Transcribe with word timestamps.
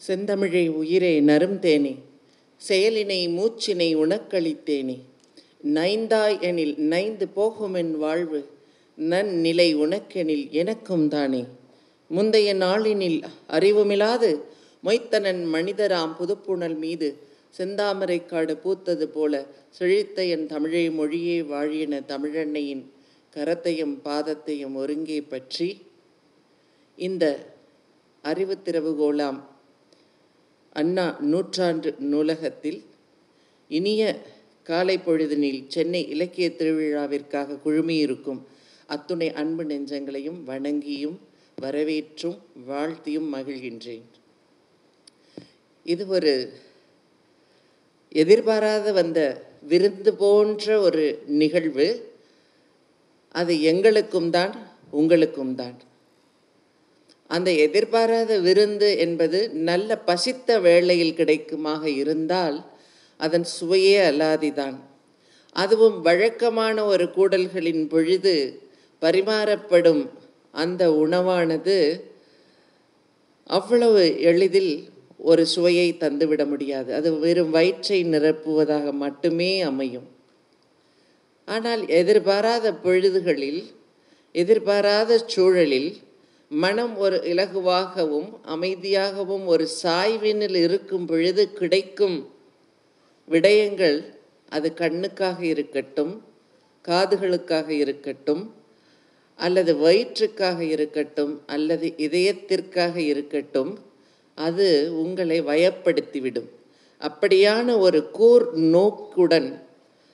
செந்தமிழை 0.00 0.68
உயிரே 0.68 1.20
நரும் 1.20 1.58
தேனே 1.58 1.96
செயலினை 2.68 3.28
மூச்சினை 3.28 3.96
உனக்களித்தேனே 3.96 5.00
நைந்தாய் 5.64 6.40
எனில் 6.40 6.76
நைந்து 6.76 7.28
போகுமென் 7.28 7.90
வாழ்வு 7.90 8.48
நன்னிலை 8.98 9.74
உனக்கெனில் 9.74 10.50
எனக்கும் 10.50 11.08
தானே. 11.08 11.46
முந்தைய 12.08 12.54
நாளினில் 12.54 13.22
அறிவுமிலாது 13.48 14.40
மொய்த்தனன் 14.84 15.46
மனிதராம் 15.54 16.16
புதுப்புணல் 16.16 16.76
மீது 16.76 17.22
செந்தாமரை 17.58 18.26
காடு 18.26 18.56
பூத்தது 18.56 19.02
போல 19.02 19.46
செழித்த 19.70 20.24
என் 20.24 20.46
தமிழை 20.46 20.90
மொழியே 20.90 21.42
வாழியன 21.42 22.00
தமிழன்னையின் 22.08 22.90
கரத்தையும் 23.36 24.00
பாதத்தையும் 24.04 24.74
ஒருங்கே 24.74 25.20
பற்றி 25.22 25.82
இந்த 26.94 27.46
அறிவு 28.22 28.58
திறவுகோலாம் 28.64 29.40
அண்ணா 30.72 31.16
நூற்றாண்டு 31.20 31.94
நூலகத்தில் 31.98 32.84
இனிய 33.68 34.02
காலை 34.62 34.98
பொழுதினில் 34.98 35.66
சென்னை 35.66 36.08
இலக்கிய 36.08 36.48
திருவிழாவிற்காக 36.48 37.58
குழுமியிருக்கும் 37.64 38.40
அத்துணை 38.86 39.32
அன்பு 39.32 39.64
நெஞ்சங்களையும் 39.64 40.38
வணங்கியும் 40.46 41.18
வரவேற்றும் 41.56 42.38
வாழ்த்தியும் 42.66 43.28
மகிழ்கின்றேன். 43.34 44.06
இது 45.82 46.06
ஒரு 46.06 46.32
எதிர்பாராத 48.08 48.92
வந்த 48.92 49.20
விருந்து 49.68 50.12
போன்ற 50.14 50.80
ஒரு 50.80 51.04
நிகழ்வு. 51.26 51.88
அது 53.28 53.62
எங்களுக்கும் 53.62 54.30
தான் 54.30 54.54
உங்களுக்கும் 54.90 55.54
தான். 55.54 55.76
அந்த 57.34 57.50
எதிர்பாராத 57.66 58.38
விருந்து 58.46 58.88
என்பது 59.04 59.38
நல்ல 59.68 59.98
பசித்த 60.08 60.58
வேளையில் 60.66 61.18
கிடைக்குமாக 61.20 61.82
இருந்தால் 62.02 62.56
அதன் 63.20 63.46
சுவையே 63.56 63.96
அலாதிதான். 64.10 64.76
அதுவும் 65.56 65.96
வழக்கமான 66.00 66.76
ஒரு 66.92 67.04
கூடல்களின் 67.16 67.84
பொழுது 67.88 68.34
பரிமாறப்படும் 69.02 70.02
அந்த 70.54 70.82
உணவானது 71.04 71.76
அவ்வளவு 73.58 74.02
எளிதில் 74.30 74.72
ஒரு 75.30 75.42
சுவையை 75.46 75.88
தந்துவிட 76.00 76.42
முடியாது. 76.46 76.90
அது 76.94 77.08
வெறும் 77.24 77.52
வயிற்றை 77.56 77.98
நிரப்புவதாக 78.04 78.86
மட்டுமே 79.04 79.52
அமையும். 79.70 80.08
ஆனால் 81.48 81.82
எதிர்பாராத 82.00 82.66
பொழுதுகளில் 82.84 83.62
எதிர்பாராத 84.34 85.18
சூழலில் 85.32 85.90
மனம் 86.50 86.96
ஒரு 86.96 87.16
இலகுவாகவும் 87.24 88.30
அமைதியாகவும் 88.46 89.44
ஒரு 89.44 89.68
சாய்வினில் 89.82 90.54
இருக்கும் 90.54 91.06
பொழுது 91.06 91.52
கிடைக்கும் 91.52 92.30
விடயங்கள் 93.28 94.14
அது 94.48 94.74
கண்ணுக்காக 94.74 95.42
இருக்கட்டும் 95.42 96.22
காதுகளுக்காக 96.88 97.68
இருக்கட்டும் 97.68 98.54
அல்லது 99.36 99.74
வயிற்றுக்காக 99.74 100.60
இருக்கட்டும் 100.60 101.42
அல்லது 101.46 101.94
இதயத்திற்காக 101.96 102.96
இருக்கட்டும் 102.96 103.78
அது 104.34 104.90
உங்களை 105.02 105.40
வயப்படுத்திவிடும். 105.42 106.50
அப்படியான 107.00 107.78
ஒரு 107.78 108.10
கூர் 108.10 108.52
நோக்குடன் 108.52 109.66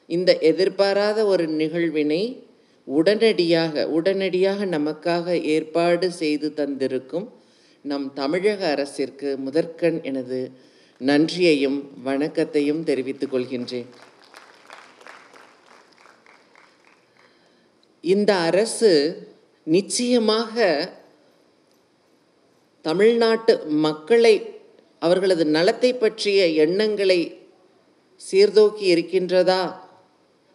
இந்த 0.07 0.39
எதிர்பாராத 0.39 1.25
ஒரு 1.25 1.47
நிகழ்வினை 1.47 2.46
உடனடியாக 2.87 3.87
உடனடியாக 3.89 4.67
நமக்காக 4.67 5.43
ஏற்பாடு 5.43 6.13
செய்து 6.13 6.53
தந்திருக்கும் 6.57 7.27
நம் 7.83 8.13
தமிழக 8.13 8.61
அரசிற்கு 8.71 9.37
முதற்கண் 9.37 10.03
எனது 10.03 10.39
நன்றியையும் 10.99 11.79
வணக்கத்தையும் 12.03 12.83
தெரிவித்துக் 12.83 13.33
கொள்கின்றேன். 13.35 13.89
இந்த 18.01 18.35
அரசு 18.49 18.93
நிச்சயமாக 19.65 20.65
தமிழ்நாட்டு 22.81 23.67
மக்களை 23.67 24.35
அவர்களது 24.99 25.45
நலத்தை 25.47 25.91
பற்றிய 25.95 26.47
எண்ணங்களை 26.65 27.21
சீர்தூக்கி 28.17 28.87
இருக்கின்றதா? 28.95 29.63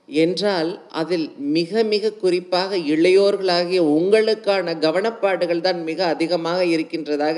என்றால் 0.10 0.70
அதில் 0.92 1.28
மிக 1.38 1.84
மிக 1.84 2.14
குறிப்பாக 2.14 2.78
இளையோர்களாகிய 2.94 3.82
உங்களுக்கான 3.98 4.74
கவனப்பாடுகள் 4.80 5.62
தான் 5.62 5.80
மிக 5.84 6.00
அதிகமாக 6.06 6.60
இருக்கின்றதாக 6.66 7.38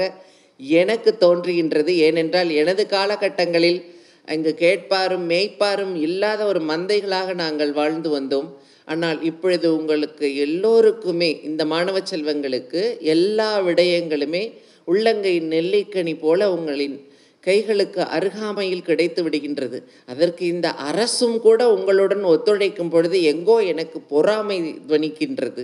எனக்கு 0.60 1.12
தோன்றுகின்றது. 1.20 1.92
ஏனென்றால் 2.08 2.50
எனது 2.62 2.84
காலகட்டங்களில் 2.88 3.80
அங்கு 4.28 4.52
கேட்பாரும் 4.56 5.26
மேய்ப்பாரும் 5.30 5.96
இல்லாத 6.08 6.42
ஒரு 6.46 6.62
மந்தைகளாக 6.70 7.34
நாங்கள் 7.34 7.72
வாழ்ந்து 7.72 8.10
வந்தோம். 8.20 8.50
ஆனால் 8.86 9.20
இப்பொழுது 9.24 9.68
உங்களுக்கு 9.78 10.26
எல்லோருக்குமே 10.36 11.30
இந்த 11.42 11.64
மாணவ 11.66 11.98
செல்வங்களுக்கு 12.12 12.82
எல்லா 13.14 13.50
விடயங்களுமே 13.62 14.44
உள்ளங்கை 14.88 15.36
நெல்லிக்கனி 15.54 16.14
போல 16.20 16.50
உங்களின் 16.56 16.96
கைகளுக்கு 17.44 18.02
அருகாமையில் 18.02 18.82
கிடைத்து 18.82 19.24
விடுகின்றது. 19.24 19.84
அதற்கு 20.06 20.46
இந்த 20.46 20.72
அரசும் 20.72 21.40
கூட 21.40 21.74
உங்களுடன் 21.74 22.26
ஒத்துழைக்கும் 22.26 22.90
பொழுது 22.90 23.24
எங்கோ 23.24 23.64
எனக்கு 23.64 24.00
பொறாமை 24.00 24.76
துவனிக்கின்றது. 24.88 25.64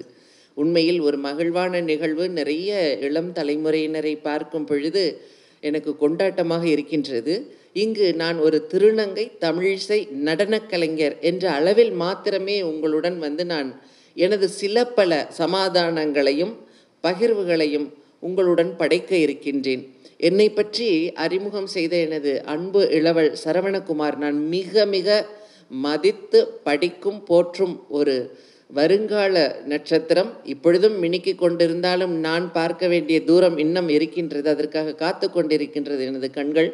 உண்மையில் 0.54 1.00
ஒரு 1.00 1.18
மகிழ்வான 1.18 1.82
நிகழ்வு. 1.82 2.30
நிறைய 2.30 2.98
இளம் 3.02 3.32
தலைமுறையினரை 3.34 4.20
பார்க்கும் 4.22 4.66
பொழுது 4.66 5.22
எனக்கு 5.62 5.96
கொண்டாட்டமாக 6.02 6.64
இருக்கின்றது. 6.64 7.56
இங்கு 7.74 8.16
நான் 8.16 8.38
ஒரு 8.38 8.68
திருநங்கை 8.74 9.32
தமிழிசை 9.42 10.12
நடனக் 10.12 10.70
கலைஞர் 10.70 11.16
என்ற 11.22 11.52
அளவில் 11.52 11.92
மாத்திரமே 11.92 12.62
உங்களுடன் 12.62 13.20
வந்து 13.20 13.46
நான் 13.46 13.82
எனது 14.14 14.48
சில 14.50 14.86
பல 14.86 15.30
சமாதானங்களையும் 15.38 16.54
பகிர்வுகளையும் 17.04 17.88
உங்களுடன் 18.20 18.76
படைக்க 18.78 19.16
இருக்கின்றேன். 19.16 19.84
என்னை 20.20 20.50
பற்றி 20.50 20.88
அறிமுகம் 21.16 21.68
செய்த 21.68 21.94
எனது 21.98 22.32
அன்பு 22.46 22.82
இளவல் 22.90 23.34
சரவணகுமார் 23.44 24.16
நான் 24.18 24.48
மிக 24.48 24.86
மிக 24.86 25.08
மதித்து 25.84 26.40
படிக்கும் 26.64 27.24
போற்றும் 27.24 27.76
ஒரு 27.90 28.16
வருங்கால 28.70 29.36
நட்சத்திரம். 29.66 30.32
இப்பொழுதும் 30.44 31.04
மினுக்கி 31.04 31.34
கொண்டிருந்தாலும் 31.36 32.14
நான் 32.28 32.52
பார்க்க 32.52 32.88
வேண்டிய 32.88 33.24
தூரம் 33.24 33.58
இன்னும் 33.58 33.90
இருக்கின்றது. 33.90 34.50
அதற்காக 34.50 34.94
காத்து 34.94 35.28
கொண்டிருக்கின்றது 35.28 36.04
எனது 36.06 36.30
கண்கள். 36.32 36.70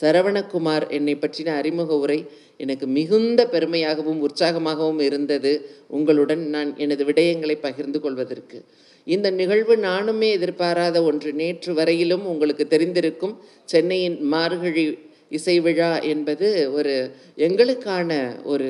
சரவணகுமார் 0.00 0.86
என்னை 0.88 1.16
பற்றின 1.16 1.54
அறிமுக 1.56 1.98
உரை 1.98 2.20
எனக்கு 2.56 2.86
மிகுந்த 2.86 3.40
பெருமையாகவும் 3.52 4.22
உற்சாகமாகவும் 4.22 5.00
இருந்தது. 5.00 5.52
உங்களுடன் 5.88 6.42
நான் 6.48 6.70
எனது 6.76 7.04
விடயங்களை 7.04 7.56
பகிர்ந்து 7.60 8.00
கொள்வதற்கு. 8.00 8.58
இந்த 9.06 9.28
நிகழ்வு 9.30 9.74
நானுமே 9.76 10.28
எதிர்பாராத 10.36 11.02
ஒன்று. 11.02 11.32
நேற்று 11.32 11.74
வரையிலும் 11.74 12.26
உங்களுக்கு 12.26 12.66
தெரிந்திருக்கும் 12.70 13.34
சென்னையின் 13.64 14.16
மார்கழி 14.22 14.84
இசை 15.28 15.56
விழா 15.60 15.98
என்பது 16.12 16.48
ஒரு 16.72 16.94
எங்களுக்கான 17.36 18.10
ஒரு 18.44 18.68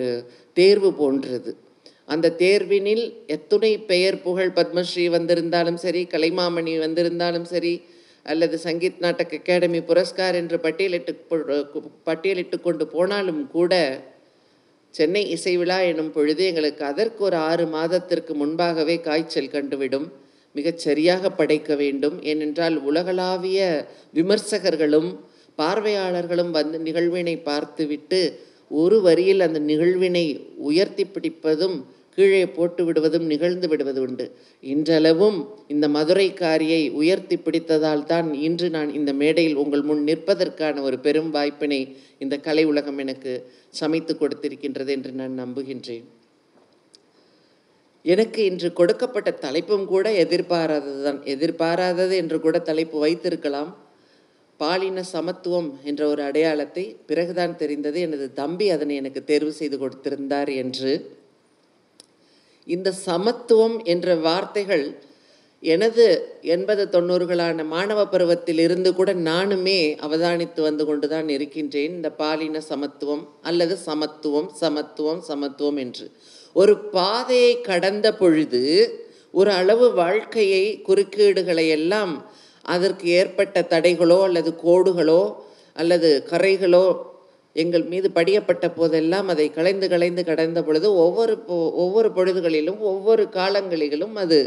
தேர்வு 0.53 0.91
போன்றது. 0.93 1.57
அந்த 2.07 2.35
தேர்வினில் 2.39 3.05
எத்துணை 3.27 3.79
பெயர் 3.79 4.23
புகழ் 4.23 4.51
பத்மஸ்ரீ 4.55 5.07
வந்திருந்தாலும் 5.17 5.79
சரி 5.85 6.03
கலைமாமணி 6.11 6.79
வந்திருந்தாலும் 6.79 7.45
சரி 7.45 7.75
அல்லது 8.23 8.57
சங்கீத் 8.65 8.99
நாட்டக் 8.99 9.33
அகாடமி 9.33 9.81
புரஸ்கார் 9.81 10.35
என்று 10.35 10.57
பட்டியலிட்டு 10.57 11.13
பட்டியலிட்டு 12.07 12.61
கொண்டு 12.61 12.87
போனாலும் 12.87 13.43
கூட 13.47 13.73
சென்னை 14.95 15.23
இசை 15.31 15.57
விழா 15.57 15.79
எனும் 15.81 16.13
பொழுது 16.13 16.45
எங்களுக்கு 16.47 16.85
அதற்கு 16.85 17.25
ஒரு 17.25 17.37
ஆறு 17.37 17.67
மாதத்திற்கு 17.67 18.35
முன்பாகவே 18.35 19.01
காய்ச்சல் 19.01 19.55
கண்டுவிடும். 19.55 20.07
மிகச் 20.55 20.83
சரியாக 20.87 21.31
படைக்க 21.41 21.71
வேண்டும். 21.83 22.17
ஏனென்றால் 22.31 22.77
உலகளாவிய 22.89 23.61
விமர்சகர்களும் 24.19 25.11
பார்வையாளர்களும் 25.61 26.53
வந்து 26.59 26.79
நிகழ்வினை 26.87 27.37
பார்த்துவிட்டு 27.51 28.21
ஒரு 28.83 28.97
வரியில் 29.07 29.45
அந்த 29.47 29.59
நிகழ்வினை 29.71 30.25
உயர்த்தி 30.71 31.05
பிடிப்பதும் 31.05 31.77
கீழே 32.17 32.43
போட்டு 32.57 32.83
விடுவதும் 32.87 33.27
நிகழ்ந்து 33.33 33.67
விடுவது 33.69 34.01
உண்டு. 34.07 34.27
இன்றளவும் 34.73 35.39
இந்த 35.75 35.87
மதுரைக்காரியை 35.97 36.83
உயர்த்தி 37.01 37.37
பிடித்ததால் 37.37 38.05
தான் 38.13 38.29
இன்று 38.47 38.69
நான் 38.77 38.91
இந்த 38.99 39.13
மேடையில் 39.23 39.61
உங்கள் 39.65 39.85
முன் 39.91 40.03
நிற்பதற்கான 40.11 40.83
ஒரு 40.89 40.99
பெரும் 41.07 41.31
வாய்ப்பினை 41.37 41.81
இந்த 42.25 42.37
கலை 42.49 42.67
உலகம் 42.73 43.01
எனக்கு 43.07 43.35
சமைத்து 43.81 44.15
கொடுத்திருக்கின்றது 44.15 44.93
என்று 44.97 45.13
நான் 45.23 45.41
நம்புகின்றேன். 45.43 46.07
எனக்கு 48.05 48.41
இன்று 48.45 48.69
கொடுக்கப்பட்ட 48.73 49.31
தலைப்பும் 49.45 49.87
கூட 49.93 50.07
எதிர்பாராதது 50.25 51.01
தான் 51.07 51.21
எதிர்பாராதது 51.35 52.15
என்று 52.23 52.39
கூட 52.41 52.57
தலைப்பு 52.69 52.97
வைத்திருக்கலாம். 53.05 53.71
பாலின 54.61 55.03
சமத்துவம் 55.13 55.71
என்ற 55.83 56.03
ஒரு 56.09 56.23
அடையாளத்தை 56.23 56.85
பிறகுதான் 57.07 57.57
தெரிந்தது. 57.63 57.99
எனது 58.01 58.27
தம்பி 58.41 58.67
அதனை 58.71 58.95
எனக்கு 58.97 59.21
தேர்வு 59.25 59.53
செய்து 59.61 59.79
கொடுத்திருந்தார் 59.79 60.51
என்று. 60.63 60.93
இந்த 62.67 62.91
சமத்துவம் 63.07 63.77
என்ற 63.95 64.15
வார்த்தைகள் 64.27 64.85
எனது 65.63 66.05
எண்பது 66.55 66.83
தொண்ணூறுகளான 66.95 67.65
மாணவ 67.75 68.01
பருவத்தில் 68.07 68.61
இருந்து 68.65 68.91
கூட 68.95 69.11
நானுமே 69.29 69.81
அவதானித்து 70.07 70.61
வந்து 70.61 70.85
கொண்டு 70.85 71.07
தான் 71.09 71.29
இருக்கின்றேன். 71.37 71.93
இந்த 71.99 72.11
பாலின 72.23 72.61
சமத்துவம் 72.71 73.25
அல்லது 73.51 73.77
சமத்துவம் 73.89 74.49
சமத்துவம் 74.63 75.23
சமத்துவம் 75.31 75.79
என்று. 75.85 76.07
ஒரு 76.57 76.79
பாதையை 76.91 77.61
கடந்த 77.61 78.15
பொழுது 78.15 78.63
ஒரு 79.31 79.51
அளவு 79.51 79.93
வாழ்க்கையை 79.93 80.83
குறுக்கீடுகளை 80.89 81.69
எல்லாம் 81.69 82.13
அதற்கு 82.65 83.09
ஏற்பட்ட 83.11 83.67
தடைகளோ 83.71 84.23
அல்லது 84.23 84.55
கோடுகளோ 84.65 85.23
அல்லது 85.73 86.25
கரைகளோ 86.31 86.87
எங்கள் 87.57 87.83
மீது 87.83 88.11
படியப்பட்ட 88.15 88.69
போதெல்லாம் 88.69 89.29
அதை 89.29 89.51
களைந்து 89.51 89.89
களைந்து 89.89 90.25
கடந்த 90.25 90.63
பொழுது 90.63 90.95
ஒவ்வொரு 90.95 91.45
பொ- 91.49 91.73
ஒவ்வொரு 91.75 92.09
பொழுதுகளிலும் 92.09 92.79
ஒவ்வொரு 92.79 93.29
காலங்களிலும் 93.29 94.15
அது 94.15 94.39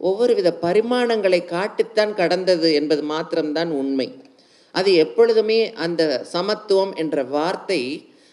ஒவ்வொரு 0.00 0.34
வித 0.34 0.58
பரிமாணங்களை 0.62 1.44
காட்டித்தான் 1.46 2.14
கடந்தது 2.14 2.74
என்பது 2.74 3.02
மாத்திரம்தான் 3.02 3.70
உண்மை. 3.70 4.08
அது 4.74 4.94
எப்பொழுதுமே 4.94 5.72
அந்த 5.72 6.02
சமத்துவம் 6.32 6.94
என்ற 6.94 7.22
வார்த்தை 7.24 7.80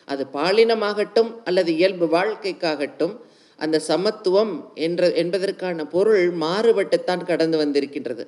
அது 0.07 0.23
பாலினமாகட்டும் 0.33 1.31
அல்லது 1.43 1.71
இயல்பு 1.75 2.05
வாழ்க்கைக்காகட்டும் 2.05 3.15
அந்த 3.59 3.77
சமத்துவம் 3.79 4.53
என்ற 4.75 5.13
என்பதற்கான 5.13 5.85
பொருள் 5.85 6.25
மாறுபட்டுத்தான் 6.39 7.23
கடந்து 7.23 7.57
வந்திருக்கின்றது. 7.57 8.23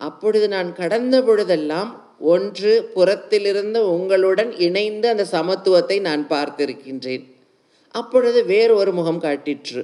அப்பொழுது 0.00 0.46
நான் 0.48 0.70
கடந்த 0.72 1.16
பொழுதெல்லாம் 1.22 1.90
ஒன்று 2.18 2.72
புறத்திலிருந்து 2.94 3.80
உங்களுடன் 3.96 4.50
இணைந்து 4.58 5.06
அந்த 5.08 5.24
சமத்துவத்தை 5.32 6.00
நான் 6.00 6.22
பார்த்திருக்கின்றேன். 6.28 7.24
அப்பொழுது 7.94 8.44
வேறு 8.44 8.72
ஒரு 8.74 8.92
முகம் 8.92 9.20
காட்டிற்று. 9.20 9.82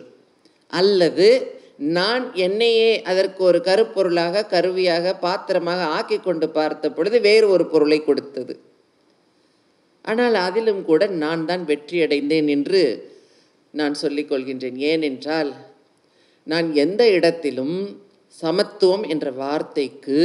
அல்லது 0.73 1.29
நான் 1.97 2.25
என்னையே 2.35 2.91
அதற்கு 3.03 3.45
ஒரு 3.45 3.59
கருப்பொருளாக 3.65 4.47
கருவியாக 4.47 5.15
பாத்திரமாக 5.15 5.85
ஆக்கி 5.99 6.19
கொண்டு 6.19 6.49
பார்த்த 6.49 6.91
பொழுது 6.91 7.21
வேறு 7.21 7.47
ஒரு 7.49 7.67
பொருளை 7.67 7.99
கொடுத்தது. 8.05 8.55
ஆனால் 10.11 10.37
அதிலும் 10.47 10.83
கூட 10.91 11.03
நான் 11.23 11.45
தான் 11.51 11.63
வெற்றியடைந்தேன் 11.71 12.49
என்று 12.57 12.83
நான் 13.75 13.95
சொல்லிக் 14.03 14.29
கொள்கின்றேன். 14.31 14.77
ஏனென்றால் 14.91 15.51
நான் 16.47 16.69
எந்த 16.85 17.03
இடத்திலும் 17.17 17.79
சமத்துவம் 18.35 19.05
என்ற 19.13 19.27
வார்த்தைக்கு 19.43 20.21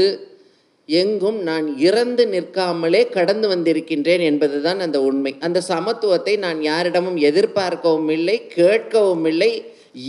எங்கும் 0.90 1.40
நான் 1.50 1.68
இறந்து 1.88 2.24
நிற்காமலே 2.28 3.02
கடந்து 3.18 3.48
வந்திருக்கின்றேன் 3.54 4.24
என்பதுதான் 4.30 4.80
அந்த 4.86 4.98
உண்மை. 5.10 5.34
அந்த 5.40 5.60
சமத்துவத்தை 5.70 6.34
நான் 6.46 6.62
யாரிடமும் 6.70 7.20
எதிர்பார்க்கவும் 7.30 8.10
இல்லை 8.18 8.38
கேட்கவும் 8.56 9.26
இல்லை 9.32 9.52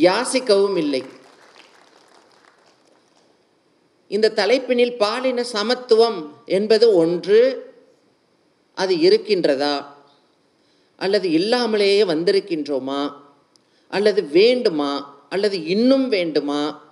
யாசிக்கவும் 0.06 0.78
இல்லை. 0.84 1.02
இந்த 4.10 4.32
தலைப்பினில் 4.40 4.96
பாலின 5.02 5.44
சமத்துவம் 5.56 6.18
என்பது 6.58 6.86
ஒன்று 7.02 7.40
அது 8.74 8.96
இருக்கின்றதா? 8.96 9.84
அல்லது 10.96 11.30
இல்லாமலேயே 11.30 12.04
வந்திருக்கின்றோமா? 12.04 13.12
அல்லது 13.88 14.24
வேண்டுமா? 14.24 15.24
அல்லது 15.28 15.64
இன்னும் 15.64 16.08
வேண்டுமா? 16.08 16.90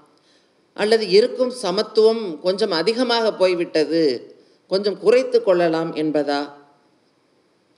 அல்லது 0.74 1.08
இருக்கும் 1.08 1.50
சமத்துவம் 1.50 2.40
கொஞ்சம் 2.40 2.70
அதிகமாக 2.70 3.32
போய்விட்டது 3.32 4.34
கொஞ்சம் 4.66 4.98
குறைத்து 4.98 5.42
கொள்ளலாம் 5.42 5.96
என்பதா? 5.96 6.52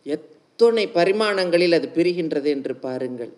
எத்தனை 0.03 0.89
பரிமாணங்களில் 0.89 1.73
அது 1.73 1.91
பிரிகின்றது 1.95 2.45
என்று 2.45 2.77
பாருங்கள். 2.77 3.33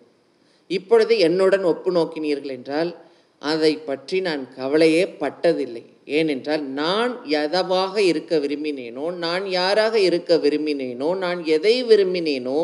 இப்பொழுது 0.67 1.19
என்னுடன் 1.19 1.63
ஒப்பு 1.63 1.91
நோக்கினீர்கள் 1.91 2.49
என்றால் 2.49 2.95
அதை 3.39 3.77
பற்றி 3.77 4.21
நான் 4.21 4.53
கவலையே 4.53 5.05
பட்டதில்லை. 5.05 5.94
ஏனென்றால் 6.07 6.63
நான் 6.69 7.25
எதவாக 7.27 8.01
இருக்க 8.01 8.37
விரும்பினேனோ 8.37 9.13
நான் 9.15 9.45
யாராக 9.49 9.99
இருக்க 9.99 10.35
விரும்பினேனோ 10.35 11.15
நான் 11.15 11.45
எதை 11.45 11.83
விரும்பினேனோ 11.83 12.59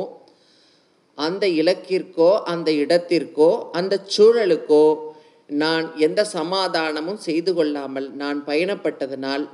அந்த 1.17 1.47
இலக்கிற்கோ 1.47 2.41
அந்த 2.43 2.71
இடத்திற்கோ 2.71 3.71
அந்த 3.71 3.99
சூழலுக்கோ 4.17 5.13
நான் 5.49 5.97
எந்த 5.97 6.23
சமாதானமும் 6.23 7.17
செய்து 7.17 7.53
கொள்ளாமல் 7.53 8.11
நான் 8.11 8.45
பயணப்பட்டதனால் 8.45 9.49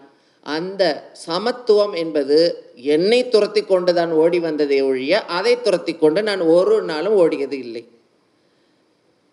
அந்த 0.45 0.83
சமத்துவம் 1.13 1.94
என்பது 1.94 2.38
என்னை 2.74 3.30
துரத்தி 3.30 3.62
கொண்டு 3.62 3.94
தான் 3.94 4.12
ஓடி 4.12 4.40
வந்ததே 4.40 4.81
ஒழிய 4.81 5.25
அதை 5.25 5.62
துரத்தி 5.62 5.94
கொண்டு 5.94 6.24
நான் 6.24 6.40
ஒரு 6.40 6.83
நாளும் 6.83 7.16
ஓடியது 7.16 7.51
இல்லை. 7.51 7.83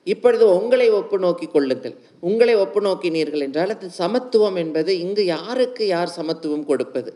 இப்பொழுது 0.07 0.45
உங்களை 0.57 0.87
ஒப்பு 0.91 1.17
நோக்கி 1.19 1.47
கொள்ளுங்கள். 1.47 1.95
உங்களை 2.21 2.55
ஒப்பு 2.55 2.81
நோக்கினீர்கள் 2.81 3.45
என்றால் 3.47 3.71
அது 3.71 3.91
சமத்துவம் 3.91 4.57
என்பது 4.57 4.91
இங்கு 4.99 5.25
யாருக்கு 5.25 5.87
யார் 5.87 6.09
சமத்துவம் 6.09 6.67
கொடுப்பது? 6.67 7.13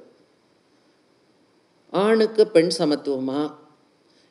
ஆணுக்கு 1.92 2.46
பெண் 2.46 2.72
சமத்துவமா? 2.78 3.40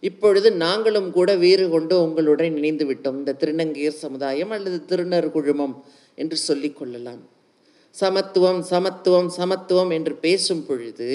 இப்பொழுது 0.04 0.50
நாங்களும் 0.52 1.12
கூட 1.12 1.30
வீறு 1.36 1.70
கொண்டு 1.70 1.96
உங்களுடன் 2.02 2.58
இணைந்து 2.58 2.86
விட்டோம். 2.86 3.18
இந்த 3.18 3.36
திருநங்கையர் 3.40 4.04
சமுதாயம் 4.06 4.52
அல்லது 4.52 4.80
திருநர் 4.90 5.30
குழுமம் 5.32 5.76
என்று 6.16 6.38
சொல்லிக்கொள்ளலாம் 6.48 7.24
சமத்துவம் 7.96 8.62
சமத்துவம் 8.62 9.30
சமத்துவம் 9.30 9.90
என்று 9.90 10.14
பேசும் 10.16 10.66
பொழுது 10.66 11.10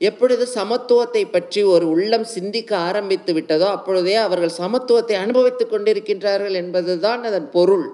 எப்பொழுது 0.00 0.46
சமத்துவத்தை 0.54 1.30
பற்றி 1.30 1.62
ஒரு 1.62 1.88
உள்ளம் 1.88 2.24
சிந்திக்க 2.24 2.76
ஆரம்பித்து 2.76 3.32
விட்டதோ 3.32 3.62
அப்பொழுதே 3.62 4.14
அவர்கள் 4.14 4.58
சமத்துவத்தை 4.58 5.16
அனுபவித்துக் 5.16 5.72
கொண்டிருக்கின்றார்கள் 5.72 6.52
என்பதுதான் 6.52 7.22
அதன் 7.22 7.50
பொருள். 7.50 7.86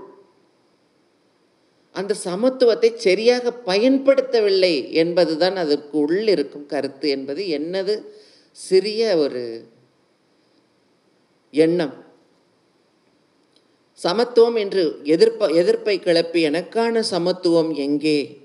அந்த 1.94 2.14
சமத்துவத்தை 2.24 2.94
சரியாக 2.96 3.52
பயன்படுத்தவில்லை 3.66 4.90
என்பதுதான் 4.92 5.56
அதற்கு 5.56 5.98
உள் 5.98 6.28
இருக்கும் 6.28 6.66
கருத்து 6.66 7.08
என்பது 7.08 7.42
என்னது? 7.58 7.94
சிறிய 8.56 9.16
ஒரு 9.16 9.42
எண்ணம். 11.54 11.94
சமத்துவம் 14.00 14.56
என்று 14.56 14.82
எதிர்ப்ப 15.04 15.48
எதிர்ப்பை 15.52 15.98
கிளப்பி 15.98 16.48
எனக்கான 16.48 17.00
சமத்துவம் 17.00 17.72
எங்கே? 17.74 18.41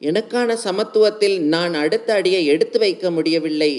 எனக்கான 0.00 0.56
சமத்துவத்தில் 0.64 1.38
நான் 1.38 1.74
அடுத்த 1.74 2.14
அடியை 2.14 2.46
எடுத்து 2.46 2.78
வைக்க 2.78 3.10
முடியவில்லை 3.10 3.72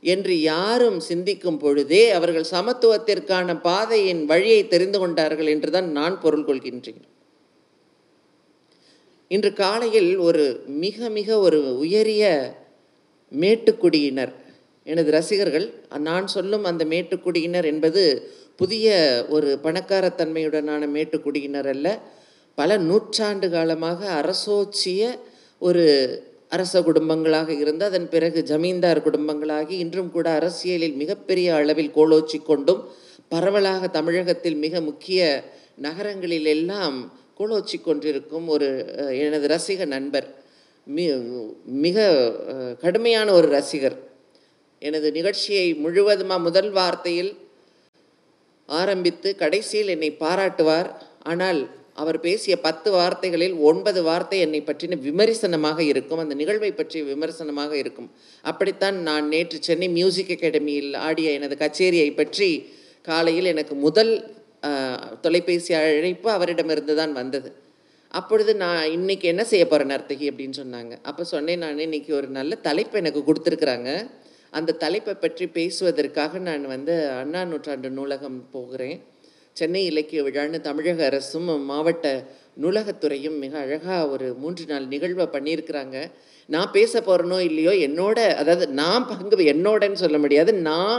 என்று 0.00 0.40
யாரும் 0.40 1.00
சிந்திக்கும் 1.00 1.58
பொழுதே 1.58 2.10
அவர்கள் 2.10 2.44
சமத்துவத்திற்கான 2.50 3.60
பாதையின் 3.60 4.24
வழியை 4.24 4.66
தெரிந்து 4.68 4.98
கொண்டார்கள் 4.98 5.46
என்றுதான் 5.46 5.90
நான் 5.90 6.20
பொருள் 6.20 6.44
கொள்கின்றேன். 6.44 7.00
இன்று 9.28 9.52
காலையில் 9.52 10.16
ஒரு 10.16 10.64
மிக 10.66 11.08
மிக 11.08 11.38
ஒரு 11.38 11.78
உயரிய 11.78 12.54
மேட்டுக்குடியினர் 13.32 14.32
எனது 14.84 15.10
ரசிகர்கள் 15.10 15.74
நான் 15.98 16.26
சொல்லும் 16.26 16.64
அந்த 16.64 16.84
மேட்டுக்குடியினர் 16.84 17.64
என்பது 17.64 18.32
புதிய 18.56 18.86
ஒரு 19.28 19.58
பணக்காரத்தன்மையுடனான 19.62 20.86
மேட்டுக்குடியினர் 20.88 21.68
அல்ல 21.68 21.98
பல 22.54 22.76
நூற்றாண்டு 22.78 23.50
காலமாக 23.50 24.00
அரசோச்சிய 24.20 25.02
ஒரு 25.66 25.84
அரச 26.48 26.80
குடும்பங்களாக 26.80 27.48
இருந்து 27.62 27.84
அதன் 27.84 28.08
பிறகு 28.08 28.38
ஜமீன்தார் 28.50 29.00
குடும்பங்களாகி 29.06 29.74
இன்றும் 29.84 30.10
கூட 30.10 30.26
அரசியலில் 30.38 30.96
மிகப்பெரிய 31.02 31.48
அளவில் 31.54 31.94
கோலோச்சி 31.96 32.38
கொண்டும் 32.42 32.82
பரவலாக 33.28 33.88
தமிழகத்தில் 33.96 34.58
மிக 34.64 34.80
முக்கிய 34.80 35.22
நகரங்களில் 35.86 36.48
எல்லாம் 36.54 36.96
கோலோச்சி 37.38 37.78
கொண்டிருக்கும் 37.80 38.46
ஒரு 38.54 38.68
எனது 39.24 39.46
ரசிக 39.54 39.86
நண்பர். 39.86 40.28
மி 40.86 41.04
மிக 41.84 42.06
கடுமையான 42.84 43.28
ஒரு 43.32 43.48
ரசிகர். 43.48 43.96
எனது 44.82 45.08
நிகழ்ச்சியை 45.18 45.66
முழுவதுமாக 45.84 46.44
முதல் 46.46 46.70
வார்த்தையில் 46.72 47.30
ஆரம்பித்து 48.68 49.28
கடைசியில் 49.42 49.92
என்னை 49.94 50.10
பாராட்டுவார். 50.24 50.88
ஆனால் 51.32 51.60
அவர் 52.02 52.18
பேசிய 52.26 52.54
பத்து 52.66 52.88
வார்த்தைகளில் 52.96 53.54
ஒன்பது 53.68 54.00
வார்த்தை 54.08 54.38
என்னை 54.46 54.60
பற்றின 54.68 54.98
விமரிசனமாக 55.06 55.78
இருக்கும். 55.92 56.20
அந்த 56.24 56.34
நிகழ்வை 56.40 56.70
பற்றிய 56.80 57.02
விமர்சனமாக 57.12 57.72
இருக்கும். 57.82 58.08
அப்படித்தான் 58.50 58.98
நான் 59.08 59.28
நேற்று 59.34 59.58
சென்னை 59.68 59.88
மியூசிக் 59.98 60.34
அகாடமியில் 60.36 60.92
ஆடிய 61.06 61.30
எனது 61.38 61.56
கச்சேரியை 61.64 62.10
பற்றி 62.20 62.50
காலையில் 63.08 63.52
எனக்கு 63.54 63.76
முதல் 63.86 64.12
தொலைபேசி 65.24 65.72
அழைப்பு 65.80 66.28
அவரிடமிருந்து 66.36 66.94
தான் 67.00 67.12
வந்தது. 67.20 67.50
அப்பொழுது 68.18 68.52
நான் 68.62 68.82
இன்னைக்கு 68.96 69.26
என்ன 69.32 69.42
செய்ய 69.50 69.64
போகிறேன் 69.66 69.92
நர்த்தகி 69.92 70.26
அப்படின்னு 70.30 70.56
சொன்னாங்க. 70.62 70.94
அப்போ 71.08 71.22
சொன்னேன் 71.34 71.62
நான் 71.64 71.84
இன்னைக்கு 71.86 72.12
ஒரு 72.20 72.28
நல்ல 72.38 72.52
தலைப்பு 72.68 72.96
எனக்கு 73.02 73.20
கொடுத்துருக்குறாங்க. 73.28 73.90
அந்த 74.58 74.76
தலைப்பை 74.82 75.14
பற்றி 75.24 75.46
பேசுவதற்காக 75.58 76.38
நான் 76.48 76.64
வந்து 76.74 76.94
அண்ணா 77.20 77.40
நூற்றாண்டு 77.50 77.88
நூலகம் 77.98 78.38
போகிறேன். 78.54 78.98
சென்னை 79.58 79.82
இலக்கிய 79.90 80.20
விழான்னு 80.26 80.58
தமிழக 80.66 81.04
அரசும் 81.10 81.48
மாவட்ட 81.70 82.06
நூலகத்துறையும் 82.62 83.36
மிக 83.42 83.54
அழகாக 83.64 84.00
ஒரு 84.14 84.26
மூன்று 84.42 84.64
நாள் 84.70 84.86
நிகழ்வை 84.92 85.26
பண்ணியிருக்கிறாங்க. 85.34 85.96
நான் 86.48 86.74
பேச 86.76 87.00
போகிறனோ 87.06 87.38
இல்லையோ 87.48 87.72
என்னோட 87.86 88.18
அதாவது 88.40 88.66
நான் 88.82 89.08
பங்கு 89.10 89.44
என்னோடன்னு 89.54 90.02
சொல்ல 90.04 90.18
முடியாது. 90.24 90.52
நான் 90.68 90.98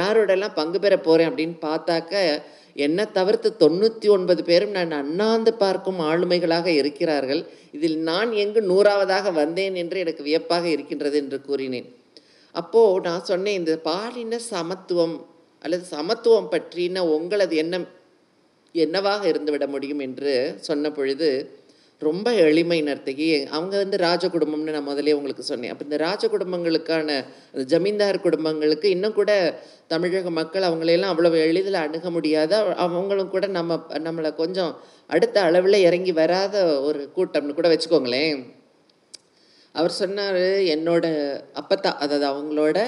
யாரோடெல்லாம் 0.00 0.58
பங்கு 0.60 0.78
பெற 0.84 0.94
போகிறேன் 0.98 1.30
அப்படின்னு 1.30 1.56
பார்த்தாக்க 1.68 2.20
என்னை 2.84 3.04
தவிர்த்து 3.16 3.48
தொண்ணூற்றி 3.62 4.06
ஒன்பது 4.16 4.42
பேரும் 4.50 4.76
நான் 4.76 4.92
அண்ணாந்து 5.00 5.52
பார்க்கும் 5.62 5.98
ஆளுமைகளாக 6.10 6.68
இருக்கிறார்கள். 6.80 7.42
இதில் 7.76 7.98
நான் 8.10 8.30
எங்கு 8.42 8.60
நூறாவதாக 8.70 9.32
வந்தேன் 9.40 9.74
என்று 9.82 9.98
எனக்கு 10.04 10.22
வியப்பாக 10.28 10.64
இருக்கின்றது 10.74 11.18
என்று 11.22 11.38
கூறினேன். 11.48 11.88
அப்போது 12.54 13.04
நான் 13.08 13.28
சொன்னேன் 13.30 13.58
இந்த 13.60 13.74
பாலின 13.88 14.38
சமத்துவம் 14.52 15.14
அல்லது 15.62 15.84
சமத்துவம் 15.94 16.52
பற்றின 16.54 17.04
உங்களது 17.16 17.56
எண்ணம் 17.62 17.88
என்னவாக 18.74 19.22
இருந்துவிட 19.32 19.64
முடியும் 19.68 20.04
என்று 20.06 20.32
சொன்ன 20.60 20.90
பொழுது 20.90 21.28
ரொம்ப 22.02 22.28
எளிமை 22.44 22.78
நர்த்தகி 22.82 23.26
அவங்க 23.56 23.74
வந்து 23.76 23.96
ராஜ 24.04 24.28
குடும்பம்னு 24.28 24.74
நான் 24.76 24.88
முதலே 24.90 25.12
உங்களுக்கு 25.18 25.42
சொன்னேன். 25.42 25.72
அப்போ 25.72 25.84
இந்த 25.84 25.96
ராஜ 25.96 26.28
குடும்பங்களுக்கான 26.28 27.08
ஜமீன்தார் 27.72 28.18
குடும்பங்களுக்கு 28.20 28.86
இன்னும் 28.90 29.18
கூட 29.18 29.32
தமிழக 29.86 30.30
மக்கள் 30.30 30.66
அவங்களையெல்லாம் 30.68 31.12
அவ்வளவு 31.12 31.38
எளிதில் 31.48 31.78
அணுக 31.82 32.10
முடியாத 32.10 32.58
அவங்களும் 32.86 33.30
கூட 33.34 33.46
நம்ம 33.58 33.78
நம்மளை 34.06 34.32
கொஞ்சம் 34.34 34.72
அடுத்த 35.10 35.36
அளவில் 35.42 35.84
இறங்கி 35.88 36.12
வராத 36.12 36.56
ஒரு 36.80 37.02
கூட்டம்னு 37.16 37.56
கூட 37.58 37.68
வச்சுக்கோங்களேன். 37.74 38.36
அவர் 39.74 39.98
சொன்னார் 40.00 40.42
என்னோட 40.74 41.06
அப்பத்தா 41.60 41.90
அதாவது 42.04 42.26
அவங்களோட 42.32 42.78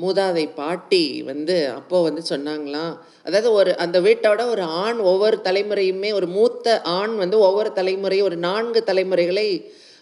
மூதாதை 0.00 0.44
பாட்டி 0.54 1.22
வந்து 1.22 1.56
அப்போ 1.70 2.02
வந்து 2.02 2.22
சொன்னாங்களாம். 2.30 2.94
அதாவது 3.22 3.48
ஒரு 3.52 3.70
அந்த 3.76 4.00
வீட்டோட 4.00 4.40
ஒரு 4.48 4.62
ஆண் 4.82 4.98
ஒவ்வொரு 5.12 5.38
தலைமுறையுமே 5.44 6.10
ஒரு 6.12 6.26
மூத்த 6.26 6.80
ஆண் 6.98 7.14
வந்து 7.16 7.38
ஒவ்வொரு 7.38 7.72
தலைமுறையும் 7.74 8.28
ஒரு 8.30 8.36
நான்கு 8.36 8.82
தலைமுறைகளை 8.84 9.46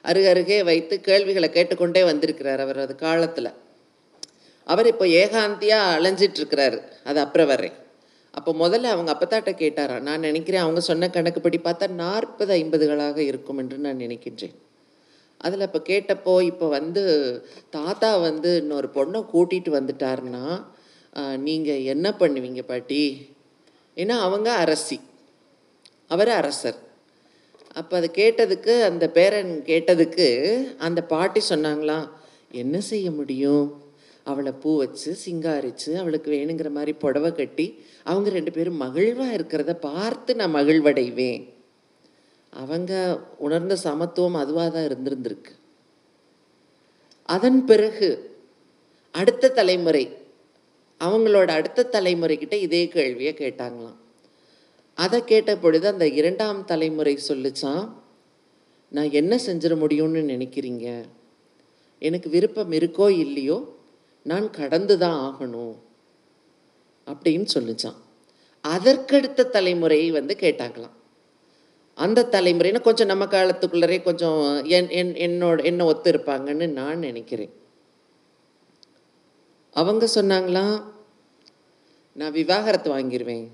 அருகருகே 0.04 0.58
வைத்து 0.64 0.94
கேள்விகளை 1.00 1.50
கேட்டுக்கொண்டே 1.50 2.04
வந்திருக்கிறார் 2.04 2.60
அவர் 2.60 2.78
அது 2.78 2.94
காலத்தில். 2.96 3.50
அவர் 4.66 4.86
இப்போ 4.86 5.06
ஏகாந்தியாக 5.22 5.94
அலைஞ்சிட்ருக்கிறாரு 5.96 6.78
அது 7.04 7.18
அப்புறம் 7.20 7.46
வர்றேன் 7.46 7.78
அப்போ 8.34 8.50
முதல்ல 8.52 8.92
அவங்க 8.94 9.10
அப்பத்தாட்ட 9.12 9.50
கேட்டாராம் 9.62 10.06
நான் 10.08 10.26
நினைக்கிறேன் 10.28 10.62
அவங்க 10.62 10.80
சொன்ன 10.80 11.08
கணக்குப்படி 11.08 11.58
பார்த்தா 11.64 11.86
நாற்பது 12.02 12.52
ஐம்பதுகளாக 12.54 13.18
இருக்கும் 13.30 13.58
என்று 13.58 13.76
நான் 13.78 13.96
நினைக்கின்றேன். 13.96 14.54
அதில் 15.44 15.66
இப்போ 15.68 15.80
கேட்டப்போ 15.90 16.34
இப்போ 16.50 16.66
வந்து 16.78 17.02
தாத்தா 17.76 18.10
வந்து 18.28 18.50
இன்னொரு 18.62 18.88
பொண்ணை 18.96 19.20
கூட்டிகிட்டு 19.32 19.70
வந்துட்டாருன்னா 19.78 20.44
நீங்கள் 21.46 21.84
என்ன 21.94 22.06
பண்ணுவீங்க 22.20 22.62
பாட்டி? 22.70 23.02
ஏன்னா 23.96 24.14
அவங்க 24.26 24.48
அரசி. 24.64 24.98
அவர் 26.14 26.30
அரசர். 26.40 26.78
அப்போ 27.80 27.94
அதை 27.98 28.08
கேட்டதுக்கு 28.18 28.74
அந்த 28.88 29.04
பேரன் 29.16 29.52
கேட்டதுக்கு 29.70 30.26
அந்த 30.86 31.00
பாட்டி 31.12 31.40
சொன்னாங்களாம் 31.52 32.06
என்ன 32.62 32.76
செய்ய 32.90 33.06
முடியும்? 33.20 33.64
அவளை 34.30 34.52
பூ 34.62 34.70
வச்சு 34.82 35.10
சிங்காரிச்சு 35.22 35.90
அவளுக்கு 36.02 36.28
வேணுங்கிற 36.34 36.68
மாதிரி 36.76 36.92
புடவை 37.02 37.30
கட்டி 37.32 37.66
அவங்க 38.10 38.28
ரெண்டு 38.36 38.52
பேரும் 38.56 38.82
மகிழ்வாக 38.84 39.36
இருக்கிறத 39.38 39.72
பார்த்து 39.88 40.30
நான் 40.40 40.56
மகிழ்வடைவேன். 40.58 41.42
அவங்க 42.54 42.92
உணர்ந்த 43.38 43.76
சமத்துவம் 43.76 44.34
அதுவாக 44.34 44.68
தான் 44.70 44.86
இருந்திருந்திருக்கு. 44.88 45.52
அதன் 47.28 47.64
பிறகு 47.64 48.08
அடுத்த 49.14 49.50
தலைமுறை 49.50 50.04
அவங்களோட 51.00 51.48
அடுத்த 51.48 51.88
தலைமுறைக்கிட்ட 51.92 52.52
இதே 52.52 52.88
கேள்வியை 52.88 53.34
கேட்டாங்களாம். 53.38 53.98
அதை 54.98 55.24
கேட்ட 55.24 55.56
பொழுது 55.56 55.86
அந்த 55.88 56.06
இரண்டாம் 56.08 56.64
தலைமுறை 56.64 57.18
சொல்லிச்சான் 57.28 57.84
நான் 58.92 59.10
என்ன 59.10 59.34
செஞ்சிட 59.46 59.74
முடியும்னு 59.82 60.20
நினைக்கிறீங்க? 60.32 60.88
எனக்கு 61.98 62.28
விருப்பம் 62.30 62.72
இருக்கோ 62.72 63.08
இல்லையோ 63.24 63.58
நான் 64.22 64.50
கடந்து 64.50 64.98
தான் 64.98 65.18
ஆகணும். 65.28 65.74
அப்படின்னு 67.06 67.46
சொல்லிச்சான் 67.54 67.98
அதற்கடுத்த 68.64 69.50
தலைமுறையை 69.52 70.10
வந்து 70.10 70.36
கேட்டாங்களாம். 70.40 70.98
அந்த 71.96 72.28
தலைமுறைனா 72.30 72.80
கொஞ்சம் 72.80 73.06
நம்ம 73.06 73.24
காலத்துக்குள்ளரே 73.24 74.02
கொஞ்சம் 74.02 74.64
என் 74.64 74.88
என் 75.00 75.12
என்னோட 75.26 75.64
என்ன 75.64 75.84
ஒத்து 75.84 76.12
இருப்பாங்கன்னு 76.12 76.66
நான் 76.68 76.98
நினைக்கிறேன். 76.98 77.52
அவங்க 79.70 80.08
சொன்னாங்களாம் 80.14 80.76
நான் 82.12 82.32
விவாகரத்து 82.32 82.98
வாங்கிடுவேன் 82.98 83.46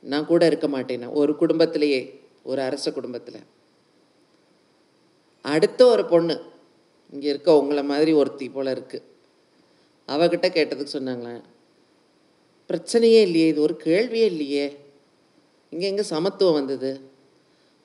நான் 0.00 0.26
கூட 0.26 0.46
இருக்க 0.46 0.68
மாட்டேன். 0.68 1.06
ஒரு 1.20 1.36
குடும்பத்திலேயே 1.36 2.00
ஒரு 2.42 2.60
அரச 2.60 2.92
குடும்பத்தில். 2.92 3.40
அடுத்த 5.40 5.86
ஒரு 5.86 6.04
பொண்ணு 6.04 6.34
இங்கே 7.12 7.28
இருக்க 7.28 7.58
உங்களை 7.58 7.82
மாதிரி 7.82 8.12
ஒருத்தி 8.12 8.48
போல் 8.48 8.74
இருக்குது 8.76 9.06
அவகிட்ட 10.08 10.46
கேட்டதுக்கு 10.56 10.96
சொன்னாங்களேன் 10.96 11.42
பிரச்சனையே 12.70 13.20
இல்லையே 13.26 13.46
இது 13.48 13.60
ஒரு 13.60 13.80
கேள்வியே 13.84 14.26
இல்லையே. 14.32 14.66
இங்கே 15.76 15.88
எங்கே 15.92 16.04
சமத்துவம் 16.14 16.58
வந்தது? 16.58 16.90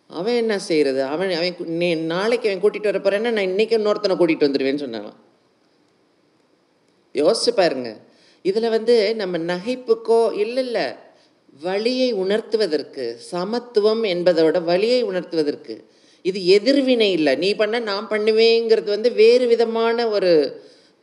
அவன் 0.10 0.38
என்ன 0.42 0.54
செய்கிறது 0.68 1.02
அவன் 1.14 1.32
அவன் 1.38 1.72
நே 1.82 1.90
நாளைக்கு 2.14 2.48
அவன் 2.50 2.62
கூட்டிகிட்டு 2.64 2.90
வர 2.92 3.00
போகிறேன்னா 3.04 3.32
நான் 3.36 3.50
இன்றைக்கி 3.52 3.76
இன்னொருத்தனை 3.78 4.16
கூட்டிகிட்டு 4.20 4.48
வந்துடுவேன்னு 4.48 4.84
சொன்னாங்களாம். 4.84 5.20
யோசிச்சு 7.16 7.52
பாருங்க. 7.62 7.90
இதில் 8.50 8.74
வந்து 8.76 8.96
நம்ம 9.22 9.38
நகைப்புக்கோ 9.52 10.20
இல்லை 10.44 10.64
இல்லை. 10.66 10.86
வழியை 11.66 12.10
உணர்த்துவதற்கு 12.24 13.06
சமத்துவம் 13.32 14.04
என்பதோட 14.14 14.58
வழியை 14.70 15.02
உணர்த்துவதற்கு 15.10 15.76
இது 16.30 16.40
எதிர்வினை 16.56 17.10
இல்லை. 17.18 17.34
நீ 17.44 17.50
பண்ண 17.62 17.80
நான் 17.90 18.12
பண்ணுவேங்கிறது 18.14 18.90
வந்து 18.96 19.12
வேறு 19.22 19.46
விதமான 19.54 20.08
ஒரு 20.16 20.32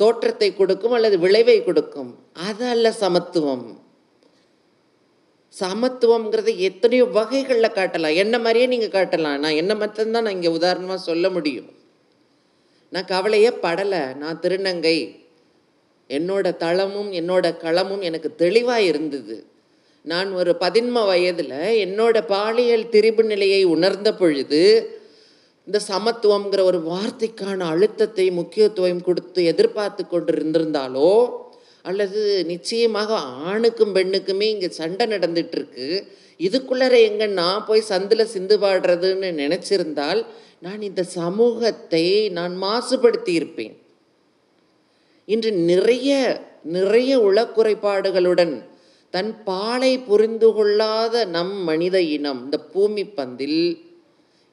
தோற்றத்தை 0.01 0.49
கொடுக்கும் 0.55 0.97
அல்லது 0.99 1.17
விளைவை 1.27 1.59
கொடுக்கும். 1.69 2.11
அது 2.49 2.65
அல்ல 2.75 2.93
சமத்துவம். 3.05 3.67
சமத்துவம்ங்கிறத 5.61 6.51
எத்தனையோ 6.59 7.05
வகைகளில் 7.05 7.77
காட்டலாம். 7.79 8.15
என்ன 8.15 8.39
மாதிரியே 8.39 8.67
நீங்கள் 8.67 8.95
காட்டலாம். 8.97 9.39
நான் 9.39 9.59
என்ன 9.63 9.75
மட்டும்தான் 9.75 10.23
நான் 10.23 10.33
இங்கே 10.33 10.49
உதாரணமாக 10.49 11.01
சொல்ல 11.01 11.31
முடியும். 11.31 11.69
நான் 12.93 13.05
கவலையே 13.05 13.51
படலை. 13.63 14.03
நான் 14.17 14.41
திருநங்கை. 14.41 14.99
என்னோட 16.11 16.57
தளமும் 16.57 17.11
என்னோட 17.13 17.47
களமும் 17.65 18.01
எனக்கு 18.01 18.35
தெளிவாக 18.35 18.83
இருந்தது. 18.83 19.37
நான் 20.05 20.33
ஒரு 20.33 20.57
பதின்ம 20.61 21.07
வயதில் 21.07 21.59
என்னோட 21.87 22.17
பாலியல் 22.27 22.87
திரிபு 22.89 23.25
நிலையை 23.25 23.65
உணர்ந்த 23.65 24.15
பொழுது 24.15 24.63
இந்த 25.67 25.81
சமத்துவம்ங்கிற 25.89 26.61
ஒரு 26.63 26.79
வார்த்தைக்கான 26.81 27.59
அழுத்தத்தை 27.65 28.31
முக்கியத்துவம் 28.31 29.03
கொடுத்து 29.03 29.45
எதிர்பார்த்து 29.45 30.07
கொண்டு 30.07 30.33
இருந்திருந்தாலோ 30.33 31.11
அல்லது 31.89 32.21
நிச்சயமாக 32.45 33.11
ஆணுக்கும் 33.51 33.95
பெண்ணுக்குமே 33.95 34.47
இங்கே 34.55 34.69
சண்டை 34.81 35.05
நடந்துட்டுருக்கு. 35.07 35.87
இருக்கு 36.41 36.99
எங்கே 37.11 37.27
நான் 37.41 37.65
போய் 37.69 37.89
சந்தில் 37.89 38.31
சிந்து 38.35 38.57
பாடுறதுன்னு 38.59 39.31
நினச்சிருந்தால் 39.43 40.21
நான் 40.61 40.83
இந்த 40.83 41.03
சமூகத்தை 41.19 42.05
நான் 42.39 42.55
மாசுபடுத்தி 42.63 43.33
இருப்பேன் 43.41 43.75
இன்று 45.29 45.51
நிறைய 45.71 46.13
நிறைய 46.77 47.13
உளக்குறைபாடுகளுடன் 47.19 48.55
தன் 49.15 49.33
பாலை 49.45 49.93
புரிந்து 49.99 50.49
கொள்ளாத 50.53 51.25
நம் 51.37 51.55
மனித 51.63 51.97
இனம் 52.17 52.41
இந்த 52.45 52.59
பூமி 52.73 53.05
பந்தில் 53.19 53.63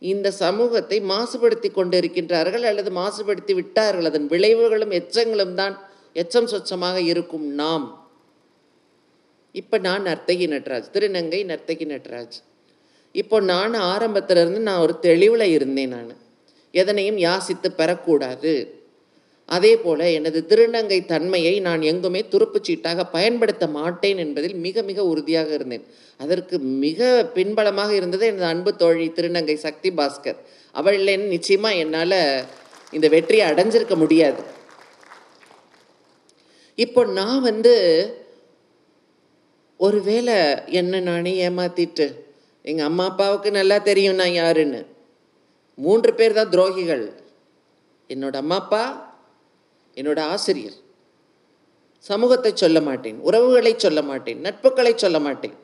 இந்த 0.02 0.28
சமூகத்தை 0.44 0.98
மாசுபடுத்தி 1.14 1.70
கொண்டிருக்கின்றார்கள் 1.72 2.66
அல்லது 2.70 2.92
மாசுபடுத்தி 2.92 3.54
விட்டார்கள். 3.54 4.06
அதன் 4.06 4.28
விளைவுகளும் 4.28 4.94
எச்சங்களும் 5.00 5.56
தான் 5.56 5.76
எச்சம் 6.16 6.50
சொச்சமாக 6.52 6.98
இருக்கும் 6.98 7.48
நாம். 7.54 7.88
இப்போ 9.52 9.78
நான் 9.78 10.04
நர்த்தகி 10.04 10.46
நட்ராஜ் 10.54 10.88
திருநங்கை 10.94 11.42
நர்த்தகி 11.52 11.86
நட்ராஜ். 11.86 12.38
இப்போ 13.12 13.40
நான் 13.40 13.74
ஆரம்பத்திலிருந்து 13.74 14.60
நான் 14.60 14.80
ஒரு 14.80 15.00
தெளிவில் 15.00 15.54
இருந்தேன் 15.58 15.90
நான். 15.90 16.16
எதனையும் 16.72 17.18
யாசித்து 17.18 17.70
பெறக்கூடாது. 17.78 18.54
அதே 19.46 19.78
போல் 19.78 20.00
எனது 20.00 20.46
திருநங்கை 20.50 21.06
தன்மையை 21.06 21.60
நான் 21.60 21.82
எங்குமே 21.82 22.26
துருப்புச்சீட்டாக 22.32 23.04
பயன்படுத்த 23.12 23.68
மாட்டேன் 23.68 24.18
என்பதில் 24.18 24.56
மிக 24.56 24.82
மிக 24.82 25.06
உறுதியாக 25.06 25.54
இருந்தேன். 25.54 25.86
அதற்கு 26.18 26.60
மிக 26.60 27.30
பின்பலமாக 27.34 27.90
இருந்தது 27.90 28.26
எனது 28.26 28.44
அன்பு 28.44 28.76
தோழி 28.76 29.08
திருநங்கை 29.10 29.54
சக்தி 29.54 29.92
பாஸ்கர். 29.92 30.40
அவள் 30.72 30.98
இல்லைன்னு 31.00 31.34
நிச்சயமாக 31.36 31.76
என்னால் 31.76 32.20
இந்த 32.92 33.08
வெற்றியை 33.08 33.46
அடைஞ்சிருக்க 33.52 33.96
முடியாது. 33.96 34.55
இப்போ 36.84 37.02
நான் 37.18 37.42
வந்து 37.42 37.74
ஒருவேளை 39.80 40.36
என்ன 40.80 41.00
நானே 41.00 41.34
ஏமாத்திட்டு 41.48 42.06
எங்கள் 42.66 42.86
அம்மா 42.86 43.06
அப்பாவுக்கு 43.10 43.50
நல்லா 43.52 43.78
தெரியும் 43.90 44.20
நான் 44.22 44.38
யாருன்னு. 44.42 44.82
மூன்று 45.78 46.12
பேர் 46.14 46.38
தான் 46.40 46.52
துரோகிகள். 46.54 47.06
என்னோட 48.10 48.36
அம்மா 48.44 48.56
அப்பா 48.56 48.84
என்னோட 49.98 50.20
ஆசிரியர். 50.34 50.78
சமூகத்தை 52.10 52.52
சொல்ல 52.54 52.80
மாட்டேன் 52.82 53.18
உறவுகளை 53.20 53.74
சொல்ல 53.78 54.02
மாட்டேன் 54.02 54.42
நட்புகளை 54.46 54.94
சொல்ல 54.96 55.20
மாட்டேன். 55.20 55.56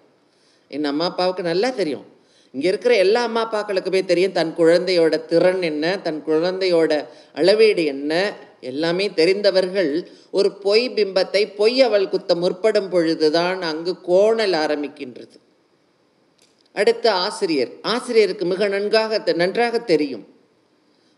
என் 0.72 0.90
அம்மா 0.92 1.06
அப்பாவுக்கு 1.12 1.44
நல்லா 1.52 1.70
தெரியும். 1.82 2.06
இங்கே 2.54 2.68
இருக்கிற 2.68 2.94
எல்லா 2.96 3.24
அம்மா 3.24 3.42
அப்பாக்களுக்குமே 3.46 4.02
தெரியும் 4.06 4.38
தன் 4.40 4.54
குழந்தையோட 4.58 5.16
திறன் 5.26 5.62
என்ன 5.62 5.98
தன் 6.06 6.22
குழந்தையோட 6.28 6.94
அளவீடு 7.34 7.84
என்ன 7.86 8.14
எல்லாமே 8.62 9.14
தெரிந்தவர்கள் 9.14 10.08
ஒரு 10.32 10.52
பொய் 10.52 10.90
பிம்பத்தை 10.90 11.56
பொய் 11.56 11.82
அவள் 11.82 12.10
குத்த 12.10 12.36
முற்படும் 12.36 12.90
பொழுதுதான் 12.90 13.62
அங்கு 13.62 14.02
கோணல் 14.02 14.52
ஆரம்பிக்கின்றது. 14.52 15.38
அடுத்து 16.74 17.10
ஆசிரியர். 17.10 17.72
ஆசிரியருக்கு 17.82 18.46
மிக 18.46 18.68
நன்றாக 18.68 19.34
நன்றாக 19.34 19.80
தெரியும். 19.80 20.28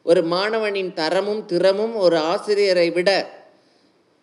ஒரு 0.03 0.23
மாணவனின் 0.23 0.93
தரமும் 0.93 1.45
திறமும் 1.45 1.95
ஒரு 1.95 2.17
ஆசிரியரை 2.17 2.91
விட 2.91 3.29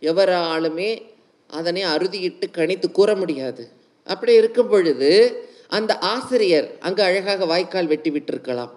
எவராலுமே 0.01 1.03
அதனை 1.47 1.85
அறுதியிட்டு 1.85 2.47
கணித்து 2.53 2.91
கூற 2.91 3.15
முடியாது. 3.15 3.69
அப்படி 4.05 4.35
இருக்கும் 4.35 4.69
பொழுது 4.69 5.45
அந்த 5.69 5.99
ஆசிரியர் 5.99 6.77
அங்கு 6.81 7.03
அழகாக 7.03 7.45
வாய்க்கால் 7.45 7.87
வெட்டி 7.87 8.11
விட்டிருக்கலாம். 8.11 8.71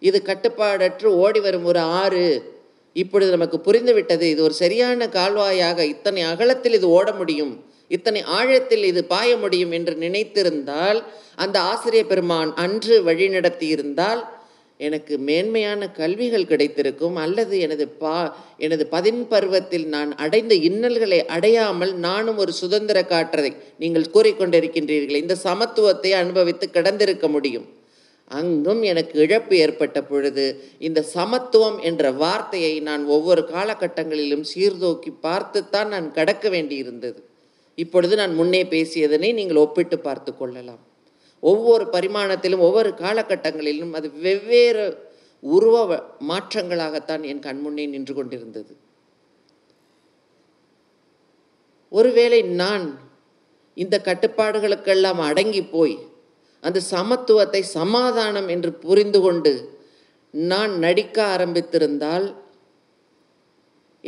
இது 0.00 0.22
கட்டுப்பாடற்று 0.24 1.04
ஓடி 1.04 1.40
வரும் 1.40 1.64
ஒரு 1.64 1.78
ஆறு 1.78 2.54
இப்பொழுது 2.96 3.30
நமக்கு 3.30 3.58
புரிந்துவிட்டது 3.66 4.26
இது 4.30 4.42
ஒரு 4.42 4.54
சரியான 4.54 5.08
கால்வாயாக 5.08 5.80
இத்தனை 5.84 6.22
அகலத்தில் 6.22 6.72
இது 6.72 6.88
ஓட 6.88 7.12
முடியும் 7.12 7.54
இத்தனை 7.90 8.20
ஆழத்தில் 8.28 8.84
இது 8.84 9.00
பாய 9.04 9.30
முடியும் 9.36 9.72
என்று 9.72 9.94
நினைத்திருந்தால் 9.96 11.00
அந்த 11.36 11.56
ஆசிரியர் 11.62 12.06
பெருமான் 12.06 12.50
அன்று 12.56 12.96
வழிநடத்தி 13.04 13.66
இருந்தால் 13.66 14.22
எனக்கு 14.80 15.14
மேன்மையான 15.18 15.82
கல்விகள் 15.90 16.48
கிடைத்திருக்கும் 16.48 17.16
அல்லது 17.16 17.54
எனது 17.60 17.84
பா 17.88 18.16
எனது 18.58 18.84
பதின் 18.86 19.22
பருவத்தில் 19.28 19.86
நான் 19.88 20.10
அடைந்த 20.16 20.54
இன்னல்களை 20.54 21.20
அடையாமல் 21.26 21.92
நானும் 21.98 22.36
ஒரு 22.36 22.52
சுதந்திர 22.52 23.00
காற்றதை 23.02 23.52
நீங்கள் 23.78 24.12
கூறிக்கொண்டிருக்கின்றீர்கள் 24.12 25.22
இந்த 25.22 25.36
சமத்துவத்தை 25.44 26.12
அனுபவித்து 26.12 26.68
கடந்திருக்க 26.70 27.28
முடியும். 27.28 27.66
அங்கும் 28.30 28.82
எனக்கு 28.82 29.18
இழப்பு 29.20 29.56
ஏற்பட்ட 29.56 30.02
பொழுது 30.02 30.44
இந்த 30.78 31.02
சமத்துவம் 31.02 31.78
என்ற 31.78 32.10
வார்த்தையை 32.12 32.80
நான் 32.80 33.04
ஒவ்வொரு 33.04 33.42
காலகட்டங்களிலும் 33.52 34.40
சீர்தூக்கி 34.40 35.10
பார்த்துத்தான் 35.10 35.88
நான் 35.88 36.12
கடக்க 36.12 36.48
வேண்டியிருந்தது. 36.48 37.20
இப்பொழுது 37.74 38.16
நான் 38.16 38.34
முன்னே 38.34 38.62
பேசியதனை 38.64 39.34
நீங்கள் 39.34 39.56
ஒப்பிட்டு 39.56 39.98
பார்த்து 39.98 40.36
கொள்ளலாம். 40.36 40.82
ஒவ்வொரு 41.40 41.84
பரிமாணத்திலும் 41.92 42.58
ஒவ்வொரு 42.58 42.94
காலகட்டங்களிலும் 42.98 43.92
அது 43.92 44.12
வெவ்வேறு 44.20 44.98
உருவ 45.40 45.76
மாற்றங்களாகத்தான் 46.28 47.22
என் 47.22 47.40
கண்முன்னே 47.40 47.88
நின்று 47.88 48.14
கொண்டிருந்தது. 48.14 48.76
ஒருவேளை 51.88 52.42
நான் 52.42 52.98
இந்த 53.74 54.00
கட்டுப்பாடுகளுக்கெல்லாம் 54.04 55.20
அடங்கி 55.20 55.62
போய் 55.62 55.96
அந்த 56.66 56.78
சமத்துவத்தை 56.90 57.60
சமாதானம் 57.78 58.48
என்று 58.54 58.70
புரிந்து 58.84 59.20
கொண்டு 59.20 59.52
நான் 60.34 60.72
நடிக்க 60.84 61.16
ஆரம்பித்திருந்தால் 61.34 62.26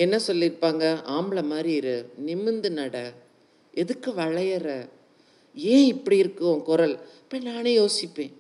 என்ன 0.03 0.17
சொல்லியிருப்பாங்க? 0.27 0.85
ஆம்பளை 1.17 1.43
மாதிரி 1.53 1.71
இரு 1.81 1.95
நிமிந்து 2.27 2.71
நட. 2.79 2.97
எதுக்கு 3.83 4.11
வளையற? 4.21 4.69
ஏன் 5.55 5.87
இப்படி 5.95 6.17
இருக்கும் 6.17 6.61
குரல்? 6.63 6.95
இப்போ 7.23 7.39
நானே 7.51 7.73
யோசிப்பேன். 7.81 8.35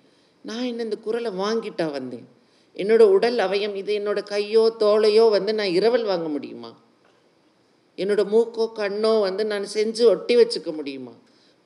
நான் 0.44 0.68
என்ன 0.70 0.84
இந்த 0.88 0.98
குரலை 1.06 1.30
வாங்கிட்டா 1.44 1.86
வந்தேன்? 1.92 2.26
என்னோட 2.76 3.02
உடல் 3.16 3.38
அவயம் 3.38 3.74
இது 3.74 3.92
என்னோட 4.00 4.20
கையோ 4.22 4.64
தோலையோ 4.78 5.24
வந்து 5.36 5.52
நான் 5.60 5.74
இரவல் 5.78 6.06
வாங்க 6.10 6.28
முடியுமா? 6.28 6.70
என்னோட 7.98 8.22
மூக்கோ 8.34 8.66
கண்ணோ 8.80 9.12
வந்து 9.20 9.44
நான் 9.52 9.66
செஞ்சு 9.74 10.04
ஒட்டி 10.04 10.34
வச்சுக்க 10.36 10.72
முடியுமா? 10.74 11.14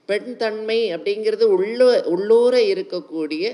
பெண் 0.08 0.30
தன்மை 0.42 0.78
அப்படிங்கிறது 0.94 1.44
உள்ள 1.56 1.80
உள்ளூர 2.14 2.54
இருக்கக்கூடிய 2.72 3.44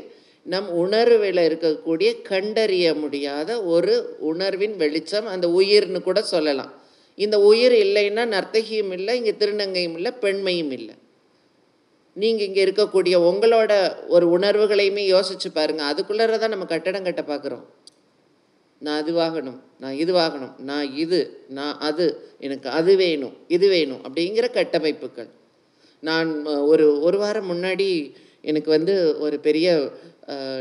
நம் 0.47 0.69
உணர்வில் 0.83 1.41
இருக்கக்கூடிய 1.47 2.09
கண்டறிய 2.29 2.87
முடியாத 3.01 3.51
ஒரு 3.75 3.95
உணர்வின் 4.31 4.77
வெளிச்சம் 4.83 5.27
அந்த 5.33 5.47
உயிர்னு 5.59 6.01
கூட 6.07 6.21
சொல்லலாம். 6.35 6.73
இந்த 7.19 7.37
உயிர் 7.51 7.75
இல்லைன்னா 7.85 8.25
நர்த்தகியும் 8.35 8.93
இல்லை 8.97 9.15
இங்கே 9.19 9.35
திருநங்கையும் 9.41 9.97
இல்லை 9.99 10.11
பெண்மையும் 10.25 10.73
இல்லை. 10.79 10.95
நீங்கள் 12.17 12.47
இங்கே 12.49 12.63
இருக்கக்கூடிய 12.67 13.17
உங்களோட 13.31 13.73
ஒரு 14.15 14.27
உணர்வுகளையுமே 14.37 15.03
யோசிச்சு 15.15 15.49
பாருங்க. 15.59 15.83
அதுக்குள்ளார 15.91 16.39
தான் 16.45 16.55
நம்ம 16.55 16.69
கட்டடம் 16.75 17.09
கட்ட 17.09 17.23
பார்க்குறோம் 17.33 17.67
நான் 18.83 18.99
அதுவாகணும் 19.03 19.61
நான் 19.83 19.97
இதுவாகணும் 20.03 20.55
நான் 20.69 20.89
இது 21.05 21.21
நான் 21.57 21.77
அது 21.89 22.07
எனக்கு 22.47 22.69
அது 22.79 22.93
வேணும் 23.03 23.35
இது 23.57 23.67
வேணும் 23.75 24.03
அப்படிங்கிற 24.07 24.47
கட்டமைப்புகள். 24.59 25.31
நான் 26.01 26.45
ஒரு 26.45 27.01
ஒரு 27.01 27.19
வாரம் 27.19 27.51
முன்னாடி 27.51 28.15
எனக்கு 28.41 28.71
வந்து 28.71 28.95
ஒரு 29.19 29.37
பெரிய 29.41 29.69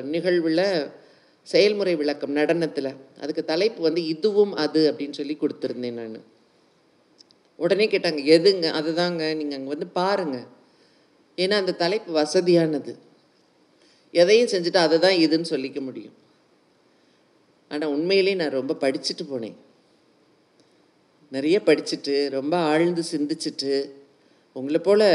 நிகழ்வில் 0.01 0.91
செயல்முறை 1.47 1.95
விளக்கம் 1.95 2.35
நடனத்தில். 2.35 2.95
அதுக்கு 3.19 3.43
தலைப்பு 3.45 3.81
வந்து 3.81 4.05
இதுவும் 4.05 4.53
அது 4.55 4.81
அப்படின்னு 4.91 5.11
சொல்லி 5.11 5.37
கொடுத்துருந்தேன் 5.41 5.99
நான். 5.99 6.23
உடனே 7.55 7.87
கேட்டாங்க 7.87 8.21
எதுங்க? 8.37 8.67
அதுதாங்க. 8.79 9.35
நீங்கள் 9.35 9.57
அங்கே 9.57 9.73
வந்து 9.73 9.87
பாருங்க. 9.87 10.37
ஏன்னா 11.37 11.51
அந்த 11.51 11.77
தலைப்பு 11.83 12.11
வசதியானது. 12.21 12.93
எதையும் 14.11 14.51
செஞ்சுட்டு 14.53 14.77
அதை 14.77 14.99
தான் 14.99 15.21
இதுன்னு 15.25 15.49
சொல்லிக்க 15.49 15.79
முடியும். 15.81 16.15
ஆனால் 17.71 17.89
உண்மையிலேயே 17.89 18.35
நான் 18.35 18.57
ரொம்ப 18.59 18.75
படிச்சுட்டு 18.83 19.23
போனேன். 19.31 19.57
நிறைய 21.31 21.61
படிச்சுட்டு 21.65 22.29
ரொம்ப 22.29 22.57
ஆழ்ந்து 22.57 23.03
சிந்திச்சுட்டு 23.11 23.71
உங்களை 24.59 24.79
போல் 24.79 25.07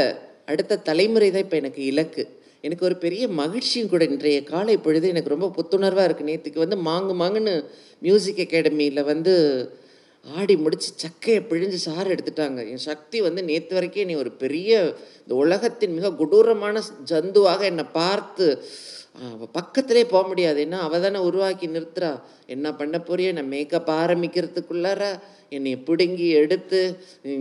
அடுத்த 0.51 0.81
தலைமுறை 0.87 1.27
தான் 1.31 1.45
இப்போ 1.45 1.57
எனக்கு 1.61 1.81
இலக்கு. 1.91 2.23
எனக்கு 2.65 2.85
ஒரு 2.89 2.95
பெரிய 3.05 3.23
மகிழ்ச்சியும் 3.39 3.89
கூட 3.93 4.03
இன்றைய 4.05 4.41
காலை 4.51 4.75
பொழுது 4.77 5.07
எனக்கு 5.13 5.33
ரொம்ப 5.35 5.47
புத்துணர்வாக 5.57 6.05
இருக்குது 6.07 6.29
நேற்றுக்கு 6.31 6.63
வந்து 6.65 6.77
மாங்கு 6.89 7.13
மாங்குன்னு 7.21 7.53
மியூசிக் 8.05 8.43
அகாடமியில் 8.45 9.07
வந்து 9.11 9.33
ஆடி 10.25 10.55
முடித்து 10.55 10.89
சக்கையை 11.03 11.39
பிழிஞ்சு 11.49 11.79
சாறு 11.87 12.07
எடுத்துட்டாங்க. 12.15 12.59
என் 12.73 12.85
சக்தி 12.89 13.17
வந்து 13.21 13.41
நேற்று 13.49 13.73
வரைக்கும் 13.77 14.09
நீ 14.11 14.15
ஒரு 14.23 14.31
பெரிய 14.43 14.71
இந்த 15.23 15.33
உலகத்தின் 15.43 15.95
மிக 15.97 16.11
கொடூரமான 16.21 16.83
ஜந்துவாக 17.11 17.61
என்னை 17.71 17.85
பார்த்து 17.99 18.47
அவள் 19.15 19.53
பக்கத்திலே 19.57 20.03
போக 20.11 20.23
முடியாது. 20.29 20.59
ஏன்னா 20.65 20.77
அவள் 20.85 21.03
தானே 21.05 21.19
உருவாக்கி 21.29 21.67
நிறுத்துறா. 21.75 22.11
என்ன 22.53 22.67
பண்ண 22.79 22.97
போறிய 23.07 23.31
நான் 23.37 23.51
மேக்கப் 23.55 23.91
ஆரம்பிக்கிறதுக்குள்ளார 24.01 25.01
என்னை 25.55 25.73
பிடுங்கி 25.87 26.27
எடுத்து 26.39 26.79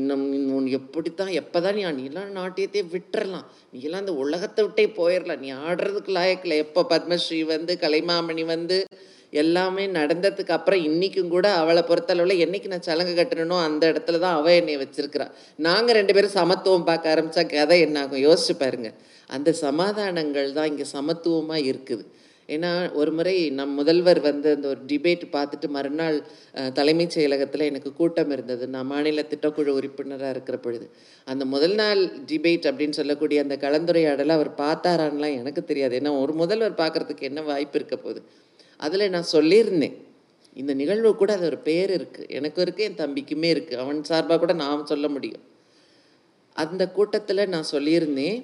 நம் 0.09 0.25
உன் 0.57 0.67
எப்படித்தான் 0.79 1.31
எப்போ 1.41 1.59
தான் 1.67 1.77
நீ 1.79 2.05
எல்லாம் 2.11 2.35
நாட்டியத்தையே 2.41 2.83
விட்டுறலாம். 2.95 3.47
நீலாம் 3.73 3.87
எல்லாம் 3.87 4.05
இந்த 4.05 4.15
உலகத்தை 4.25 4.61
விட்டே 4.67 4.85
போயிடலாம் 4.99 5.41
நீ 5.45 5.51
ஆடுறதுக்கு 5.67 6.17
லாயக்கில்லை 6.19 6.59
எப்போ 6.65 6.83
பத்மஸ்ரீ 6.93 7.41
வந்து 7.55 7.75
கலைமாமணி 7.85 8.45
வந்து 8.55 8.79
எல்லாமே 9.43 9.85
நடந்ததுக்கு 9.97 10.55
அப்புறம் 10.57 10.83
இன்றைக்கும் 10.89 11.31
கூட 11.35 11.47
அவளை 11.61 11.83
பொறுத்தளவில் 11.91 12.43
என்னைக்கு 12.45 12.73
நான் 12.73 12.87
சலங்கு 12.89 13.15
கட்டணுனோ 13.21 13.59
அந்த 13.69 13.83
இடத்துல 13.93 14.21
தான் 14.25 14.37
அவள் 14.41 14.59
என்னை 14.61 14.75
வச்சிருக்கிறா. 14.83 15.27
நாங்கள் 15.69 15.97
ரெண்டு 15.99 16.15
பேரும் 16.17 16.37
சமத்துவம் 16.41 16.87
பார்க்க 16.91 17.15
ஆரம்பித்தா 17.15 17.45
கதை 17.55 17.79
என்ன 17.87 18.03
ஆகும்? 18.03 18.23
யோசிச்சு 18.27 18.57
பாருங்கள் 18.63 18.97
அந்த 19.37 19.51
சமாதானங்கள் 19.67 20.51
தான் 20.59 20.71
இங்கே 20.73 20.87
சமத்துவமாக 20.97 21.67
இருக்குது. 21.71 22.05
ஏன்னா 22.55 22.71
ஒரு 23.01 23.11
முறை 23.17 23.35
நம் 23.59 23.75
முதல்வர் 23.81 24.21
வந்து 24.29 24.49
அந்த 24.57 24.67
ஒரு 24.73 24.81
டிபேட் 24.91 25.23
பார்த்துட்டு 25.35 25.67
மறுநாள் 25.77 26.17
தலைமைச் 26.79 27.15
செயலகத்தில் 27.17 27.69
எனக்கு 27.71 27.91
கூட்டம் 28.01 28.33
இருந்தது. 28.35 28.65
நான் 28.75 28.89
மாநில 28.93 29.23
திட்டக்குழு 29.33 29.71
உறுப்பினராக 29.79 30.33
இருக்கிற 30.35 30.57
பொழுது. 30.65 30.87
அந்த 31.33 31.45
முதல் 31.55 31.77
நாள் 31.81 32.01
டிபேட் 32.31 32.67
அப்படின்னு 32.71 32.99
சொல்லக்கூடிய 33.01 33.45
அந்த 33.45 33.57
கலந்துரையாடலை 33.65 34.35
அவர் 34.39 34.51
பார்த்தாரான்லாம் 34.63 35.37
எனக்கு 35.41 35.63
தெரியாது. 35.71 35.97
ஏன்னா 36.01 36.13
ஒரு 36.23 36.35
முதல்வர் 36.43 36.81
பார்க்கறதுக்கு 36.83 37.29
என்ன 37.31 37.43
வாய்ப்பு 37.51 37.79
இருக்க 37.81 37.99
போகுது? 37.99 38.23
அதில் 38.87 39.13
நான் 39.17 39.33
சொல்லியிருந்தேன். 39.37 39.97
இந்த 40.61 40.73
நிகழ்வு 40.81 41.11
கூட 41.21 41.33
அது 41.39 41.47
ஒரு 41.51 41.59
பேர் 41.69 41.91
இருக்குது 41.99 42.27
எனக்கும் 42.39 42.65
இருக்குது 42.65 42.87
என் 42.89 42.99
தம்பிக்குமே 43.03 43.51
இருக்குது 43.55 43.81
அவன் 43.83 44.01
சார்பாக 44.11 44.39
கூட 44.43 44.55
நான் 44.65 44.91
சொல்ல 44.91 45.07
முடியும். 45.15 45.45
அந்த 46.57 46.83
கூட்டத்தில் 46.97 47.51
நான் 47.55 47.71
சொல்லியிருந்தேன் 47.75 48.41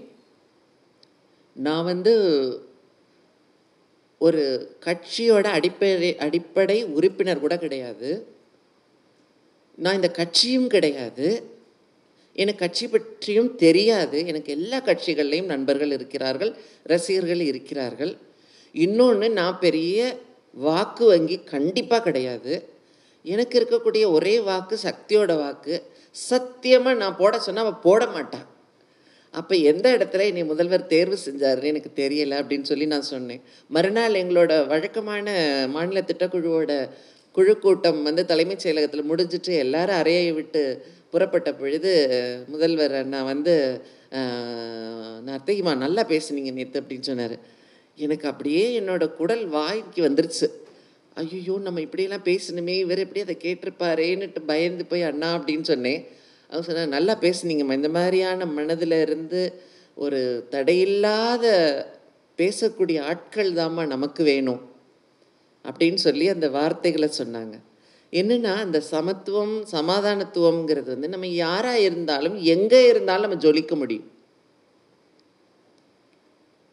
நான் 1.59 1.85
வந்து 1.85 2.13
ஒரு 4.19 4.77
கட்சியோட 4.85 5.45
அடிப்படை 5.45 6.17
அடிப்படை 6.17 6.85
உறுப்பினர் 6.85 7.41
கூட 7.41 7.59
கிடையாது. 7.59 8.27
நான் 9.77 9.95
இந்த 9.95 10.11
கட்சியும் 10.11 10.69
கிடையாது. 10.69 11.57
எனக்கு 12.33 12.61
கட்சி 12.61 12.89
பற்றியும் 12.89 13.57
தெரியாது. 13.57 14.27
எனக்கு 14.27 14.53
எல்லா 14.53 14.81
கட்சிகள்லேயும் 14.81 15.53
நண்பர்கள் 15.55 15.91
இருக்கிறார்கள் 15.91 16.57
ரசிகர்கள் 16.83 17.41
இருக்கிறார்கள். 17.41 18.17
இன்னொன்று 18.73 19.31
நான் 19.31 19.59
பெரிய 19.59 20.19
வாக்கு 20.53 21.07
வங்கி 21.07 21.37
கண்டிப்பாக 21.39 22.03
கிடையாது. 22.03 22.69
எனக்கு 23.23 23.55
இருக்கக்கூடிய 23.61 24.13
ஒரே 24.13 24.41
வாக்கு 24.41 24.79
சக்தியோட 24.83 25.37
வாக்கு. 25.37 25.83
சத்தியமாக 26.11 26.97
நான் 26.97 27.17
போட 27.17 27.39
சொன்னால் 27.39 27.65
அவள் 27.65 27.81
போட 27.83 28.07
மாட்டான் 28.07 28.57
அப்போ 29.41 29.55
எந்த 29.71 29.87
இடத்துல 29.97 30.25
என்னை 30.31 30.43
முதல்வர் 30.51 30.91
தேர்வு 30.93 31.17
செஞ்சாருன்னு 31.25 31.71
எனக்கு 31.73 31.91
தெரியலை 32.01 32.37
அப்படின்னு 32.41 32.71
சொல்லி 32.71 32.87
நான் 32.93 33.11
சொன்னேன். 33.13 33.43
மறுநாள் 33.77 34.21
எங்களோட 34.23 34.53
வழக்கமான 34.73 35.27
மாநில 35.75 36.03
திட்டக்குழுவோட 36.11 36.73
குழு 37.37 37.55
கூட்டம் 37.65 38.01
வந்து 38.09 38.23
தலைமைச் 38.31 38.65
செயலகத்தில் 38.65 39.09
முடிஞ்சிட்டு 39.11 39.53
எல்லாரும் 39.65 40.01
அறையை 40.03 40.31
விட்டு 40.39 40.63
புறப்பட்ட 41.13 41.51
பொழுது 41.61 41.93
முதல்வர் 42.53 42.95
அண்ணா 43.03 43.21
வந்து 43.33 43.55
நர்த்தகிமா 45.29 45.73
நல்லா 45.85 46.03
பேசுனீங்க 46.13 46.53
நேற்று 46.59 46.81
அப்படின்னு 46.83 47.09
சொன்னார். 47.11 47.37
எனக்கு 47.99 48.27
அப்படியே 48.33 48.65
என்னோடய 48.81 49.15
குடல் 49.21 49.45
வாய்க்கு 49.57 50.01
வந்துருச்சு. 50.09 50.49
ஐயோ 51.21 51.55
நம்ம 51.67 51.81
இப்படியெல்லாம் 51.87 52.27
பேசணுமே 52.31 52.75
இவர் 52.85 53.03
எப்படி 53.05 53.23
அதை 53.27 53.37
கேட்டிருப்பாரேன்னுட்டு 53.45 54.41
பயந்து 54.51 54.85
போய் 54.91 55.09
அண்ணா 55.11 55.31
அப்படின்னு 55.39 55.67
சொன்னேன். 55.73 56.03
அவங்க 56.51 56.65
சொன்னாங்க 56.67 56.89
நல்லா 56.89 57.15
பேசுனீங்கம்மா. 57.21 57.73
இந்த 57.73 57.89
மாதிரியான 57.89 58.47
மனதில் 58.47 58.97
இருந்து 59.01 59.63
ஒரு 59.95 60.47
தடையில்லாத 60.51 61.45
பேசக்கூடிய 62.39 62.99
ஆட்கள் 63.01 63.53
தாம்மா 63.53 63.87
நமக்கு 63.87 64.25
வேணும் 64.25 64.61
அப்படின்னு 65.65 65.95
சொல்லி 65.95 66.29
அந்த 66.29 66.51
வார்த்தைகளை 66.51 67.09
சொன்னாங்க. 67.19 67.55
என்னன்னா 68.13 68.53
அந்த 68.57 68.81
சமத்துவம் 68.81 69.65
சமாதானத்துவம்ங்கிறது 69.73 70.87
வந்து 70.87 71.09
நம்ம 71.09 71.27
யாராக 71.27 71.81
இருந்தாலும் 71.81 72.37
எங்கே 72.55 72.89
இருந்தாலும் 72.89 73.31
நம்ம 73.31 73.41
ஜொலிக்க 73.43 73.75
முடியும். 73.77 74.07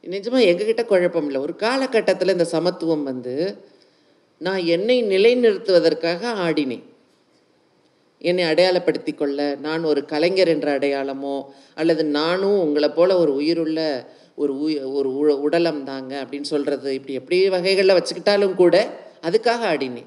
நிஜமாக 0.04 0.50
எங்ககிட்ட 0.52 0.86
குழப்பம் 0.86 1.26
இல்லை. 1.26 1.42
ஒரு 1.42 1.56
காலகட்டத்தில் 1.56 2.28
இந்த 2.28 2.46
சமத்துவம் 2.46 3.04
வந்து 3.04 3.36
நான் 4.38 4.64
என்னை 4.66 4.98
நிலைநிறுத்துவதற்காக 5.04 6.32
ஆடினேன். 6.46 6.86
என்னை 8.20 8.44
அடையாளப்படுத்தி 8.44 9.16
கொள்ள 9.16 9.56
நான் 9.62 9.84
ஒரு 9.84 10.06
கலைஞர் 10.06 10.48
என்ற 10.48 10.80
அடையாளமோ 10.80 11.46
அல்லது 11.76 12.06
நானும் 12.06 12.60
உங்களை 12.60 12.90
போல் 12.90 13.10
ஒரு 13.10 13.34
உயிருள்ள 13.34 14.10
ஒரு 14.36 14.60
உய 14.60 14.90
ஒரு 14.90 15.16
உ- 15.16 15.42
உடலம் 15.42 15.84
தாங்க 15.84 16.24
அப்படின்னு 16.24 16.42
சொல்கிறது 16.42 16.94
இப்படி 16.94 17.14
எப்படி 17.14 17.50
வகைகளில் 17.50 17.96
வச்சுக்கிட்டாலும் 17.96 18.56
கூட 18.56 18.90
அதுக்காக 19.22 19.60
ஆடினேன். 19.66 20.06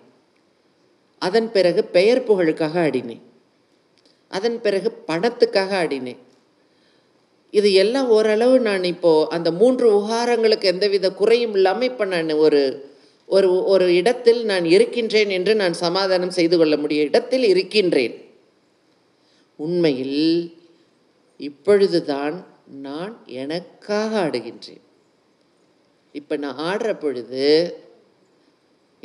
அதன் 1.19 1.53
பிறகு 1.53 1.85
பெயர் 1.85 2.25
புகழுக்காக 2.25 2.81
ஆடினேன். 2.81 3.21
அதன் 4.29 4.61
பிறகு 4.61 4.93
பணத்துக்காக 5.07 5.71
ஆடினேன். 5.71 6.17
இது 7.51 7.73
எல்லாம் 7.73 8.09
ஓரளவு 8.09 8.61
நான் 8.61 8.85
இப்போது 8.85 9.31
அந்த 9.31 9.53
மூன்று 9.53 9.99
உகாரங்களுக்கு 9.99 10.63
எந்தவித 10.63 11.13
குறையும் 11.13 11.55
இல்லாமல் 11.55 11.89
இப்போ 11.89 12.05
நான் 12.05 12.33
ஒரு 12.33 12.88
ஒரு 13.37 13.49
ஒரு 13.73 13.87
இடத்தில் 14.01 14.41
நான் 14.51 14.67
இருக்கின்றேன் 14.75 15.31
என்று 15.39 15.53
நான் 15.63 15.75
சமாதானம் 15.85 16.37
செய்து 16.39 16.57
கொள்ள 16.59 16.75
முடிய 16.83 17.01
இடத்தில் 17.09 17.47
இருக்கின்றேன். 17.53 18.15
உண்மையில் 19.59 20.21
இப்பொழுதுதான் 21.49 22.37
நான் 22.87 23.13
எனக்காக 23.43 24.11
ஆடுகின்றேன். 24.25 24.83
இப்போ 26.15 26.35
நான் 26.45 26.61
ஆடுற 26.71 26.91
பொழுது 27.05 27.45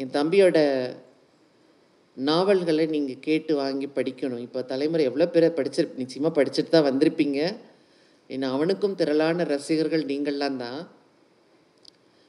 என் 0.02 0.16
தம்பியோட 0.18 0.58
நாவல்களை 2.18 2.86
நீங்கள் 2.96 3.24
கேட்டு 3.28 3.54
வாங்கி 3.56 3.88
படிக்கணும். 3.98 4.44
இப்போ 4.48 4.60
தலைமுறை 4.72 5.04
எவ்வளோ 5.10 5.28
பேரை 5.28 5.50
படிச்சிரு 5.60 5.88
நிச்சயமாக 6.02 6.34
படிச்சுட்டு 6.38 6.74
தான் 6.74 6.90
வந்திருப்பீங்க. 6.90 7.40
ஏன்னா 8.34 8.48
அவனுக்கும் 8.56 8.98
திரளான 9.00 9.46
ரசிகர்கள் 9.54 10.04
நீங்கள்லாம் 10.12 10.60
தான். 10.66 10.82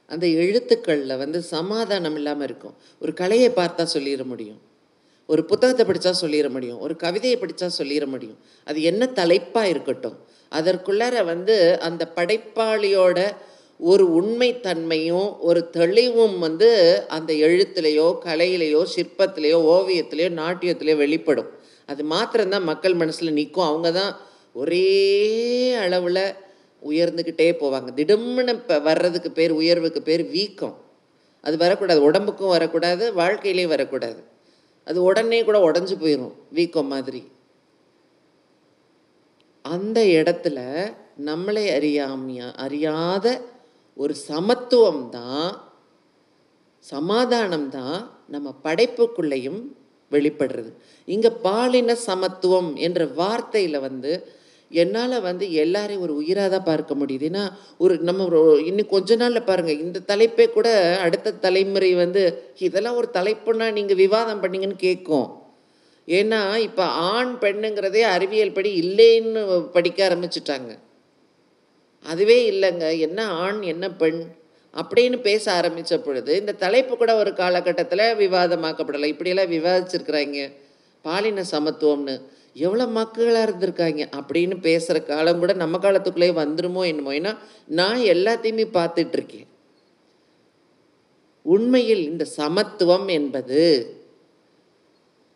அந்த 0.07 0.27
எழுத்துக்களில் 0.27 1.17
வந்து 1.17 1.41
சமாதானம் 1.41 2.15
இல்லாமல் 2.15 2.47
இருக்கும். 2.47 2.75
ஒரு 2.99 3.13
கலையை 3.13 3.49
பார்த்தா 3.49 3.87
சொல்லிட 3.93 4.23
முடியும். 4.25 4.61
ஒரு 5.27 5.45
புத்தகத்தை 5.45 5.83
படித்தா 5.85 6.11
சொல்லிட 6.21 6.49
முடியும். 6.49 6.79
ஒரு 6.79 6.95
கவிதையை 6.95 7.39
படித்தா 7.39 7.69
சொல்லிட 7.77 8.05
முடியும். 8.05 8.37
அது 8.65 8.81
என்ன 8.81 9.05
தலைப்பாக 9.05 9.67
இருக்கட்டும். 9.67 10.17
அதற்குள்ளார 10.51 11.25
வந்து 11.25 11.81
அந்த 11.81 12.11
படைப்பாளியோட 12.15 13.19
ஒரு 13.79 14.03
உண்மைத்தன்மையும் 14.21 15.39
ஒரு 15.39 15.69
தெளிவும் 15.69 16.39
வந்து 16.39 16.69
அந்த 17.07 17.33
எழுத்துலேயோ 17.33 18.07
கலையிலையோ 18.25 18.81
சிற்பத்திலேயோ 18.95 19.57
ஓவியத்திலேயோ 19.73 20.29
நாட்டியத்திலேயோ 20.41 20.95
வெளிப்படும். 20.95 21.49
அது 21.85 22.03
மாத்திரம்தான் 22.03 22.63
மக்கள் 22.63 22.93
மனசில் 22.93 23.33
நிற்கும் 23.33 23.65
அவங்க 23.65 23.91
தான் 23.91 24.17
ஒரே 24.53 24.87
அளவில் 25.73 26.21
உயர்ந்துக்கிட்டே 26.81 27.47
போவாங்க. 27.61 27.89
திடம்னு 27.95 28.53
இப்போ 28.53 28.79
வர்றதுக்கு 28.79 29.31
பேர் 29.31 29.51
உயர்வுக்கு 29.51 30.01
பேர் 30.01 30.23
வீக்கம். 30.29 30.83
அது 31.41 31.57
வரக்கூடாது. 31.57 32.11
உடம்புக்கும் 32.11 32.47
வரக்கூடாது 32.47 33.13
வாழ்க்கையிலையும் 33.13 33.73
வரக்கூடாது. 33.75 34.23
அது 34.83 35.03
உடனே 35.03 35.43
கூட 35.43 35.71
உடஞ்சி 35.71 35.95
போயிடும் 35.99 36.33
வீக்கம் 36.49 36.87
மாதிரி. 36.87 37.31
அந்த 39.61 40.03
இடத்துல 40.03 40.59
நம்மளை 41.25 41.63
அறியாமையா 41.77 42.53
அறியாத 42.55 43.41
ஒரு 43.93 44.15
சமத்துவம் 44.15 45.09
தான் 45.09 45.61
சமாதானம் 46.79 47.69
தான் 47.69 48.11
நம்ம 48.27 48.53
படைப்புக்குள்ளேயும் 48.63 49.61
வெளிப்படுறது. 50.11 50.71
இங்கே 51.05 51.29
பாலின 51.29 51.95
சமத்துவம் 51.95 52.75
என்ற 52.75 53.05
வார்த்தையில் 53.05 53.79
வந்து 53.79 54.29
என்னால் 54.81 55.15
வந்து 55.27 55.45
எல்லாரையும் 55.63 56.03
ஒரு 56.05 56.13
உயிராக 56.21 56.49
தான் 56.53 56.67
பார்க்க 56.69 56.99
முடியுது. 57.01 57.25
ஏன்னா 57.29 57.43
ஒரு 57.83 57.93
நம்ம 58.07 58.23
ஒரு 58.29 58.39
இன்னும் 58.65 58.91
கொஞ்ச 58.93 59.15
நாளில் 59.21 59.47
பாருங்கள் 59.49 59.81
இந்த 59.85 59.99
தலைப்பே 60.11 60.45
கூட 60.57 60.69
அடுத்த 61.05 61.37
தலைமுறை 61.45 61.91
வந்து 62.03 62.23
இதெல்லாம் 62.67 62.99
ஒரு 63.01 63.09
தலைப்புன்னா 63.17 63.67
நீங்கள் 63.77 64.01
விவாதம் 64.03 64.41
பண்ணீங்கன்னு 64.43 64.77
கேட்கும். 64.87 65.27
ஏன்னா 66.07 66.39
இப்போ 66.67 66.85
ஆண் 67.13 67.33
பெண்ணுங்கிறதே 67.41 68.01
அறிவியல் 68.15 68.57
படி 68.57 68.71
இல்லைன்னு 68.83 69.43
படிக்க 69.75 69.99
ஆரம்பிச்சிட்டாங்க. 70.09 70.71
அதுவே 72.05 72.39
இல்லைங்க. 72.51 72.87
என்ன 73.07 73.19
ஆண் 73.43 73.61
என்ன 73.73 73.85
பெண் 74.01 74.21
அப்படின்னு 74.73 75.17
பேச 75.27 75.45
ஆரம்பித்த 75.51 75.97
பொழுது 75.99 76.31
இந்த 76.41 76.53
தலைப்பு 76.63 76.93
கூட 76.97 77.11
ஒரு 77.21 77.31
காலகட்டத்தில் 77.33 78.05
விவாதமாக்கப்படலை. 78.23 79.09
இப்படியெல்லாம் 79.13 79.53
விவாதிச்சிருக்கிறாங்க. 79.55 80.39
பாலின 81.05 81.43
சமத்துவம்னு. 81.51 82.15
எவ்வளோ 82.55 82.85
மக்களாக 82.87 83.51
இருந்திருக்காங்க 83.51 84.01
அப்படின்னு 84.15 84.59
பேசுகிற 84.59 84.99
காலம் 85.01 85.39
கூட 85.39 85.53
நம்ம 85.53 85.77
காலத்துக்குள்ளேயே 85.77 86.33
வந்துருமோ 86.41 86.85
என்னமோ? 86.85 87.13
ஏன்னா 87.13 87.37
நான் 87.65 87.97
எல்லாத்தையுமே 87.97 88.65
பார்த்துட்டு 88.73 89.11
இருக்கேன் 89.11 89.47
உண்மையில் 91.45 92.03
இந்த 92.03 92.25
சமத்துவம் 92.25 93.07
என்பது 93.07 93.61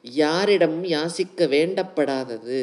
யாரிடம் 0.02 0.84
யாசிக்க 0.86 1.48
வேண்டப்படாதது 1.48 2.60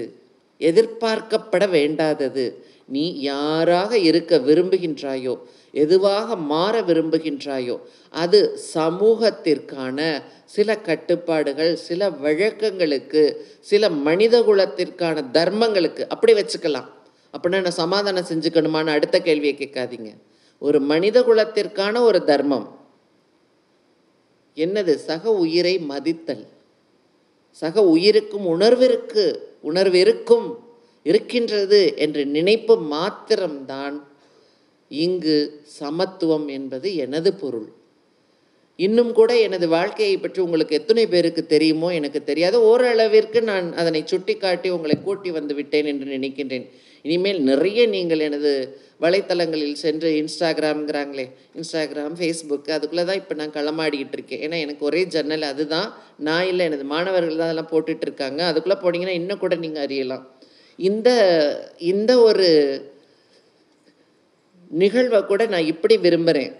எதிர்பார்க்கப்பட 0.60 1.64
வேண்டாதது. 1.70 2.44
நீ 2.86 3.20
யாராக 3.20 3.98
இருக்க 3.98 4.38
விரும்புகின்றாயோ 4.38 5.34
எதுவாக 5.76 6.36
மாற 6.36 6.74
விரும்புகின்றாயோ 6.80 7.76
அது 8.10 8.40
சமூகத்திற்கான 8.74 9.98
சில 10.46 10.78
கட்டுப்பாடுகள் 10.78 11.72
சில 11.76 12.10
வழக்கங்களுக்கு 12.24 13.22
சில 13.60 13.90
மனித 14.06 14.34
குலத்திற்கான 14.40 15.24
தர்மங்களுக்கு 15.32 16.02
அப்படி 16.08 16.32
வச்சுக்கலாம். 16.32 16.88
அப்படின்னா 17.34 17.60
நான் 17.60 17.80
சமாதானம் 17.82 18.30
செஞ்சுக்கணுமான்னு 18.32 18.94
அடுத்த 18.96 19.16
கேள்வியை 19.20 19.54
கேட்காதீங்க. 19.58 20.10
ஒரு 20.62 20.78
மனித 20.80 21.16
குலத்திற்கான 21.20 22.00
ஒரு 22.00 22.20
தர்மம். 22.24 22.66
என்னது? 24.56 24.92
சக 25.08 25.32
உயிரை 25.44 25.74
மதித்தல். 25.78 26.44
சக 27.62 27.82
உயிருக்கும் 27.84 28.46
உணர்விற்கு 28.46 29.24
உணர்விற்கும் 29.64 30.46
இருக்கின்றது 31.06 31.80
என்று 31.96 32.22
நினைப்பு 32.26 32.74
மாத்திரம்தான் 32.94 33.96
இங்கு 34.90 35.36
சமத்துவம் 35.78 36.46
என்பது 36.58 36.88
எனது 37.04 37.30
பொருள். 37.42 37.68
இன்னும் 38.78 39.12
கூட 39.18 39.30
எனது 39.44 39.66
வாழ்க்கையை 39.68 40.16
பற்றி 40.18 40.40
உங்களுக்கு 40.46 40.74
எத்தனை 40.78 41.04
பேருக்கு 41.12 41.42
தெரியுமோ 41.52 41.88
எனக்கு 41.98 42.20
தெரியாது 42.24 42.56
ஓரளவிற்கு 42.70 43.40
நான் 43.50 43.68
அதனை 43.80 44.00
சுட்டிக்காட்டி 44.10 44.68
உங்களை 44.76 44.96
கூட்டி 45.06 45.30
வந்து 45.30 45.54
விட்டேன் 45.54 45.88
என்று 45.92 46.06
நினைக்கின்றேன். 46.16 46.66
இனிமேல் 47.04 47.40
நிறைய 47.48 47.80
நீங்கள் 47.94 48.24
எனது 48.26 48.52
வலைத்தளங்களில் 49.04 49.80
சென்று 49.84 50.08
இன்ஸ்டாகிராம்ங்கிறாங்களே 50.20 51.24
இன்ஸ்டாகிராம் 51.58 52.16
ஃபேஸ்புக் 52.18 52.68
அதுக்குள்ளே 52.76 53.04
தான் 53.04 53.20
இப்போ 53.22 53.34
நான் 53.40 53.56
களமாடிக்கிட்டு 53.56 54.16
இருக்கேன். 54.18 54.42
ஏன்னா 54.46 54.58
எனக்கு 54.64 54.82
ஒரே 54.90 55.02
ஜன்னல் 55.14 55.50
அதுதான். 55.52 55.88
நான் 56.28 56.48
இல்லை 56.50 56.66
எனது 56.70 56.86
மாணவர்கள் 56.94 57.40
தான் 57.40 57.48
அதெல்லாம் 57.48 57.72
போட்டுட்ருக்காங்க 57.72 58.42
அதுக்குள்ளே 58.50 58.78
போனீங்கன்னா 58.84 59.18
இன்னும் 59.20 59.42
கூட 59.44 59.56
நீங்கள் 59.64 59.84
அறியலாம். 59.86 60.24
இந்த 60.78 61.10
இந்த 61.92 62.12
ஒரு 62.20 62.48
நிகழ்வை 64.70 65.24
கூட 65.24 65.46
நான் 65.46 65.64
இப்படி 65.64 65.96
விரும்புகிறேன் 65.96 66.54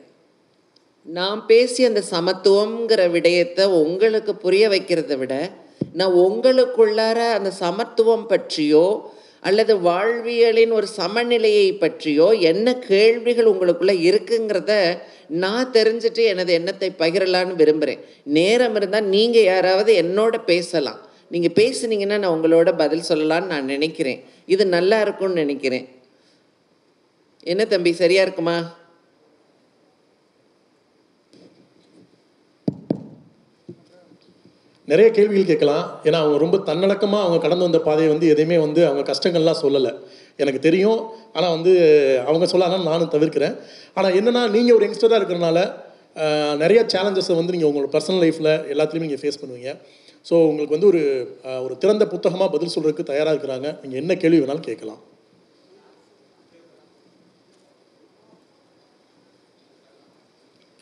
நான் 1.07 1.47
பேசி 1.47 1.85
அந்த 1.85 2.03
சமத்துவங்கிற 2.11 3.11
விடயத்தை 3.11 3.65
உங்களுக்கு 3.65 4.35
புரிய 4.37 4.69
வைக்கிறத 4.69 5.17
விட 5.19 5.51
நான் 5.93 6.13
உங்களுக்குள்ளார 6.13 7.19
அந்த 7.39 7.51
சமத்துவம் 7.51 8.27
பற்றியோ 8.27 9.13
அல்லது 9.41 9.79
வாழ்வியலின் 9.79 10.71
ஒரு 10.71 10.87
சமநிலையை 10.87 11.73
பற்றியோ 11.73 12.33
என்ன 12.33 12.75
கேள்விகள் 12.79 13.51
உங்களுக்குள்ள 13.53 13.93
இருக்குங்கிறத 14.09 14.99
நான் 15.29 15.71
தெரிஞ்சுட்டு 15.71 16.23
எனது 16.25 16.53
எண்ணத்தை 16.53 16.93
பகிரலான்னு 16.99 17.55
விரும்புகிறேன் 17.55 18.05
நேரம் 18.23 18.75
இருந்தால் 18.75 19.05
நீங்கள் 19.05 19.43
யாராவது 19.43 19.93
என்னோட 20.03 20.37
பேசலாம். 20.45 21.01
நீங்கள் 21.31 21.57
பேசுனீங்கன்னா 21.61 22.19
நான் 22.19 22.35
உங்களோட 22.37 22.73
பதில் 22.77 23.09
சொல்லலான்னு 23.09 23.47
நான் 23.47 23.65
நினைக்கிறேன். 23.65 24.23
இது 24.47 24.67
நல்லா 24.67 25.01
இருக்கும்னு 25.01 25.35
நினைக்கிறேன். 25.35 25.87
என்ன 27.53 27.63
தம்பி 27.73 27.91
சரியா 28.03 28.23
இருக்குமா? 28.27 28.57
நிறைய 34.91 35.07
கேள்விகள் 35.15 35.49
கேட்கலாம். 35.51 35.85
ஏன்னா 36.07 36.19
அவங்க 36.23 36.37
ரொம்ப 36.43 36.57
தன்னடக்கமாக 36.69 37.25
அவங்க 37.27 37.39
கடந்து 37.45 37.67
வந்த 37.67 37.79
பாதையை 37.87 38.09
வந்து 38.13 38.27
எதையுமே 38.33 38.59
வந்து 38.65 38.81
அவங்க 38.89 39.03
கஷ்டங்கள்லாம் 39.13 39.63
சொல்லலை. 39.63 39.93
எனக்கு 40.43 40.61
தெரியும். 40.67 41.01
ஆனால் 41.37 41.55
வந்து 41.57 41.73
அவங்க 42.29 42.47
சொல்லாதான் 42.53 42.89
நானும் 42.91 43.13
தவிர்க்கிறேன். 43.15 43.57
ஆனால் 43.99 44.17
என்னன்னா 44.21 44.43
நீங்கள் 44.57 44.77
ஒரு 44.79 44.87
யங்ஸ்டராக 44.87 45.21
இருக்கிறனால 45.21 45.59
நிறைய 46.63 46.81
சேலஞ்சஸை 46.93 47.35
வந்து 47.41 47.55
நீங்கள் 47.55 47.71
உங்களோட 47.71 47.91
பர்சனல் 47.97 48.23
லைஃப்பில் 48.25 48.53
எல்லாத்துலேயுமே 48.75 49.09
நீங்கள் 49.09 49.23
ஃபேஸ் 49.25 49.43
பண்ணுவீங்க. 49.43 49.73
ஸோ 50.29 50.35
உங்களுக்கு 50.51 50.77
வந்து 50.77 50.91
ஒரு 50.93 51.03
ஒரு 51.67 51.75
திறந்த 51.83 52.07
புத்தகமாக 52.15 52.49
பதில் 52.55 52.75
சொல்கிறதுக்கு 52.77 53.11
தயாராக 53.13 53.35
இருக்கிறாங்க. 53.35 53.69
நீங்கள் 53.83 54.01
என்ன 54.03 54.15
கேள்வி 54.23 54.41
வேணாலும் 54.43 54.69
கேட்கலாம். 54.71 55.03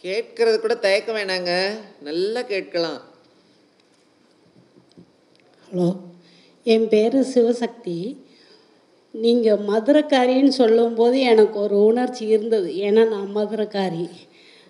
கேட்கறது 0.05 0.57
கூட 0.61 0.75
தயக்க 0.77 1.11
வேணாங்க. 1.13 1.53
நல்லா 2.09 2.41
கேட்கலாம். 2.43 3.01
ஹலோ 5.67 5.87
என் 6.63 6.89
பேர் 6.89 7.17
சிவசக்தி. 7.35 7.99
நீங்கள் 9.25 9.63
மதுரைக்காரின்னு 9.71 10.53
சொல்லும்போது 10.61 11.21
எனக்கு 11.21 11.57
ஒரு 11.59 11.77
உணர்ச்சி 11.85 12.27
இருந்தது. 12.27 12.71
ஏன்னா 12.87 13.03
நான் 13.09 13.37
மதுரைக்காரி. 13.37 14.07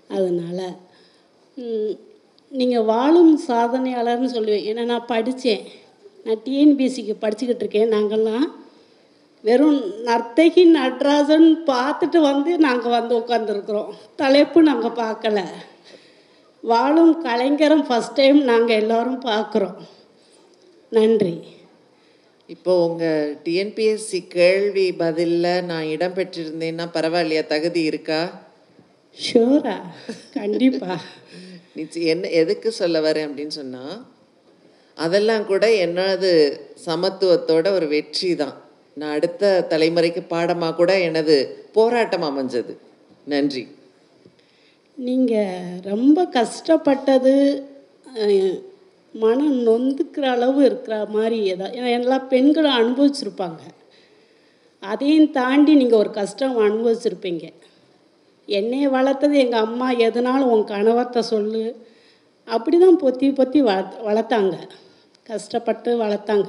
அதனால் 0.09 0.67
நீங்கள் 2.51 2.89
வாழும் 2.93 3.35
சாதனையாளர்னு 3.49 4.31
சொல்லுவேன். 4.37 4.67
ஏன்னா 4.71 4.85
நான் 4.85 5.11
படித்தேன். 5.13 5.65
நான் 6.25 6.43
டிஎன்பிஎஸ்சிக்கு 6.45 7.15
படிச்சுக்கிட்டு 7.25 7.65
இருக்கேன். 7.65 7.93
நாங்கள்லாம் 7.93 8.47
வெறும் 9.45 9.81
நர்த்தகி 10.05 10.63
நடராஜன் 10.65 11.49
பார்த்துட்டு 11.67 12.19
வந்து 12.21 12.59
நாங்கள் 12.59 12.91
வந்து 12.91 13.15
உட்காந்துருக்குறோம் 13.19 13.91
தலைப்பு 14.17 14.63
நாங்கள் 14.63 14.99
பார்க்கல. 14.99 15.39
வாழும் 16.65 17.23
கலைஞரும் 17.23 17.87
ஃபஸ்ட் 17.89 18.15
டைம் 18.15 18.39
நாங்கள் 18.43 18.77
எல்லோரும் 18.77 19.21
பார்க்குறோம். 19.23 19.77
நன்றி. 20.93 21.35
இப்போ 22.49 22.87
உங்கள் 22.87 23.37
டிஎன்பிஎஸ்சி 23.45 24.27
கேள்வி 24.29 24.93
பதிலில் 24.93 25.65
நான் 25.65 25.85
இடம் 25.85 26.17
பெற்றிருந்தேன்னா 26.17 26.87
பரவாயில்லையா? 26.97 27.47
தகுதி 27.47 27.83
இருக்கா? 27.83 28.23
ஷூரா 29.19 29.77
கண்டிப்பா. 30.33 30.95
நிச்சயம் 31.75 32.09
என்ன 32.09 32.29
எதுக்கு 32.29 32.71
சொல்ல 32.73 33.01
வரேன் 33.01 33.27
அப்படின்னு 33.29 33.55
சொன்னால் 33.61 33.97
அதெல்லாம் 34.99 35.47
கூட 35.47 35.67
என்னது 35.87 36.33
சமத்துவத்தோட 36.87 37.67
ஒரு 37.73 37.87
வெற்றி 37.89 38.35
தான் 38.35 38.57
நான் 39.01 39.15
அடுத்த 39.19 39.67
தலைமுறைக்கு 39.71 40.23
பாடமாக 40.29 40.75
கூட 40.75 41.01
எனது 41.01 41.37
போராட்டம் 41.73 42.27
அமைஞ்சது. 42.31 42.73
நன்றி. 43.33 43.63
நீங்கள் 45.07 45.81
ரொம்ப 45.83 46.27
கஷ்டப்பட்டது 46.27 47.35
மனம் 49.23 49.57
நொந்துக்கிற 49.67 50.25
அளவு 50.35 50.65
இருக்கிற 50.65 50.97
மாதிரி 51.15 51.39
ஏதாவது 51.53 51.79
ஏன்னா 51.79 51.91
எல்லா 52.01 52.19
பெண்களும் 52.19 52.79
அனுபவிச்சிருப்பாங்க. 52.81 53.63
அதையும் 54.81 55.31
தாண்டி 55.31 55.75
நீங்கள் 55.75 55.99
ஒரு 55.99 56.11
கஷ்டம் 56.11 56.57
அனுபவிச்சிருப்பீங்க. 56.59 57.45
என்னை 58.47 58.81
வளர்த்தது 58.89 59.37
எங்கள் 59.45 59.65
அம்மா 59.67 59.89
எதுனாலும் 60.07 60.51
உன் 60.55 60.65
கணவர்கிட்ட 60.73 61.19
சொல்லு. 61.33 61.65
அப்படி 62.45 62.79
தான் 62.79 63.01
பொத்தி 63.03 63.29
பொத்தி 63.39 63.61
வளர்த் 63.69 63.99
வளர்த்தாங்க. 64.09 64.57
கஷ்டப்பட்டு 65.23 65.91
வளர்த்தாங்க. 66.03 66.49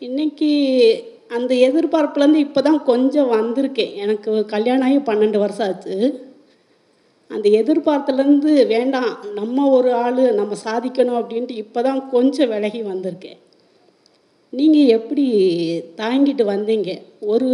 இன்னைக்கு 0.00 0.50
அந்த 1.28 1.54
எதிர்பார்ப்புலேருந்து 1.54 2.44
இப்போ 2.46 2.60
தான் 2.62 2.84
கொஞ்சம் 2.84 3.32
வந்திருக்கேன். 3.32 3.94
எனக்கு 3.94 4.46
கல்யாணம் 4.46 4.86
ஆகி 4.88 4.98
பன்னெண்டு 5.08 5.38
வருஷம் 5.38 5.66
ஆச்சு. 5.68 5.96
அந்த 7.30 7.46
எதிர்பார்த்துலேருந்து 7.60 8.66
வேண்டாம் 8.66 9.10
நம்ம 9.34 9.66
ஒரு 9.68 9.92
ஆள் 9.92 10.20
நம்ம 10.34 10.56
சாதிக்கணும் 10.64 11.18
அப்படின்ட்டு 11.20 11.56
இப்போ 11.64 11.82
தான் 11.82 12.08
கொஞ்சம் 12.08 12.48
விலகி 12.48 12.82
வந்திருக்கேன். 12.82 13.38
நீங்கள் 14.52 14.92
எப்படி 14.98 15.26
தாங்கிட்டு 15.96 16.44
வந்தீங்க? 16.54 16.90
ஒரு 17.20 17.50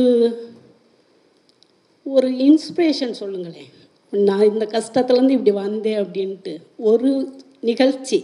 ஒரு 2.06 2.28
இன்ஸ்பிரேஷன் 2.48 3.18
சொல்லுங்களேன். 3.22 3.72
நான் 4.12 4.50
இந்த 4.52 4.64
கஷ்டத்துலேருந்து 4.76 5.36
இப்படி 5.38 5.50
வந்தேன் 5.50 6.00
அப்படின்ட்டு 6.04 6.54
ஒரு 6.76 7.10
நிகழ்ச்சி. 7.60 8.18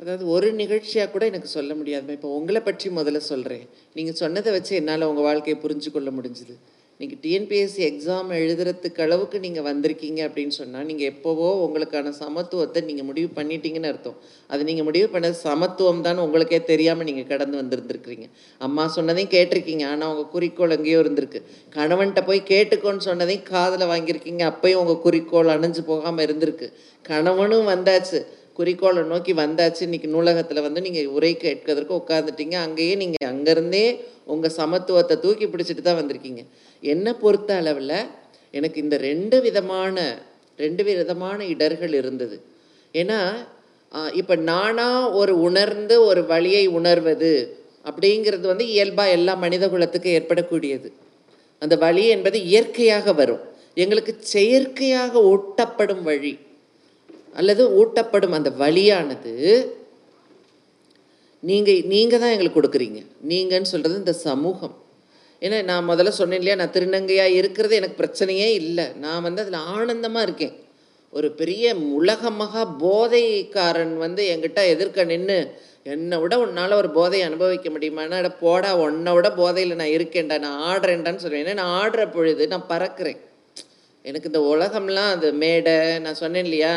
அதாவது 0.00 0.24
ஒரு 0.34 0.48
நிகழ்ச்சியாக 0.62 1.10
கூட 1.12 1.24
எனக்கு 1.30 1.48
சொல்ல 1.58 1.72
முடியாது. 1.78 2.16
இப்போ 2.16 2.28
உங்களை 2.38 2.60
பற்றி 2.66 2.88
முதல்ல 2.98 3.20
சொல்கிறேன் 3.30 3.64
நீங்கள் 3.98 4.20
சொன்னதை 4.24 4.50
வச்சு 4.56 4.74
என்னால் 4.80 5.08
உங்கள் 5.12 5.28
வாழ்க்கையை 5.28 5.56
புரிஞ்சு 5.62 5.90
கொள்ள 5.94 6.10
முடிஞ்சுது. 6.18 6.56
நீங்கள் 7.00 7.18
டிஎன்பிஎஸ்சி 7.24 7.82
எக்ஸாம் 7.88 8.30
எழுதுறதுக்கு 8.38 9.02
அளவுக்கு 9.04 9.36
நீங்கள் 9.44 9.66
வந்திருக்கீங்க 9.68 10.20
அப்படின்னு 10.28 10.54
சொன்னால் 10.60 10.86
நீங்கள் 10.88 11.08
எப்போவோ 11.12 11.48
உங்களுக்கான 11.64 12.12
சமத்துவத்தை 12.22 12.80
நீங்கள் 12.88 13.06
முடிவு 13.10 13.28
பண்ணிட்டீங்கன்னு 13.36 13.90
அர்த்தம். 13.92 14.16
அது 14.52 14.62
நீங்கள் 14.68 14.86
முடிவு 14.88 15.08
பண்ண 15.12 15.28
சமத்துவம் 15.42 16.02
தான் 16.06 16.22
உங்களுக்கே 16.24 16.60
தெரியாமல் 16.72 17.08
நீங்கள் 17.10 17.28
கடந்து 17.32 17.56
வந்திருந்துருக்கிறீங்க. 17.60 18.26
அம்மா 18.60 18.86
சொன்னதையும் 18.96 19.32
கேட்டிருக்கீங்க. 19.36 19.84
ஆனால் 19.92 20.10
உங்கள் 20.12 20.32
குறிக்கோள் 20.34 20.74
எங்கேயோ 20.78 20.98
இருந்திருக்கு. 21.04 21.42
கணவன்கிட்ட 21.76 22.24
போய் 22.30 22.42
கேட்டுக்கோன்னு 22.52 23.06
சொன்னதையும் 23.10 23.46
காதில் 23.52 23.90
வாங்கியிருக்கீங்க. 23.92 24.42
அப்பயும் 24.52 24.82
உங்கள் 24.84 25.02
குறிக்கோள் 25.06 25.54
அணைஞ்சு 25.56 25.84
போகாமல் 25.92 26.26
இருந்திருக்கு. 26.28 26.68
கணவனும் 27.10 27.70
வந்தாச்சு. 27.74 28.20
குறிக்கோளை 28.58 29.02
நோக்கி 29.10 29.32
வந்தாச்சு. 29.40 29.80
இன்றைக்கி 29.86 30.08
நூலகத்தில் 30.14 30.64
வந்து 30.66 30.80
நீங்கள் 30.86 31.10
உரை 31.16 31.32
கேட்கறதுக்கு 31.42 31.94
உட்காந்துட்டீங்க 32.02 32.56
அங்கேயே 32.66 32.94
நீங்கள் 33.02 33.28
அங்கேருந்தே 33.32 33.84
உங்கள் 34.32 34.54
சமத்துவத்தை 34.60 35.16
தூக்கி 35.24 35.46
பிடிச்சிட்டு 35.52 35.82
தான் 35.88 35.98
வந்திருக்கீங்க. 36.00 36.42
என்னை 36.82 37.12
பொறுத்த 37.22 37.50
அளவில் 37.60 37.94
எனக்கு 38.54 38.78
இந்த 38.84 38.96
ரெண்டு 39.08 39.36
விதமான 39.46 39.96
ரெண்டு 40.64 40.82
விதமான 40.88 41.38
இடர்கள் 41.52 41.94
இருந்தது. 42.00 42.36
ஏன்னா 42.94 43.20
இப்போ 44.20 44.34
நானாக 44.50 45.12
ஒரு 45.20 45.34
உணர்ந்து 45.48 45.94
ஒரு 46.08 46.22
வழியை 46.32 46.64
உணர்வது 46.78 47.32
அப்படிங்கிறது 47.88 48.46
வந்து 48.52 48.66
இயல்பாக 48.74 49.14
எல்லா 49.18 49.34
மனித 49.44 49.64
குலத்துக்கும் 49.74 50.16
ஏற்படக்கூடியது. 50.18 50.88
அந்த 51.62 51.74
வழி 51.84 52.02
என்பது 52.16 52.38
இயற்கையாக 52.50 53.12
வரும். 53.20 53.42
எங்களுக்கு 53.82 54.12
செயற்கையாக 54.34 55.22
ஒட்டப்படும் 55.32 56.04
வழி. 56.10 56.34
அல்லது 57.34 57.62
ஊட்டப்படும் 57.80 58.38
அந்த 58.38 58.50
வழியானது 58.62 59.34
நீங்கள் 61.42 61.82
நீங்கள் 61.92 62.20
தான் 62.22 62.32
எங்களுக்கு 62.34 62.58
கொடுக்குறீங்க. 62.58 63.00
நீங்கன்னு 63.30 63.72
சொல்கிறது 63.72 64.02
இந்த 64.04 64.12
சமூகம். 64.12 64.76
ஏன்னா 65.42 65.58
நான் 65.64 65.88
முதல்ல 65.88 66.12
சொன்னேன் 66.20 66.40
இல்லையா 66.40 66.58
நான் 66.60 66.74
திருநங்கையாக 66.76 67.36
இருக்கிறது 67.40 67.74
எனக்கு 67.80 68.00
பிரச்சனையே 68.00 68.48
இல்லை. 68.62 68.86
நான் 69.04 69.24
வந்து 69.26 69.42
அதில் 69.42 69.66
ஆனந்தமாக 69.74 70.26
இருக்கேன். 70.26 70.54
ஒரு 71.12 71.28
பெரிய 71.40 71.74
உலக 71.98 72.30
மகா 72.30 72.62
போதைக்காரன் 72.82 73.96
வந்து 74.04 74.22
என்கிட்ட 74.32 74.60
எதிர்க்க 74.72 75.04
நின்று 75.04 75.38
என்னை 75.92 76.16
விட 76.22 76.34
உன்னால் 76.38 76.78
ஒரு 76.80 76.88
போதையை 76.96 77.26
அனுபவிக்க 77.26 77.68
முடியுமானா 77.74 78.16
அட 78.22 78.30
போடா 78.42 78.70
உன்னை 78.76 79.12
விட 79.12 79.28
போதையில் 79.30 79.78
நான் 79.80 79.94
இருக்கேன்டா 79.96 80.36
நான் 80.44 80.62
ஆடுறேன்டான்னு 80.70 81.22
சொல்லுவேன் 81.22 81.44
ஏன்னா 81.44 81.60
நான் 81.62 81.76
ஆடுற 81.82 82.02
பொழுது 82.16 82.46
நான் 82.48 82.70
பறக்கிறேன். 82.72 83.20
எனக்கு 84.04 84.30
இந்த 84.32 84.40
உலகம்லாம் 84.54 85.12
அது 85.14 85.32
மேடை 85.32 85.98
நான் 85.98 86.20
சொன்னேன் 86.22 86.44
இல்லையா 86.44 86.74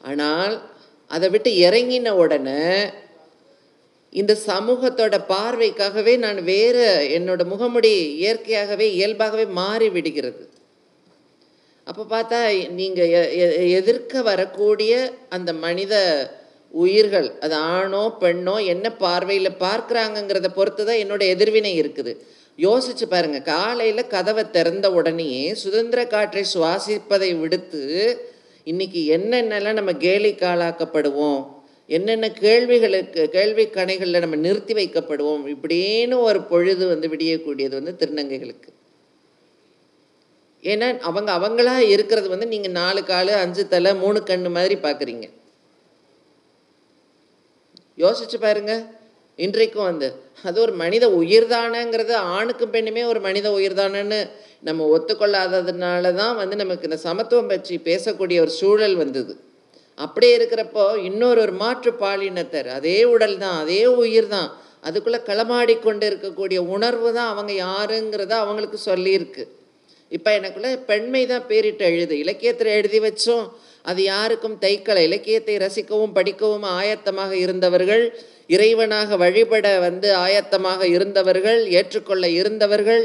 ஆனால் 0.00 0.54
அதை 1.10 1.28
விட்டு 1.34 1.50
இறங்கின 1.66 2.08
உடனே 2.22 2.64
இந்த 4.12 4.32
சமூகத்தோட 4.46 5.16
பார்வைக்காகவே 5.32 6.14
நான் 6.24 6.40
வேறு 6.44 6.84
என்னோட 7.16 7.42
முகமுடி 7.52 7.92
இயற்கையாகவே 8.22 8.86
இயல்பாகவே 8.98 9.44
மாறி 9.60 9.88
விடுகிறது. 9.96 10.44
அப்போ 11.86 12.02
பார்த்தா 12.14 12.40
நீங்கள் 12.78 13.12
எதிர்க்க 13.80 14.22
வரக்கூடிய 14.30 14.92
அந்த 15.36 15.50
மனித 15.64 15.94
உயிர்கள் 16.74 17.28
அது 17.44 17.54
ஆணோ 17.76 18.02
பெண்ணோ 18.22 18.56
என்ன 18.72 18.86
பார்வையில் 19.04 19.60
பார்க்குறாங்கங்கிறத 19.62 20.50
பொறுத்து 20.58 20.82
தான் 20.88 21.00
என்னோட 21.04 21.22
எதிர்வினை 21.34 21.72
இருக்குது. 21.82 22.12
யோசிச்சு 22.58 23.06
பாருங்கள் 23.12 23.46
காலையில் 23.52 24.10
கதவை 24.14 24.44
திறந்த 24.56 24.86
உடனேயே 24.98 25.46
சுதந்திர 25.62 26.00
காற்றை 26.14 26.44
சுவாசிப்பதை 26.54 27.30
விடுத்து 27.40 27.82
இன்னைக்கு 28.64 29.00
என்னென்னலாம் 29.16 29.78
நம்ம 29.78 29.92
கேலிக்கு 29.92 30.44
ஆளாக்கப்படுவோம் 30.52 31.40
என்னென்ன 31.86 32.30
கேள்விகளுக்கு 32.30 33.28
கேள்வி 33.28 33.64
கணைகளில் 33.66 34.18
நம்ம 34.18 34.36
நிறுத்தி 34.36 34.74
வைக்கப்படுவோம்? 34.74 35.42
இப்படின்னு 35.54 36.16
ஒரு 36.20 36.42
பொழுது 36.42 36.88
வந்து 36.88 37.08
விடியக்கூடியது 37.08 37.74
வந்து 37.80 37.94
திருநங்கைகளுக்கு. 38.00 38.70
ஏன்னா 40.62 40.98
அவங்க 40.98 41.30
அவங்களா 41.38 41.74
இருக்கிறது 41.78 42.28
வந்து 42.28 42.46
நீங்கள் 42.46 42.70
நாலு 42.70 43.00
காலு 43.00 43.32
அஞ்சு 43.32 43.68
தலை 43.68 43.94
மூணு 43.94 44.22
கண்ணு 44.26 44.50
மாதிரி 44.50 44.74
பார்க்குறீங்க 44.74 45.26
யோசிச்சு 47.98 48.38
பாருங்கள் 48.40 48.82
இன்றைக்கும் 49.44 49.88
வந்து 49.90 50.08
அது 50.48 50.56
ஒரு 50.64 50.72
மனித 50.82 51.04
உயிர்தானங்கிறது 51.20 52.14
ஆணுக்கும் 52.36 52.72
பெண்ணுமே 52.74 53.02
ஒரு 53.12 53.20
மனித 53.26 53.46
உயிர்தானன்னு 53.58 54.18
நம்ம 54.68 54.86
ஒத்துக்கொள்ளாததுனால 54.94 56.12
தான் 56.20 56.34
வந்து 56.40 56.56
நமக்கு 56.62 56.88
இந்த 56.88 56.98
சமத்துவம் 57.06 57.50
பற்றி 57.52 57.76
பேசக்கூடிய 57.88 58.38
ஒரு 58.44 58.52
சூழல் 58.60 58.96
வந்தது. 59.02 59.32
அப்படியே 59.98 60.32
இருக்கிறப்போ 60.38 60.84
இன்னொரு 61.08 61.40
ஒரு 61.44 61.54
மாற்று 61.62 61.90
பாலினத்தர் 62.02 62.68
அதே 62.78 62.98
உடல் 63.14 63.36
தான் 63.44 63.56
அதே 63.62 63.82
உயிர் 64.02 64.28
தான் 64.34 64.50
அதுக்குள்ளே 64.88 65.20
களமாடி 65.28 65.74
கொண்டு 65.86 66.04
இருக்கக்கூடிய 66.10 66.58
உணர்வு 66.74 67.10
தான் 67.18 67.30
அவங்க 67.32 67.52
யாருங்கிறத 67.66 68.34
அவங்களுக்கு 68.44 68.78
சொல்லியிருக்கு. 68.90 69.44
இப்போ 70.16 70.30
எனக்குள்ள 70.38 70.68
பெண்மை 70.90 71.22
தான் 71.32 71.48
பேரிட்டு 71.50 71.84
எழுது. 71.90 72.14
இலக்கியத்தில் 72.24 72.76
எழுதி 72.78 73.00
வச்சோம் 73.06 73.44
அது 73.90 74.00
யாருக்கும் 74.12 74.56
தைக்கலை. 74.64 75.02
இலக்கியத்தை 75.08 75.54
ரசிக்கவும் 75.64 76.16
படிக்கவும் 76.18 76.66
ஆயத்தமாக 76.78 77.32
இருந்தவர்கள் 77.44 78.04
இறைவனாக 78.50 79.16
வழிபட 79.16 79.66
வந்து 79.78 80.08
ஆயத்தமாக 80.16 80.86
இருந்தவர்கள் 80.86 81.60
ஏற்றுக்கொள்ள 81.70 82.28
இருந்தவர்கள் 82.28 83.02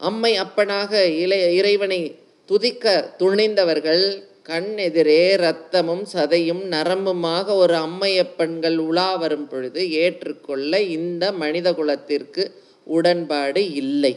அம்மை 0.00 0.32
அப்பனாக 0.38 0.92
இலை 1.14 1.56
இறைவனை 1.56 2.00
துதிக்க 2.48 2.86
துணிந்தவர்கள் 3.18 4.04
கண் 4.42 4.72
எதிரே 4.76 5.22
இரத்தமும் 5.34 6.02
சதையும் 6.12 6.62
நரம்புமாக 6.64 7.54
ஒரு 7.54 7.74
அம்மையப்பன்கள் 7.74 8.76
உலா 8.88 9.08
வரும் 9.16 9.48
பொழுது 9.48 9.80
ஏற்றுக்கொள்ள 9.90 10.80
இந்த 10.96 11.32
மனித 11.32 11.68
குலத்திற்கு 11.74 12.42
உடன்பாடு 12.86 13.62
இல்லை. 13.72 14.12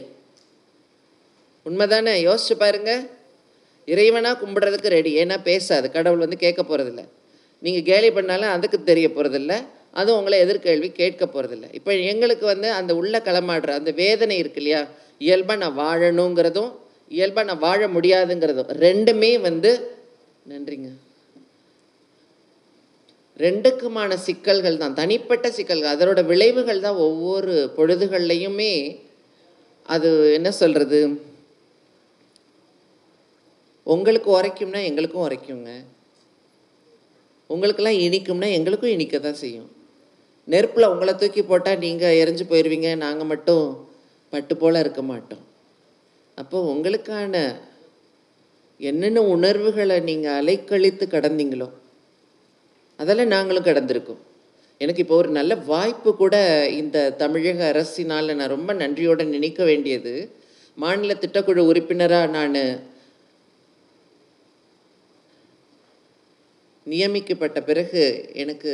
உண்மைதானே? 1.66 2.12
யோசிச்சு 2.26 2.54
பாருங்க. 2.58 2.92
இறைவனாக 3.88 4.38
கும்பிடுறதுக்கு 4.42 4.94
ரெடி 4.96 5.12
ஏன்னா 5.22 5.36
பேசாது. 5.42 5.86
கடவுள் 5.90 6.18
வந்து 6.18 6.36
கேட்க 6.36 6.62
போகிறதில்ல 6.62 7.02
நீங்கள் 7.62 7.82
கேலி 7.82 8.10
பண்ணாலும் 8.10 8.50
அதுக்கு 8.50 8.78
தெரிய 8.82 9.08
போகிறதில்ல 9.08 9.54
அதுவும் 9.98 10.18
உங்களை 10.18 10.36
எதிர்கேள்வி 10.44 10.88
கேட்க 11.00 11.24
போகிறதில்ல 11.26 11.68
இப்போ 11.78 11.92
எங்களுக்கு 12.12 12.46
வந்து 12.46 12.68
அந்த 12.78 12.92
உள்ள 13.00 13.18
களமாடுற 13.18 13.70
அந்த 13.80 13.90
வேதனை 14.02 14.36
இருக்கு 14.42 14.60
இல்லையா? 14.62 14.82
இயல்பாக 15.18 15.58
நான் 15.62 15.78
வாழணுங்கிறதும் 15.78 16.70
இயல்பாக 17.16 17.46
நான் 17.50 17.64
வாழ 17.66 17.80
முடியாதுங்கிறதும் 17.88 18.70
ரெண்டுமே 18.86 19.30
வந்து 19.46 19.70
நன்றிங்க. 20.50 20.90
ரெண்டுக்குமான 23.36 24.16
சிக்கல்கள் 24.26 24.80
தான். 24.82 24.96
தனிப்பட்ட 25.00 25.46
சிக்கல்கள். 25.58 25.92
அதனோட 25.94 26.20
விளைவுகள் 26.30 26.84
தான் 26.86 27.02
ஒவ்வொரு 27.06 27.54
பொழுதுகள்லையுமே 27.76 28.72
அது 29.86 30.08
என்ன 30.38 30.48
சொல்கிறது 30.60 31.00
உங்களுக்கு 33.86 34.30
உரைக்கும்னா 34.38 34.80
எங்களுக்கும் 34.88 35.26
உரைக்குங்க. 35.28 35.70
உங்களுக்கெல்லாம் 37.50 38.00
இனிக்கும்னா 38.06 38.48
எங்களுக்கும் 38.58 38.94
இனிக்க 38.96 39.18
தான் 39.18 39.40
செய்யும். 39.44 39.70
நெருப்பில் 40.52 40.90
உங்களை 40.92 41.12
தூக்கி 41.22 41.42
போட்டால் 41.50 41.82
நீங்கள் 41.84 42.18
எரிஞ்சு 42.22 42.44
போயிடுவீங்க 42.50 42.90
நாங்கள் 43.04 43.30
மட்டும் 43.32 43.66
பட்டு 44.32 44.54
போல் 44.60 44.82
இருக்க 44.82 45.02
மாட்டோம். 45.10 45.44
அப்போ 46.38 46.58
உங்களுக்கான 46.72 47.34
என்னென்ன 48.80 49.22
உணர்வுகளை 49.34 49.96
நீங்கள் 50.08 50.36
அலைக்கழித்து 50.40 51.06
கடந்தீங்களோ 51.14 51.68
அதெல்லாம் 52.98 53.32
நாங்களும் 53.34 53.66
கடந்திருக்கோம். 53.68 54.20
எனக்கு 54.80 55.02
இப்போ 55.04 55.16
ஒரு 55.22 55.30
நல்ல 55.38 55.52
வாய்ப்பு 55.70 56.10
கூட 56.20 56.36
இந்த 56.80 56.98
தமிழக 57.22 57.60
அரசினால் 57.72 58.36
நான் 58.38 58.54
ரொம்ப 58.54 58.72
நன்றியோடு 58.82 59.24
நினைக்க 59.36 59.60
வேண்டியது 59.70 60.14
மாநில 60.78 61.14
திட்டக்குழு 61.22 61.62
உறுப்பினராக 61.70 62.32
நான் 62.36 62.58
நியமிக்கப்பட்ட 66.86 67.58
பிறகு 67.68 68.02
எனக்கு 68.42 68.72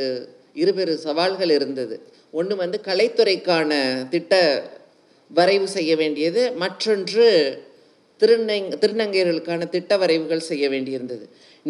இருவேறு 0.63 0.93
சவால்கள் 0.97 1.49
இருந்தது. 1.49 1.95
ஒன்று 2.31 2.55
வந்து 2.55 2.77
கலைத்துறைக்கான 2.87 3.71
திட்ட 4.09 4.33
வரைவு 5.31 5.67
செய்ய 5.67 5.91
வேண்டியது 5.95 6.41
மற்றொன்று 6.63 7.27
திருநங் 8.21 8.69
திருநங்கையர்களுக்கான 8.81 9.69
திட்ட 9.69 9.93
வரைவுகள் 9.97 10.47
செய்ய 10.49 10.65
வேண்டியிருந்தது. 10.69 11.25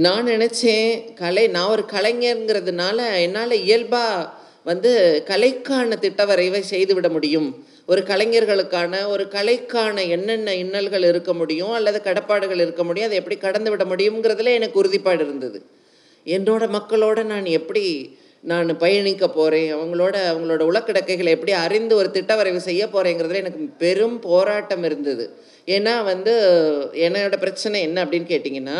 நான் 0.06 0.28
நினச்சேன் 0.28 0.91
கலை 1.13 1.43
நான் 1.47 1.69
ஒரு 1.69 1.84
கலைஞருங்கிறதுனால 1.91 3.00
என்னால் 3.21 3.56
இயல்பாக 3.65 4.30
வந்து 4.63 4.91
கலைக்கான 5.28 5.97
திட்ட 6.00 6.21
வரைவை 6.26 6.62
செய்துவிட 6.73 7.10
முடியும். 7.10 7.50
ஒரு 7.86 8.02
கலைஞர்களுக்கான 8.04 8.93
ஒரு 9.08 9.26
கலைக்கான 9.36 10.06
என்னென்ன 10.10 10.54
இன்னல்கள் 10.63 11.06
இருக்க 11.12 11.34
முடியும் 11.34 11.73
அல்லது 11.78 12.00
கடப்பாடுகள் 12.04 12.62
இருக்க 12.65 12.84
முடியும் 12.84 13.10
அதை 13.10 13.19
எப்படி 13.21 13.38
கடந்து 13.38 13.69
விட 13.69 13.84
முடியுங்கிறதுல 13.84 14.54
எனக்கு 14.60 14.80
உறுதிப்பாடு 14.80 15.23
இருந்தது. 15.23 15.60
என்னோட 16.26 16.63
மக்களோட 16.78 17.19
நான் 17.23 17.47
எப்படி 17.60 17.86
நான் 18.43 18.78
பயணிக்க 18.78 19.28
போகிறேன் 19.28 19.76
அவங்களோட 19.76 20.15
அவங்களோட 20.32 20.62
உலக்கிடக்கைகளை 20.71 21.30
எப்படி 21.30 21.52
அறிந்து 21.52 21.95
ஒரு 21.95 22.10
திட்டவரைவு 22.13 22.62
செய்ய 22.69 22.88
போகிறேங்கிறதுல 22.88 23.43
எனக்கு 23.43 23.69
பெரும் 23.78 24.19
போராட்டம் 24.19 24.84
இருந்தது. 24.84 25.26
ஏன்னா 25.67 26.04
வந்து 26.04 26.34
என்னோட 26.93 27.38
பிரச்சனை 27.38 27.82
என்ன 27.82 28.06
அப்படின்னு 28.06 28.32
கேட்டிங்கன்னா 28.34 28.80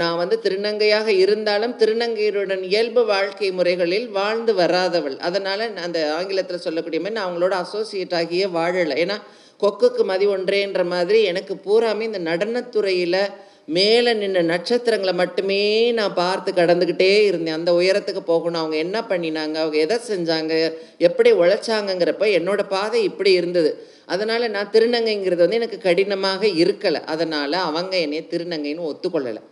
நான் 0.00 0.16
வந்து 0.16 0.40
திருநங்கையாக 0.42 1.06
இருந்தாலும் 1.06 1.74
திருநங்கையருடன் 1.78 2.62
இயல்பு 2.62 3.04
வாழ்க்கை 3.04 3.50
முறைகளில் 3.52 4.08
வாழ்ந்து 4.10 4.54
வராதவள். 4.54 5.16
அதனால் 5.18 5.64
அந்த 5.76 6.14
ஆங்கிலத்தில் 6.16 6.64
சொல்லக்கூடிய 6.66 7.00
மாதிரி 7.00 7.18
நான் 7.20 7.28
அவங்களோட 7.28 7.54
அசோசியேட் 7.64 8.16
ஆகியே 8.20 8.48
வாழலை. 8.50 8.96
ஏன்னா 9.04 9.16
கொக்குக்கு 9.60 10.04
மதி 10.04 10.26
ஒன்றேன்ற 10.26 10.84
மாதிரி 10.84 11.22
எனக்கு 11.22 11.54
பூராமே 11.66 12.00
இந்த 12.00 12.18
நடனத்துறையில் 12.18 13.22
மேலே 13.66 14.12
நின்ன 14.12 14.42
நட்சத்திரங்களை 14.42 15.14
மட்டுமே 15.14 15.92
நான் 15.92 16.14
பார்த்து 16.14 16.52
கடந்துக்கிட்டே 16.52 17.24
இருந்தேன். 17.24 17.54
அந்த 17.54 17.72
உயரத்துக்கு 17.72 18.20
போகணும். 18.20 18.60
அவங்க 18.60 18.76
என்ன 18.76 19.00
பண்ணினாங்க? 19.00 19.54
அவங்க 19.54 19.76
எதை 19.76 19.98
செஞ்சாங்க? 20.08 20.72
எப்படி 20.98 21.32
உழைச்சாங்கங்கிறப்ப 21.32 22.26
என்னோட 22.38 22.68
பாதை 22.68 23.02
இப்படி 23.02 23.32
இருந்தது. 23.32 23.86
அதனால் 24.06 24.50
நான் 24.50 24.70
திருநங்கைங்கிறது 24.70 25.36
வந்து 25.36 25.56
எனக்கு 25.56 25.78
கடினமாக 25.78 26.46
இருக்கலை. 26.46 27.04
அதனால் 27.04 27.52
அவங்க 27.52 27.96
என்னை 27.96 28.26
திருநங்கைன்னு 28.30 28.92
ஒத்துக்கொள்ளலை. 28.92 29.42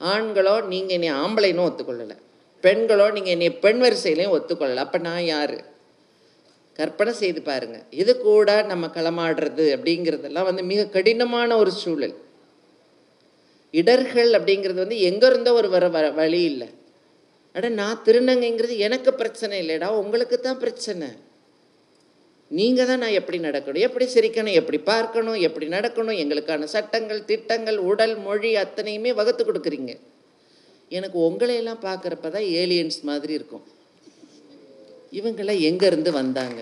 ஆண்களோ 0.00 0.64
நீங்கள் 0.64 1.00
என்னை 1.00 1.12
ஆம்பளைன்னு 1.12 1.66
ஒத்துக்கொள்ளலை. 1.68 2.16
பெண்களோ 2.62 3.12
நீங்கள் 3.12 3.32
என்னை 3.32 3.50
பெண் 3.50 3.82
வரிசையிலையும் 3.82 4.34
ஒத்துக்கொள்ளலை. 4.38 4.76
அப்போ 4.76 4.98
நான் 4.98 5.24
யார்? 5.24 5.64
கற்பனை 6.72 7.12
செய்து 7.12 7.42
பாருங்கள் 7.42 7.82
இது 7.90 8.18
கூட 8.18 8.62
நம்ம 8.62 8.86
களமாடுறது 8.86 9.64
அப்படிங்கிறதெல்லாம் 9.76 10.42
வந்து 10.42 10.62
மிக 10.62 10.84
கடினமான 10.84 11.56
ஒரு 11.56 11.70
சூழல். 11.70 12.14
இடர்கள் 13.78 14.30
அப்படிங்கிறது 14.38 14.80
வந்து 14.84 14.98
எங்கேருந்தோ 15.08 15.50
ஒரு 15.60 15.68
வர 15.74 15.88
வர 15.96 16.06
வழி 16.20 16.42
இல்லை. 16.50 16.68
அட 17.56 17.68
நான் 17.80 18.02
திருநங்கைங்கிறது 18.06 18.74
எனக்கு 18.86 19.10
பிரச்சனை 19.20 19.54
இல்லைடா 19.62 19.88
உங்களுக்கு 20.02 20.36
தான் 20.46 20.60
பிரச்சனை. 20.64 21.08
நீங்கள் 22.50 22.88
தான் 22.90 23.02
நான் 23.02 23.16
எப்படி 23.18 23.38
நடக்கணும் 23.46 23.84
எப்படி 23.86 24.06
சிரிக்கணும் 24.14 24.56
எப்படி 24.60 24.78
பார்க்கணும் 24.92 25.40
எப்படி 25.48 25.66
நடக்கணும் 25.74 26.20
எங்களுக்கான 26.22 26.68
சட்டங்கள் 26.76 27.20
திட்டங்கள் 27.30 27.78
உடல் 27.90 28.14
மொழி 28.26 28.50
அத்தனையுமே 28.62 29.12
வகுத்து 29.20 29.44
கொடுக்குறீங்க. 29.44 29.92
எனக்கு 30.98 31.18
உங்களையெல்லாம் 31.26 31.84
பார்க்குறப்ப 31.88 32.30
தான் 32.36 32.48
ஏலியன்ஸ் 32.60 33.00
மாதிரி 33.10 33.32
இருக்கும். 33.38 33.64
இவங்களாம் 35.18 35.62
எங்கேருந்து 35.68 36.10
வந்தாங்க? 36.20 36.60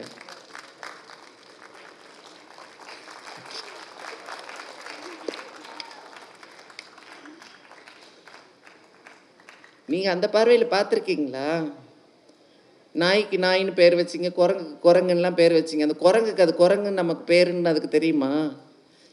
நீங்கள் 9.93 10.15
அந்த 10.15 10.27
பார்வையில் 10.35 10.73
பார்த்துருக்கீங்களா? 10.73 11.51
நாய்க்கு 12.95 13.37
நாயின்னு 13.45 13.73
பேர் 13.81 13.95
வச்சிங்க 14.01 14.29
குரங்கு 14.39 14.67
குரங்குன்னெலாம் 14.87 15.39
பேர் 15.41 15.55
வச்சிங்க. 15.59 15.87
அந்த 15.87 15.97
குரங்குக்கு 16.05 16.45
அது 16.45 16.55
குரங்குன்னு 16.63 17.01
நமக்கு 17.03 17.25
பேருன்னு 17.33 17.73
அதுக்கு 17.73 17.91
தெரியுமா? 17.97 18.31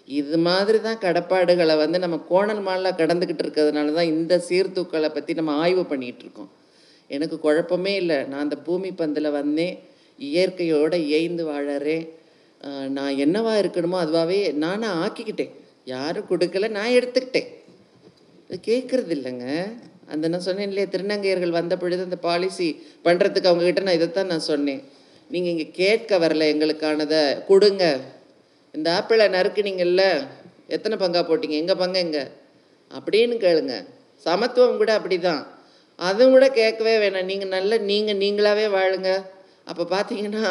இது 0.07 0.37
மாதிரி 0.47 0.77
தான் 0.87 1.01
கடப்பாடுகளை 1.05 1.75
வந்து 1.83 1.97
நம்ம 2.03 2.17
கோணல் 2.31 2.61
மாலாக 2.67 2.99
கடந்துக்கிட்டு 3.01 3.43
இருக்கிறதுனால 3.45 3.93
தான் 3.97 4.11
இந்த 4.15 4.33
சீர்தூக்களை 4.47 5.09
பற்றி 5.15 5.33
நம்ம 5.39 5.53
ஆய்வு 5.63 5.83
பண்ணிகிட்டு 5.91 6.23
இருக்கோம். 6.25 6.51
எனக்கு 7.15 7.37
குழப்பமே 7.45 7.93
இல்லை. 8.01 8.19
நான் 8.31 8.45
அந்த 8.45 8.57
பூமி 8.67 8.89
பந்தில் 9.01 9.35
வந்தேன். 9.39 9.75
இயற்கையோடு 10.19 10.97
இயைந்து 11.07 11.43
வாழறேன். 11.51 12.05
நான் 12.97 13.15
என்னவா 13.25 13.53
இருக்கணுமோ 13.61 13.97
அதுவாகவே 14.03 14.39
நானாக 14.63 15.01
ஆக்கிக்கிட்டேன். 15.05 15.53
யாரும் 15.95 16.29
கொடுக்கல 16.29 16.69
நான் 16.77 16.95
எடுத்துக்கிட்டேன். 16.99 17.49
இது 18.47 18.57
கேட்குறது 18.69 19.13
இல்லைங்க. 19.17 19.47
அந்த 20.13 20.25
நான் 20.31 20.45
சொன்னேன் 20.47 20.69
இல்லையா 20.69 20.87
திருநங்கையர்கள் 20.93 21.57
வந்த 21.59 21.73
பொழுது 21.81 22.01
அந்த 22.07 22.19
பாலிசி 22.27 22.67
பண்ணுறதுக்கு 23.05 23.49
அவங்கக்கிட்ட 23.51 23.83
நான் 23.87 23.97
இதைத்தான் 23.99 24.31
நான் 24.33 24.47
சொன்னேன். 24.51 24.81
நீங்கள் 25.33 25.51
இங்கே 25.53 25.67
கேட்க 25.81 26.17
வரல 26.23 26.47
எங்களுக்கானதை 26.53 27.21
கொடுங்க. 27.49 27.83
இந்த 28.73 28.87
ஆப்பிளை 28.97 29.25
நறுக்குனீங்கல்ல 29.35 30.03
எத்தனை 30.75 30.95
பங்கா 31.03 31.21
போட்டீங்க? 31.29 31.55
எங்கள் 31.61 31.79
பங்கு 31.81 31.99
எங்கே? 32.05 32.23
அப்படின்னு 32.91 33.35
கேளுங்க. 33.45 33.75
சமத்துவம் 34.25 34.79
கூட 34.81 34.91
அப்படி 34.99 35.17
தான் 35.19 35.41
அதுவும் 35.99 36.33
கூட 36.35 36.45
கேட்கவே 36.59 36.93
வேணாம். 37.03 37.29
நீங்கள் 37.31 37.53
நல்ல 37.57 37.77
நீங்கள் 37.91 38.21
நீங்களாவே 38.23 38.67
வாழுங்க. 38.77 39.11
அப்போ 39.69 39.83
பார்த்தீங்கன்னா 39.95 40.47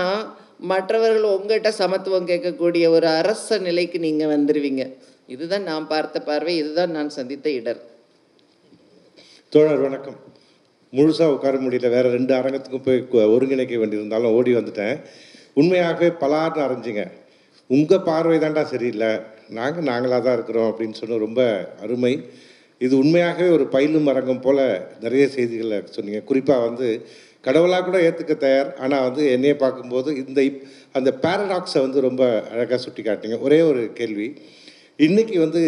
மற்றவர்கள் 0.72 1.32
உங்கள்கிட்ட 1.36 1.70
சமத்துவம் 1.82 2.28
கேட்கக்கூடிய 2.30 2.84
ஒரு 2.96 3.06
அரச 3.20 3.58
நிலைக்கு 3.68 3.98
நீங்கள் 4.06 4.32
வந்துடுவீங்க 4.34 4.84
இதுதான் 5.34 5.68
நான் 5.70 5.90
பார்த்த 5.92 6.20
பார்வை 6.28 6.54
இதுதான் 6.62 6.94
நான் 6.96 7.16
சந்தித்த 7.18 7.48
இடர். 7.58 7.80
தோழர் 9.54 9.82
வணக்கம். 9.82 10.16
முழுசாக 10.92 11.34
உட்கார 11.34 11.56
முடியல. 11.56 11.88
வேறு 11.90 12.08
ரெண்டு 12.10 12.34
அரங்கத்துக்கும் 12.34 12.82
போய் 12.86 13.28
ஒருங்கிணைக்க 13.34 13.74
வேண்டியிருந்தாலும் 13.80 14.34
ஓடி 14.38 14.54
வந்துட்டேன். 14.54 14.96
உண்மையாகவே 15.54 16.08
பலார்னு 16.22 16.62
அரைஞ்சிங்க. 16.64 17.02
உங்கள் 17.66 18.00
பார்வை 18.00 18.38
தாண்டா 18.38 18.64
சரியில்லை. 18.64 19.10
நாங்கள் 19.48 19.86
நாங்களாக 19.90 20.22
தான் 20.22 20.36
இருக்கிறோம் 20.38 20.68
அப்படின்னு 20.70 20.98
சொன்ன 21.00 21.16
ரொம்ப 21.16 21.70
அருமை. 21.80 22.12
இது 22.78 22.98
உண்மையாகவே 22.98 23.48
ஒரு 23.48 23.66
பயிலும் 23.66 24.06
அரங்கம் 24.06 24.40
போல் 24.40 24.64
நிறைய 25.00 25.28
செய்திகளை 25.28 25.82
சொன்னீங்க. 25.90 26.20
குறிப்பாக 26.20 26.64
வந்து 26.66 27.06
கடவுளாக 27.40 27.84
கூட 27.84 27.98
ஏற்றுக்க 28.08 28.36
தயார். 28.36 28.76
ஆனால் 28.76 29.02
வந்து 29.02 29.30
என்னைய 29.30 29.56
பார்க்கும்போது 29.56 30.16
இந்த 30.26 30.42
அந்த 30.92 31.12
பேரடாக்ஸை 31.22 31.80
வந்து 31.80 32.00
ரொம்ப 32.00 32.24
அழகாக 32.50 32.82
சுட்டி 32.86 33.02
காட்டினீங்க 33.02 33.40
ஒரே 33.40 33.60
ஒரு 33.60 33.92
கேள்வி. 33.92 34.28
இன்னைக்கு 34.96 35.40
வந்து 35.40 35.62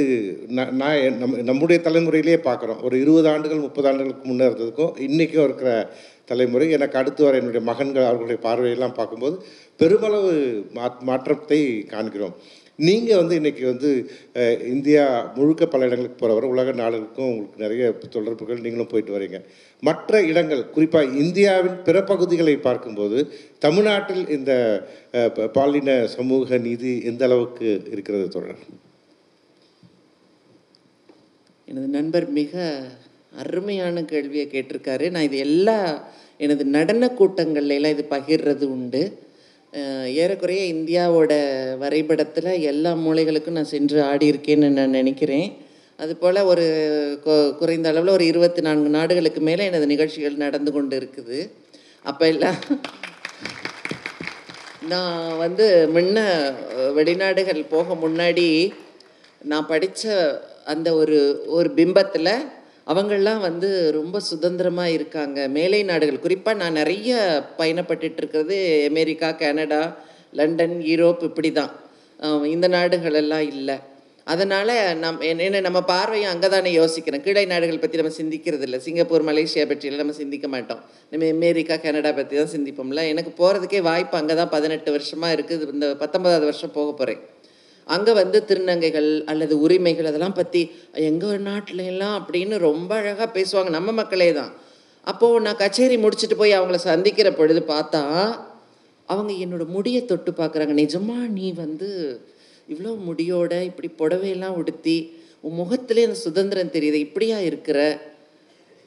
நான் 0.49 0.77
நான் 0.77 1.21
நம்முடைய 1.43 1.83
தலைமுறையிலே 1.85 2.37
பார்க்குறோம். 2.37 2.83
ஒரு 2.83 3.01
இருபது 3.01 3.29
ஆண்டுகள் 3.29 3.59
முப்பது 3.59 3.89
ஆண்டுகளுக்கு 3.89 4.29
முன்னே 4.29 4.45
இருந்ததுக்கும் 4.47 5.01
இன்றைக்கும் 5.01 5.45
இருக்கிற 5.45 5.91
தலைமுறை 6.25 6.71
எனக்கு 6.71 6.99
அடுத்து 6.99 7.25
வர 7.25 7.37
என்னுடைய 7.37 7.67
மகன்கள் 7.67 8.05
அவர்களுடைய 8.05 8.41
பார்வையெல்லாம் 8.43 8.95
பார்க்கும்போது 8.95 9.43
பெருமளவு 9.77 10.65
மா 10.75 10.99
மாற்றத்தை 11.01 11.85
காண்கிறோம். 11.85 12.35
நீங்கள் 12.77 13.17
வந்து 13.17 13.41
இன்றைக்கி 13.41 13.65
வந்து 13.65 14.11
இந்தியா 14.67 15.33
முழுக்க 15.35 15.67
பல 15.67 15.85
இடங்களுக்கு 15.85 16.19
போகிறவரை 16.19 16.51
உலக 16.51 16.73
நாடுகளுக்கும் 16.73 17.29
உங்களுக்கு 17.29 17.63
நிறைய 17.63 17.91
தொடர்புகள் 17.91 18.61
நீங்களும் 18.61 18.87
போயிட்டு 18.87 19.19
வரீங்க. 19.19 19.45
மற்ற 19.81 20.23
இடங்கள் 20.23 20.71
குறிப்பாக 20.71 21.05
இந்தியாவின் 21.05 21.83
பிற 21.83 22.03
பகுதிகளை 22.03 22.57
பார்க்கும்போது 22.57 23.29
தமிழ்நாட்டில் 23.59 24.29
இந்த 24.29 24.53
ப- 25.13 25.47
பாலின 25.47 26.07
சமூக 26.07 26.59
நீதி 26.59 27.03
எந்த 27.05 27.25
அளவுக்கு 27.25 27.83
இருக்கிறது 27.91 28.29
தொடர் 28.29 28.85
எனது 31.71 31.89
நண்பர் 31.97 32.27
மிக 32.39 32.63
அருமையான 33.43 34.03
கேள்வியை 34.11 34.47
கேட்டிருக்காரு. 34.53 35.07
நான் 35.15 35.27
இது 35.29 35.39
எல்லா 35.47 35.79
எனது 36.45 36.65
நடன 36.77 37.09
கூட்டங்கள்லாம் 37.19 37.95
இது 37.95 38.05
பகிர்றது 38.15 38.67
உண்டு. 38.77 39.03
ஏறக்குறைய 40.23 40.63
இந்தியாவோட 40.75 41.33
வரைபடத்தில் 41.83 42.51
எல்லா 42.71 42.91
மூலைகளுக்கும் 43.05 43.59
நான் 43.59 43.73
சென்று 43.75 43.99
ஆடியிருக்கேன்னு 44.11 44.69
நான் 44.79 44.97
நினைக்கிறேன். 45.01 45.49
அதுபோல் 46.03 46.47
ஒரு 46.53 46.67
குறைந்த 47.61 47.91
அளவில் 47.93 48.17
ஒரு 48.17 48.25
இருபத்தி 48.33 48.61
நான்கு 48.67 48.89
நாடுகளுக்கு 48.97 49.41
மேலே 49.49 49.67
எனது 49.71 49.87
நிகழ்ச்சிகள் 49.93 50.43
நடந்து 50.45 50.71
கொண்டு 50.73 50.95
இருக்குது 51.01 51.39
அப்போ 52.11 52.25
எல்லாம் 52.33 52.59
நான் 54.93 55.23
வந்து 55.45 55.67
முன்ன 55.95 56.19
வெளிநாடுகள் 56.99 57.63
போக 57.75 57.95
முன்னாடி 58.05 58.49
நான் 59.53 59.71
படித்த 59.73 60.15
அந்த 60.73 60.89
ஒரு 61.01 61.19
ஒரு 61.57 61.69
பிம்பத்தில் 61.79 62.33
அவங்களாம் 62.93 63.43
வந்து 63.49 63.69
ரொம்ப 63.99 64.17
சுதந்திரமாக 64.31 64.95
இருக்காங்க. 64.97 65.39
மேலை 65.57 65.81
நாடுகள் 65.91 66.25
குறிப்பாக 66.25 66.61
நான் 66.63 66.79
நிறைய 66.81 67.11
பயணப்பட்டுட்டு 67.59 68.21
இருக்கிறது 68.23 68.57
அமெரிக்கா 68.91 69.29
கனடா 69.43 69.83
லண்டன் 70.41 70.79
யூரோப் 70.91 71.27
இப்படி 71.31 71.51
தான் 71.61 71.73
இந்த 72.55 72.67
நாடுகளெல்லாம் 72.75 73.47
இல்லை. 73.55 73.77
அதனால் 74.33 74.73
நம் 75.03 75.19
என்ன 75.31 75.61
நம்ம 75.67 75.81
பார்வையும் 75.91 76.31
அங்கே 76.31 76.49
தானே 76.55 76.71
யோசிக்கிறோம். 76.79 77.23
கீழே 77.27 77.43
நாடுகள் 77.53 77.83
பற்றி 77.83 78.01
நம்ம 78.01 78.15
சிந்திக்கிறது 78.21 78.65
இல்லை 78.69 78.79
சிங்கப்பூர் 78.87 79.27
மலேசியா 79.29 79.65
பற்றியெல்லாம் 79.73 80.03
நம்ம 80.05 80.17
சிந்திக்க 80.23 80.47
மாட்டோம். 80.55 80.81
நம்ம 81.13 81.29
அமெரிக்கா 81.37 81.77
கனடா 81.85 82.11
பற்றி 82.19 82.35
தான் 82.41 82.53
சிந்திப்போம்ல. 82.55 83.05
எனக்கு 83.13 83.33
போகிறதுக்கே 83.41 83.83
வாய்ப்பு 83.91 84.19
அங்கே 84.21 84.37
தான் 84.41 84.53
பதினெட்டு 84.57 84.91
வருஷமாக 84.97 85.37
இருக்குது. 85.37 85.69
இந்த 85.77 85.89
பத்தொன்பதாவது 86.03 86.49
வருஷம் 86.51 86.75
போக 86.79 86.89
போகிறேன் 87.01 87.23
அங்கே 87.87 88.13
வந்து 88.13 88.45
திருநங்கைகள் 88.49 89.25
அல்லது 89.25 89.61
உரிமைகள் 89.61 90.07
அதெல்லாம் 90.07 90.35
பற்றி 90.35 90.71
எங்கள் 90.93 91.43
நாட்டுல 91.43 91.85
எல்லாம்? 91.85 92.17
அப்படின்னு 92.21 92.57
ரொம்ப 92.59 92.95
அழகாக 92.95 93.29
பேசுவாங்க. 93.39 93.71
நம்ம 93.71 93.93
மக்களே 93.93 94.33
தான். 94.33 94.53
அப்போது 95.03 95.41
நான் 95.41 95.57
கச்சேரி 95.57 95.97
முடிச்சுட்டு 95.97 96.37
போய் 96.37 96.59
அவங்கள 96.59 96.75
சந்திக்கிற 96.75 97.33
பொழுது 97.33 97.61
பார்த்தா 97.69 98.03
அவங்க 99.05 99.33
என்னோட 99.33 99.67
முடியை 99.67 100.05
தொட்டு 100.05 100.31
பார்க்குறாங்க. 100.31 100.75
நிஜமா 100.83 101.17
நீ 101.29 101.53
வந்து 101.53 102.21
இவ்வளோ 102.69 102.93
முடியோட 103.09 103.53
இப்படி 103.63 103.89
புடவையெல்லாம் 103.99 104.57
உடுத்தி 104.61 104.97
உன் 105.41 105.59
முகத்துலேயே 105.59 106.07
அந்த 106.09 106.15
சுதந்திரம் 106.15 106.75
தெரியுது 106.77 106.95
இப்படியா 106.95 107.39
இருக்கிற 107.39 107.79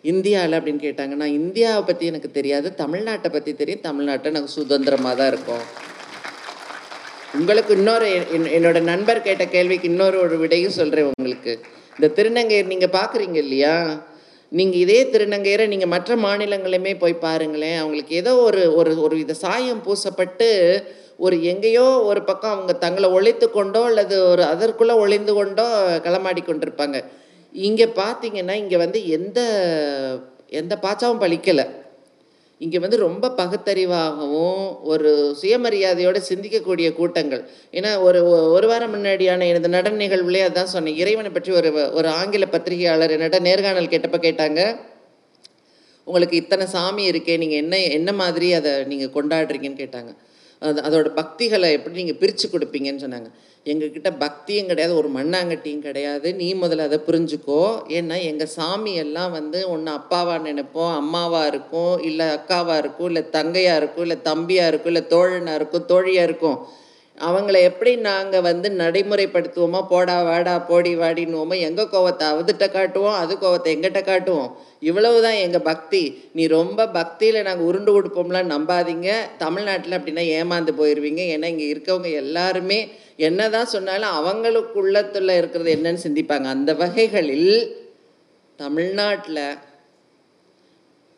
இந்தியாவில் 0.02 0.58
அப்படின்னு 0.60 0.86
கேட்டாங்க. 0.88 1.14
நான் 1.22 1.38
இந்தியாவை 1.42 1.84
பற்றி 1.84 2.06
எனக்கு 2.06 2.32
தெரியாது 2.32 2.74
தமிழ்நாட்டை 2.78 3.30
பற்றி 3.32 3.54
தெரியும். 3.54 3.84
தமிழ்நாட்டை 3.84 4.32
நாங்கள் 4.32 4.58
சுதந்திரமாக 4.60 5.16
தான் 5.16 5.28
இருக்கோம். 5.28 5.64
உங்களுக்கு 7.34 7.74
இன்னொரு 7.74 8.28
என்- 8.34 8.52
என்னோட 8.58 8.82
நண்பர் 8.82 9.22
கேட்ட 9.22 9.46
கேள்விக்கு 9.46 9.88
இன்னொரு 9.88 10.20
ஒரு 10.20 10.38
விடையும் 10.38 10.72
சொல்கிறேன் 10.72 11.06
உங்களுக்கு. 11.06 11.60
இந்த 12.00 12.08
திருநங்கையர் 12.16 12.66
நீங்கள் 12.66 12.90
பார்க்குறீங்க 12.90 13.36
இல்லையா? 13.36 13.76
நீங்கள் 14.52 14.80
இதே 14.80 15.04
திருநங்கையரை 15.04 15.68
நீங்கள் 15.68 15.88
மற்ற 15.88 16.16
மாநிலங்களையுமே 16.16 16.98
போய் 16.98 17.14
பாருங்களேன். 17.14 17.78
அவங்களுக்கு 17.78 18.16
ஏதோ 18.16 18.36
ஒரு 18.38 18.76
ஒரு 18.76 19.02
ஒரு 19.02 19.16
வித 19.16 19.34
சாயம் 19.34 19.84
பூசப்பட்டு 19.86 20.48
ஒரு 21.18 21.44
எங்கேயோ 21.44 22.02
ஒரு 22.02 22.24
பக்கம் 22.24 22.52
அவங்க 22.52 22.74
தங்களை 22.74 23.10
ஒழித்து 23.10 23.52
கொண்டோ 23.52 23.84
அல்லது 23.84 24.30
ஒரு 24.30 24.44
அதற்குள்ளே 24.44 24.94
ஒளிந்து 24.94 25.34
கொண்டோ 25.34 25.66
களமாடி 26.04 26.42
கொண்டிருப்பாங்க. 26.44 26.98
இங்கே 27.52 27.86
பார்த்தீங்கன்னா 27.96 28.54
இங்கே 28.54 28.78
வந்து 28.78 29.10
எந்த 29.10 29.40
எந்த 30.52 30.78
பாச்சாவும் 30.82 31.22
பழிக்கலை. 31.22 31.66
இங்கே 32.62 32.80
வந்து 32.84 32.98
ரொம்ப 33.06 33.26
பகுத்தறிவாகவும் 33.40 34.64
ஒரு 34.92 35.10
சுயமரியாதையோடு 35.42 36.20
சிந்திக்கக்கூடிய 36.30 36.88
கூட்டங்கள். 36.98 37.44
ஏன்னா 37.78 37.92
ஒரு 38.08 38.22
ஒரு 38.56 38.68
வாரம் 38.72 38.94
முன்னாடியான 38.96 39.48
எனது 39.52 39.70
நடன 39.76 40.00
நிகழ்வுலேயே 40.04 40.48
அதான் 40.50 40.74
சொன்னேன். 40.76 40.98
இறைவனை 41.04 41.32
பற்றி 41.38 41.52
ஒரு 41.60 41.70
ஒரு 42.00 42.10
ஆங்கில 42.22 42.48
பத்திரிகையாளர் 42.56 43.16
என்னட்ட 43.18 43.40
நேர்காணல் 43.48 43.92
கேட்டப்போ 43.94 44.20
கேட்டாங்க 44.28 44.62
உங்களுக்கு 46.08 46.36
இத்தனை 46.42 46.66
சாமி 46.76 47.04
இருக்கே 47.12 47.38
நீங்கள் 47.44 47.62
என்ன 47.64 47.78
என்ன 47.98 48.12
மாதிரி 48.22 48.48
அதை 48.60 48.72
நீங்கள் 48.92 49.14
கொண்டாடுறீங்கன்னு 49.18 49.82
கேட்டாங்க. 49.84 50.12
அது 50.68 50.80
அதோட 50.88 51.10
பக்திகளை 51.20 51.68
எப்படி 51.76 51.96
நீங்கள் 51.96 52.18
பிரித்து 52.22 52.46
கொடுப்பீங்கன்னு 52.48 53.04
சொன்னாங்க. 53.04 53.30
எங்ககிட்ட 53.66 54.10
பக்தியும் 54.18 54.70
கிடையாது 54.72 54.94
ஒரு 54.96 55.10
மண்ணாங்கட்டியும் 55.16 55.86
கிடையாது. 55.88 56.28
நீ 56.34 56.48
முதல்ல 56.54 56.88
அதை 56.90 57.00
புரிஞ்சுக்கோ. 57.08 57.62
ஏன்னா 57.98 58.16
எங்கள் 58.30 58.52
சாமி 58.56 58.94
எல்லாம் 59.04 59.32
வந்து 59.32 59.60
ஒன்று 59.70 59.92
அப்பாவா 59.92 60.36
நினைப்போம் 60.48 60.94
அம்மாவாக 61.02 61.48
இருக்கும் 61.48 61.96
இல்லை 62.10 62.28
அக்காவாக 62.38 62.78
இருக்கும் 62.78 63.10
இல்லை 63.12 63.24
தங்கையாக 63.38 63.80
இருக்கும் 63.82 64.06
இல்லை 64.08 64.18
தம்பியாக 64.24 64.72
இருக்கும் 64.72 64.94
இல்லை 64.94 65.06
தோழனாக 65.16 65.60
இருக்கும் 65.62 65.86
தோழியாக 65.86 66.30
இருக்கும். 66.30 66.60
அவங்கள 67.28 67.58
எப்படி 67.70 67.92
நாங்கள் 68.08 68.44
வந்து 68.48 68.68
நடைமுறைப்படுத்துவோமோ 68.82 69.80
போடா 69.92 70.16
வாடா 70.28 70.54
போடி 70.70 70.92
வாடின்னுவோமோ 71.02 71.56
எங்கள் 71.68 71.90
கோவத்தை 71.94 72.26
அவதுட்ட 72.34 72.66
காட்டுவோம் 72.76 73.18
அது 73.22 73.34
கோவத்தை 73.44 73.70
எங்கிட்ட 73.76 74.02
காட்டுவோம். 74.10 74.50
இவ்வளவு 74.90 75.18
தான் 75.26 75.40
எங்கள் 75.46 75.66
பக்தி. 75.70 76.02
நீ 76.38 76.44
ரொம்ப 76.58 76.88
பக்தியில் 76.98 77.46
நாங்கள் 77.48 77.68
உருண்டு 77.70 77.94
கொடுப்போம்லாம் 77.96 78.52
நம்பாதீங்க. 78.54 79.10
தமிழ்நாட்டில் 79.44 79.98
அப்படின்னா 79.98 80.26
ஏமாந்து 80.38 80.74
போயிடுவீங்க 80.80 81.24
ஏன்னா 81.36 81.50
இங்கே 81.54 81.68
இருக்கவங்க 81.74 82.12
எல்லாருமே 82.24 82.80
என்ன 83.30 83.50
தான் 83.56 83.72
சொன்னாலும் 83.76 84.18
அவங்களுக்கு 84.20 84.78
உள்ளத்துல 84.84 85.38
இருக்கிறது 85.42 85.72
என்னன்னு 85.78 86.06
சிந்திப்பாங்க. 86.08 86.48
அந்த 86.58 86.74
வகைகளில் 86.84 87.54
தமிழ்நாட்டில் 88.60 89.44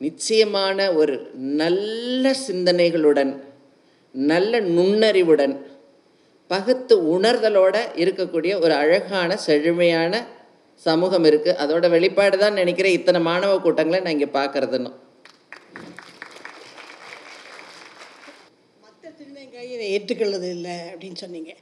நிச்சயமான 0.01 0.77
ஒரு 0.99 1.15
நல்ல 1.61 2.33
சிந்தனைகளுடன் 2.47 3.31
நல்ல 4.15 4.59
நுண்ணறிவுடன் 4.75 5.53
பகுத்து 6.51 6.95
உணர்தலோட 7.15 7.75
இருக்கக்கூடிய 8.03 8.53
ஒரு 8.63 8.73
அழகான 8.81 9.37
செழுமையான 9.45 10.13
சமூகம் 10.85 11.25
இருக்குது 11.29 11.59
அதோட 11.63 11.85
வெளிப்பாடு 11.95 12.35
தான் 12.43 12.59
நினைக்கிறேன் 12.61 12.97
இத்தனை 12.97 13.19
மாணவ 13.29 13.57
கூட்டங்களை 13.65 13.99
நான் 14.03 14.15
இங்கே 14.17 14.29
பார்க்குறதுன்னு. 14.39 14.91
மற்ற 18.83 19.03
திருநங்கையை 19.19 19.87
ஏற்றுக்கொள்வது 19.95 20.49
இல்லை 20.57 20.77
அப்படின்னு 20.91 21.21
சொன்னீங்க. 21.23 21.53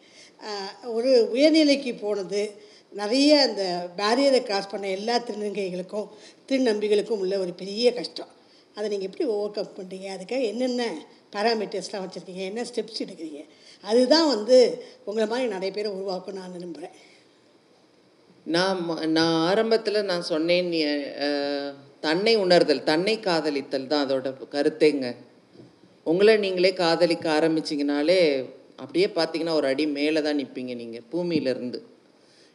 ஒரு 0.97 1.11
உயர்நிலைக்கு 1.35 1.93
போனது 2.03 2.41
நிறைய 3.01 3.31
அந்த 3.47 3.63
பேரியரை 4.01 4.39
கிராஸ் 4.49 4.71
பண்ண 4.73 4.85
எல்லா 4.99 5.15
திருநங்கைகளுக்கும் 5.27 6.07
திருநம்பிகளுக்கும் 6.49 7.21
உள்ள 7.23 7.35
ஒரு 7.45 7.53
பெரிய 7.61 7.87
கஷ்டம். 7.99 8.31
அதை 8.75 8.85
நீங்கள் 8.91 9.09
எப்படி 9.09 9.25
ஓவர் 9.35 9.55
கம் 9.57 9.75
பண்ணுறீங்க 9.77 10.07
அதுக்காக 10.15 10.43
என்னென்ன 10.51 10.83
பேராமீட்டர்ஸ்லாம் 11.35 12.03
வச்சுருக்கீங்க? 12.05 12.43
என்ன 12.51 12.63
ஸ்டெப்ஸ் 12.69 13.03
எடுக்கிறீங்க? 13.05 13.41
அதுதான் 13.83 14.27
வந்து 14.35 14.57
உங்களை 15.07 15.25
மாதிரி 15.31 15.47
நிறைய 15.55 15.71
பேரை 15.75 15.89
உருவாக்கும் 15.97 16.37
நான் 16.39 16.63
நம்புகிறேன் 16.65 16.95
நான் 18.55 18.79
நான் 19.17 19.35
ஆரம்பத்தில் 19.49 20.07
நான் 20.11 20.29
சொன்னேன் 20.31 20.69
நீ, 20.73 20.79
தன்னை 22.05 22.33
உணர்தல் 22.43 22.87
தன்னை 22.91 23.15
காதலித்தல் 23.19 23.89
தான் 23.91 24.03
அதோட 24.05 24.29
கருத்தேங்க. 24.55 25.07
உங்களை 26.07 26.33
நீங்களே 26.37 26.71
காதலிக்க 26.83 27.25
ஆரம்பிச்சிங்கனாலே 27.37 28.19
அப்படியே 28.77 29.07
பார்த்தீங்கன்னா 29.17 29.55
ஒரு 29.59 29.67
அடி 29.71 29.85
மேலே 29.97 30.19
தான் 30.27 30.39
நிற்பீங்க 30.41 30.73
நீங்கள் 30.81 31.05
பூமியிலேருந்து. 31.11 31.79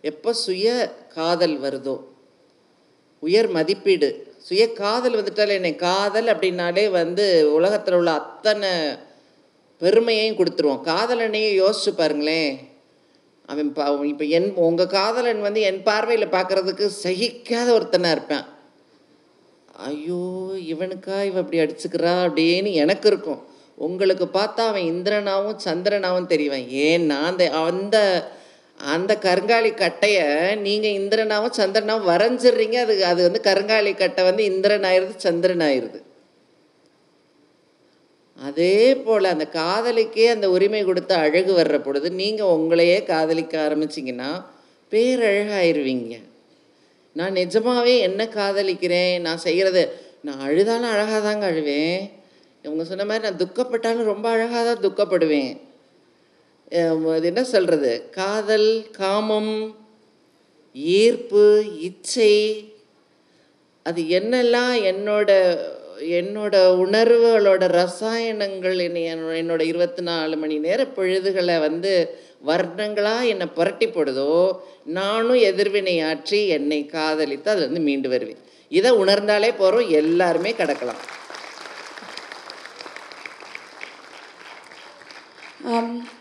எப்போ 0.05 0.31
சுய 0.45 0.69
காதல் 1.17 1.57
வருதோ 1.65 1.97
உயர் 3.23 3.49
மதிப்பீடு 3.57 4.09
சுய 4.49 4.63
காதல் 4.83 5.19
வந்துட்டாலே 5.19 5.55
என்னை 5.61 5.75
காதல் 5.89 6.29
அப்படின்னாலே 6.33 6.85
வந்து 7.01 7.27
உலகத்தில் 7.59 7.99
உள்ள 8.01 8.11
அத்தனை 8.21 8.71
பெருமையையும் 9.85 10.39
கொடுத்துருவோம். 10.41 10.85
காதலனையும் 10.91 11.59
யோசிச்சு 11.63 11.93
பாருங்களேன். 12.01 12.53
அவன் 13.53 13.71
பா 13.77 13.87
இப்போ 14.11 14.27
என் 14.37 14.49
உங்கள் 14.67 14.93
காதலன் 14.99 15.43
வந்து 15.47 15.61
என் 15.71 15.81
பார்வையில் 15.89 16.35
பார்க்குறதுக்கு 16.35 16.87
சகிக்காத 17.05 17.69
ஒருத்தனாக 17.77 18.15
இருப்பேன். 18.17 18.45
ஐயோ 19.89 20.23
இவனுக்கா 20.73 21.17
இவன் 21.29 21.43
இப்படி 21.45 21.61
அடிச்சுக்கிறா 21.63 22.13
அப்படின்னு 22.27 22.71
எனக்கு 22.85 23.09
இருக்கும். 23.13 23.43
உங்களுக்கு 23.87 24.27
பார்த்தா 24.39 24.63
அவன் 24.71 24.89
இந்திரனாவும் 24.93 25.59
சந்திரனாவும் 25.67 26.31
தெரியும் 26.33 26.67
ஏன்னா 26.89 27.19
அந்த 27.31 27.45
அந்த 27.71 27.97
அந்த 28.95 29.13
கருங்காலி 29.27 29.71
கட்டையை 29.83 30.27
நீங்கள் 30.67 30.97
இந்திரனாவும் 31.01 31.57
சந்திரனாவும் 31.61 32.11
வரைஞ்சிடுறீங்க. 32.13 32.77
அது 32.85 32.95
அது 33.11 33.21
வந்து 33.27 33.41
கருங்காலி 33.49 33.93
கட்டை 34.03 34.23
வந்து 34.31 34.45
இந்திரன் 34.53 34.87
ஆயிடுது 34.91 35.15
சந்திரன் 35.27 35.65
ஆயிடுது 35.69 36.01
அதே 38.39 38.77
போல் 39.05 39.33
அந்த 39.33 39.45
காதலிக்கே 39.59 40.25
அந்த 40.35 40.47
உரிமை 40.55 40.81
கொடுத்து 40.85 41.15
அழகு 41.25 41.53
வர்ற 41.59 41.77
பொழுது 41.83 42.09
நீங்கள் 42.21 42.55
உங்களையே 42.57 42.99
காதலிக்க 43.13 43.55
ஆரம்பிச்சிங்கன்னா 43.67 44.31
பேரழகாயிருவீங்க. 44.93 46.15
நான் 47.17 47.39
நிஜமாகவே 47.41 47.95
என்ன 48.09 48.23
காதலிக்கிறேன்? 48.39 49.15
நான் 49.27 49.45
செய்கிறது 49.47 49.83
நான் 50.27 50.43
அழுதாலும் 50.47 50.93
அழகாக 50.95 51.21
தாங்க 51.27 51.47
அழுவேன். 51.53 52.01
இவங்க 52.65 52.85
சொன்ன 52.91 53.07
மாதிரி 53.09 53.27
நான் 53.27 53.41
துக்கப்பட்டாலும் 53.43 54.11
ரொம்ப 54.13 54.27
அழகாக 54.35 54.63
தான் 54.69 54.85
துக்கப்படுவேன். 54.87 55.53
அது 57.15 57.27
என்ன 57.31 57.43
சொல்கிறது 57.55 57.91
காதல் 58.19 58.71
காமம் 59.01 59.55
ஈர்ப்பு 60.99 61.45
இச்சை 61.89 62.35
அது 63.87 64.01
என்னெல்லாம் 64.19 64.75
என்னோட 64.91 65.31
என்னோட 66.05 66.57
உணர்வுகளோட 66.85 67.67
ரசாயனங்கள் 67.69 68.77
என்னை 68.79 69.15
என்னோட- 69.15 69.61
இருபத்தி 69.61 70.03
நாலு 70.03 70.37
மணி 70.37 70.59
நேர 70.59 70.87
பொழுதுகளை 70.87 71.59
வந்து 71.59 72.19
வர்ணங்களாக 72.47 73.27
என்னை 73.27 73.47
புரட்டி 73.47 73.87
போடுதோ 73.87 74.59
நானும் 74.85 75.35
எதிர்வினை 75.35 76.03
ஆற்றி 76.03 76.49
என்னை 76.49 76.87
காதலித்து 76.87 77.55
அதுலேருந்து 77.55 77.81
மீண்டு 77.81 78.09
வருவேன். 78.09 78.39
இதை 78.69 78.91
உணர்ந்தாலே 78.91 79.57
போகிறோம் 79.57 79.91
எல்லாருமே 79.91 80.55
கடக்கலாம். 80.59 81.03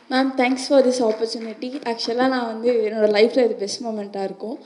Ma'am 0.10 0.32
thanks 0.38 0.66
for 0.70 0.88
this 0.88 1.02
opportunity 1.02 1.82
ஆக்சுவலாக 1.84 2.28
நான் 2.28 2.46
வந்து 2.46 2.92
என்னோடய 2.92 3.10
லைஃப்பில் 3.10 3.46
இது 3.46 3.56
பெஸ்ட் 3.60 3.84
மூமெண்ட்டாக 3.84 4.24
இருக்கும். 4.24 4.60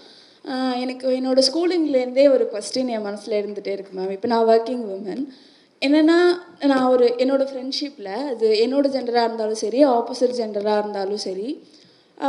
எனக்கு 0.84 1.08
என்னோடய 1.20 1.48
ஸ்கூலிங்லேருந்தே 1.50 2.26
ஒரு 2.36 2.46
கொஸ்டின் 2.54 2.92
என் 2.96 3.08
மனசில் 3.08 3.40
இருந்துகிட்டே 3.40 3.74
இருக்கு 3.78 3.96
மேம் 3.98 4.14
இப்போ 4.18 4.30
நான் 4.34 4.50
ஒர்க்கிங் 4.52 4.86
உமன் 4.96 5.24
என்னென்னா 5.82 6.20
நான் 6.72 6.92
ஒரு 6.94 7.08
என்னோடய 7.24 7.50
ஃப்ரெண்ட்ஷிப்பில் 7.50 8.14
அது 8.32 8.48
என்னோடய 8.66 8.94
ஜெண்டராக 8.96 9.28
இருந்தாலும் 9.30 9.64
சரி 9.66 9.82
ஆப்போசிட் 9.98 10.40
ஜெண்டராக 10.42 10.82
இருந்தாலும் 10.84 11.26
சரி 11.28 11.50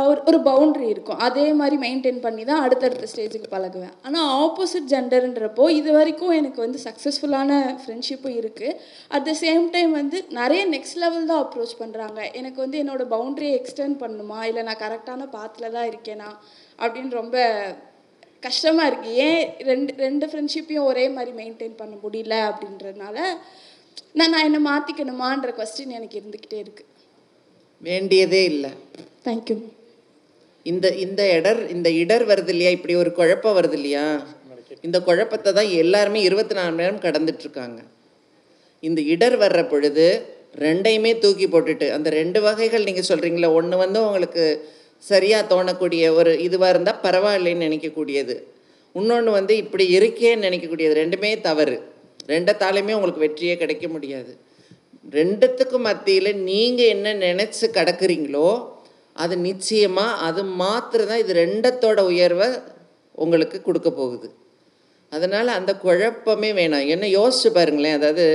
ஒரு 0.09 0.19
ஒரு 0.29 0.39
பவுண்ட்ரி 0.47 0.87
இருக்கும். 0.93 1.21
அதே 1.27 1.45
மாதிரி 1.59 1.77
மெயின்டைன் 1.83 2.19
பண்ணி 2.25 2.43
தான் 2.49 2.63
அடுத்தடுத்த 2.65 3.05
ஸ்டேஜுக்கு 3.11 3.47
பழகுவேன். 3.53 3.95
ஆனால் 4.07 4.27
ஆப்போசிட் 4.43 4.89
ஜெண்டர்ன்றப்போ 4.91 5.65
இது 5.77 5.89
வரைக்கும் 5.97 6.33
எனக்கு 6.39 6.59
வந்து 6.65 6.79
சக்ஸஸ்ஃபுல்லான 6.85 7.57
ஃப்ரெண்ட்ஷிப்பும் 7.83 8.35
இருக்குது 8.41 8.75
அட் 9.15 9.25
த 9.29 9.33
சேம் 9.43 9.65
டைம் 9.75 9.91
வந்து 10.01 10.19
நிறைய 10.39 10.61
நெக்ஸ்ட் 10.75 10.99
லெவல் 11.03 11.29
தான் 11.31 11.41
அப்ரோச் 11.45 11.75
பண்ணுறாங்க 11.81 12.19
எனக்கு 12.41 12.59
வந்து 12.65 12.79
என்னோடய 12.83 13.13
பவுண்ட்ரியை 13.15 13.55
எக்ஸ்டெண்ட் 13.59 13.97
பண்ணுமா? 14.03 14.39
இல்லை 14.49 14.63
நான் 14.69 14.83
கரெக்டான 14.85 15.29
பாத்தில் 15.37 15.73
தான் 15.77 15.89
இருக்கேனா? 15.91 16.29
அப்படின்னு 16.79 17.19
ரொம்ப 17.21 17.37
கஷ்டமாக 18.43 18.89
இருக்குது 18.89 19.15
ஏன் 19.25 19.41
ரெண்டு 19.61 19.93
ரெண்டு 19.97 20.25
ஃப்ரெண்ட்ஷிப்பையும் 20.29 20.85
ஒரே 20.85 21.05
மாதிரி 21.09 21.31
மெயின்டைன் 21.39 21.79
பண்ண 21.79 21.95
முடியல 22.03 22.35
அப்படின்றதுனால 22.49 23.17
நான் 24.15 24.31
நான் 24.33 24.45
என்னை 24.45 24.61
மாற்றிக்கணுமான்ற 24.61 25.51
கொஸ்டின் 25.57 25.97
எனக்கு 25.97 26.19
இருந்துக்கிட்டே 26.19 26.59
இருக்குது 26.63 26.87
வேண்டியதே 27.81 28.41
இல்லை. 28.43 28.71
தேங்க்யூ 29.25 29.57
இந்த 30.65 30.87
இந்த 31.03 31.21
இடர் 31.37 31.61
இந்த 31.69 31.89
இடர் 32.01 32.23
வருது 32.23 32.51
இல்லையா? 32.53 32.71
இப்படி 32.71 32.93
ஒரு 32.95 33.11
குழப்பம் 33.13 33.57
வருது 33.59 33.77
இல்லையா? 33.77 34.05
இந்த 34.83 34.97
குழப்பத்தை 34.99 35.51
தான் 35.51 35.69
எல்லாருமே 35.75 36.19
இருபத்தி 36.21 36.55
நாலு 36.55 36.71
மணி 36.71 36.83
நேரம் 36.83 37.05
கடந்துட்டு 37.05 37.43
இருக்காங்க 37.45 37.79
இந்த 38.83 38.99
இடர் 39.13 39.37
வர்ற 39.37 39.61
பொழுது 39.67 40.05
ரெண்டையுமே 40.61 41.11
தூக்கி 41.19 41.47
போட்டுட்டு 41.47 41.87
அந்த 41.91 42.09
ரெண்டு 42.11 42.39
வகைகள் 42.41 42.83
நீங்கள் 42.83 43.07
சொல்கிறீங்களே 43.09 43.49
ஒன்று 43.53 43.77
வந்து 43.77 43.99
உங்களுக்கு 44.05 44.45
சரியாக 45.03 45.43
தோணக்கூடிய 45.51 46.03
ஒரு 46.19 46.31
இதுவாக 46.47 46.73
இருந்தால் 46.73 47.01
பரவாயில்லைன்னு 47.03 47.67
நினைக்கக்கூடியது. 47.67 48.35
இன்னொன்று 48.95 49.31
வந்து 49.31 49.53
இப்படி 49.63 49.85
இருக்கேன்னு 49.97 50.45
நினைக்கக்கூடியது. 50.47 50.95
ரெண்டுமே 51.01 51.31
தவறு. 51.47 51.77
ரெண்டத்தாலையுமே 52.33 52.95
உங்களுக்கு 52.97 53.25
வெற்றியே 53.25 53.55
கிடைக்க 53.57 53.87
முடியாது. 53.87 54.31
ரெண்டுத்துக்கும் 55.17 55.87
மத்தியில் 55.89 56.31
நீங்கள் 56.49 56.91
என்ன 56.95 57.13
நினச்சி 57.27 57.65
கிடக்குறீங்களோ 57.77 58.49
அது 59.15 59.35
நிச்சயமாக 59.37 60.19
அது 60.27 60.41
மாத்திரம் 60.63 61.09
தான் 61.11 61.21
இது 61.23 61.33
ரெண்டத்தோட 61.43 61.99
உயர்வை 62.11 62.47
உங்களுக்கு 63.23 63.57
கொடுக்க 63.61 63.89
போகுது. 63.91 64.27
அதனால் 65.11 65.57
அந்த 65.59 65.71
குழப்பமே 65.85 66.49
வேணாம். 66.59 66.85
என்ன 66.93 67.05
யோசிச்சு 67.19 67.49
பாருங்களேன். 67.57 67.97
அதாவது 67.99 68.25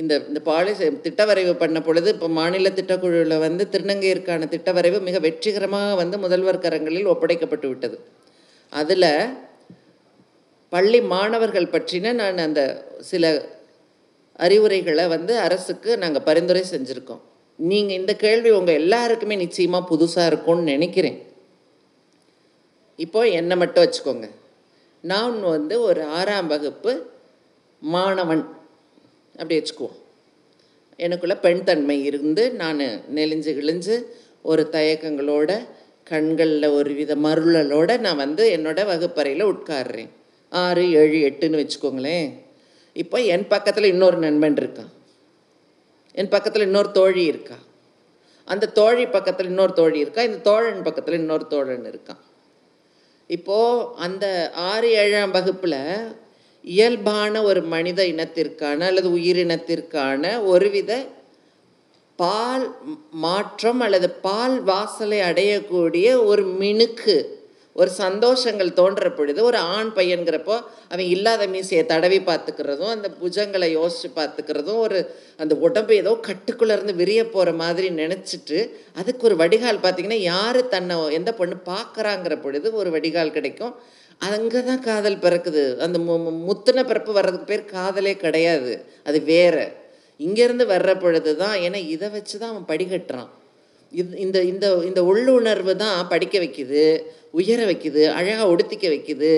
இந்த 0.00 0.14
இந்த 0.28 0.40
பாலிசி 0.48 0.86
திட்டவரைவு 1.06 1.52
பண்ண 1.62 1.78
பொழுது 1.80 2.08
இப்போ 2.14 2.28
மாநில 2.38 2.70
திட்டக்குழுவில் 2.78 3.42
வந்து 3.46 3.64
திருநங்கையிற்கான 3.72 4.48
திட்டவரைவு 4.54 4.98
மிக 5.08 5.18
வெற்றிகரமாக 5.26 5.98
வந்து 6.00 6.16
முதல்வர் 6.24 6.64
கரங்களில் 6.64 7.10
ஒப்படைக்கப்பட்டு 7.12 7.66
விட்டது. 7.72 7.96
அதில் 8.72 9.10
பள்ளி 10.72 11.00
மாணவர்கள் 11.12 11.72
பற்றின 11.74 12.12
நான் 12.20 12.40
அந்த 12.46 12.62
சில 13.10 13.24
அறிவுரைகளை 14.46 15.04
வந்து 15.14 15.32
அரசுக்கு 15.46 15.90
நாங்கள் 15.98 16.26
பரிந்துரை 16.28 16.64
செஞ்சுருக்கோம். 16.72 17.22
நீங்கள் 17.58 17.98
இந்த 18.00 18.12
கேள்வி 18.24 18.50
உங்கள் 18.50 18.78
எல்லாருக்குமே 18.80 19.36
நிச்சயமாக 19.44 19.88
புதுசாக 19.90 20.30
இருக்கும்னு 20.30 20.72
நினைக்கிறேன். 20.74 21.18
இப்போ 22.98 23.20
என்னை 23.40 23.54
மட்டும் 23.62 23.84
வச்சுக்கோங்க. 23.84 24.26
நான் 25.12 25.38
வந்து 25.56 25.74
ஒரு 25.88 26.02
ஆறாம் 26.18 26.50
வகுப்பு 26.52 26.92
மாணவன். 27.82 28.44
அப்படி 29.36 29.54
வச்சுக்குவோம். 29.58 29.96
எனக்குள்ள 30.96 31.36
பெண் 31.36 31.64
தன்மை 31.64 32.04
இருந்து 32.04 32.52
நான் 32.52 32.82
நெளிஞ்சு 33.14 33.52
கிழிஞ்சு 33.58 33.96
ஒரு 34.42 34.68
தயக்கங்களோட 34.72 35.66
கண்களில் 36.04 36.68
ஒரு 36.68 36.94
வித 36.94 37.14
மருளலோட 37.16 37.98
நான் 37.98 38.16
வந்து 38.16 38.44
என்னோட 38.56 38.86
வகுப்பறையில் 38.86 39.44
உட்காடுறேன் 39.44 40.10
ஆறு 40.48 40.90
ஏழு 40.90 41.18
எட்டுன்னு 41.28 41.60
வச்சுக்கோங்களேன். 41.62 42.28
இப்போ 42.92 43.20
என் 43.20 43.46
பக்கத்தில் 43.48 43.84
இன்னொரு 43.84 44.16
நண்பன் 44.16 44.54
இருக்கான் 44.54 44.92
என் 46.12 46.28
பக்கத்தில் 46.28 46.62
இன்னொரு 46.62 46.90
தோழி 46.90 47.24
இருக்கா? 47.24 47.56
அந்த 48.44 48.66
தோழி 48.68 49.06
பக்கத்தில் 49.06 49.46
இன்னொரு 49.46 49.72
தோழி 49.72 49.98
இருக்கா? 49.98 50.22
இந்த 50.22 50.38
தோழன் 50.38 50.82
பக்கத்தில் 50.82 51.14
இன்னொரு 51.14 51.46
தோழன் 51.46 51.86
இருக்கான் 51.92 52.22
இப்போது 53.26 53.86
அந்த 53.94 54.50
ஆறு 54.54 54.92
ஏழாம் 54.92 55.30
வகுப்பில் 55.30 55.78
இயல்பான 56.64 57.42
ஒரு 57.42 57.62
மனித 57.62 58.02
இனத்திற்கான 58.04 58.86
அல்லது 58.86 59.08
உயிரினத்திற்கான 59.10 60.42
ஒருவித 60.44 60.92
பால் 62.18 62.66
மாற்றம் 63.10 63.80
அல்லது 63.80 64.08
பால் 64.20 64.58
வாசலை 64.62 65.18
அடையக்கூடிய 65.20 66.08
ஒரு 66.24 66.42
மினுக்கு 66.60 67.16
ஒரு 67.76 67.90
சந்தோஷங்கள் 67.98 68.68
தோன்ற 68.72 69.08
பொழுது 69.10 69.40
ஒரு 69.44 69.58
ஆண் 69.76 69.90
பையன்கிறப்போ 69.96 70.56
அவன் 70.88 71.06
இல்லாத 71.06 71.46
மீசையை 71.46 71.84
தடவி 71.86 72.18
பார்த்துக்கிறதும் 72.20 72.92
அந்த 72.94 73.08
புஜங்களை 73.20 73.68
யோசித்து 73.70 74.10
பார்த்துக்கிறதும் 74.16 74.78
ஒரு 74.78 74.98
அந்த 75.36 75.54
உடம்பு 75.56 75.94
ஏதோ 75.96 76.12
கட்டுக்குள்ளேருந்து 76.26 76.94
விரிய 76.94 77.22
போகிற 77.28 77.52
மாதிரி 77.52 77.88
நினச்சிட்டு 77.94 78.58
அதுக்கு 78.94 79.26
ஒரு 79.26 79.36
வடிகால் 79.36 79.82
பார்த்தீங்கன்னா 79.82 80.20
யார் 80.26 80.60
தன்னை 80.68 80.96
எந்த 81.10 81.32
பொண்ணு 81.32 81.56
பார்க்குறாங்கிற 81.66 82.36
பொழுது 82.42 82.72
ஒரு 82.72 82.90
வடிகால் 82.90 83.32
கிடைக்கும். 83.32 83.74
அங்கே 84.20 84.60
தான் 84.68 84.84
காதல் 84.88 85.22
பிறக்குது. 85.24 85.62
அந்த 85.84 85.98
மு 86.06 86.14
முத்துன 86.48 86.84
பிறப்பு 86.90 87.12
வர்றதுக்கு 87.18 87.50
பேர் 87.52 87.72
காதலே 87.76 88.12
கிடையாது. 88.24 88.72
அது 89.08 89.18
வேற. 89.32 89.56
இங்கேருந்து 90.20 90.64
வர்ற 90.74 90.90
பொழுது 91.02 91.30
தான் 91.42 91.56
ஏன்னா 91.66 91.80
இதை 91.94 92.08
வச்சு 92.16 92.36
தான் 92.42 92.52
அவன் 92.52 92.70
படிக்கட்டுறான் 92.72 93.30
இது 93.92 94.18
இந்த 94.24 94.38
இந்த 94.52 94.66
இந்த 94.88 95.00
உள்ளுணர்வு 95.10 95.72
தான் 95.82 96.08
படிக்க 96.12 96.38
வைக்குது 96.44 96.84
உயர 97.40 97.60
வைக்குது 97.70 98.02
அழகாக 98.18 98.48
உடுத்திக்க 98.52 98.86
வைக்குது. 98.94 99.32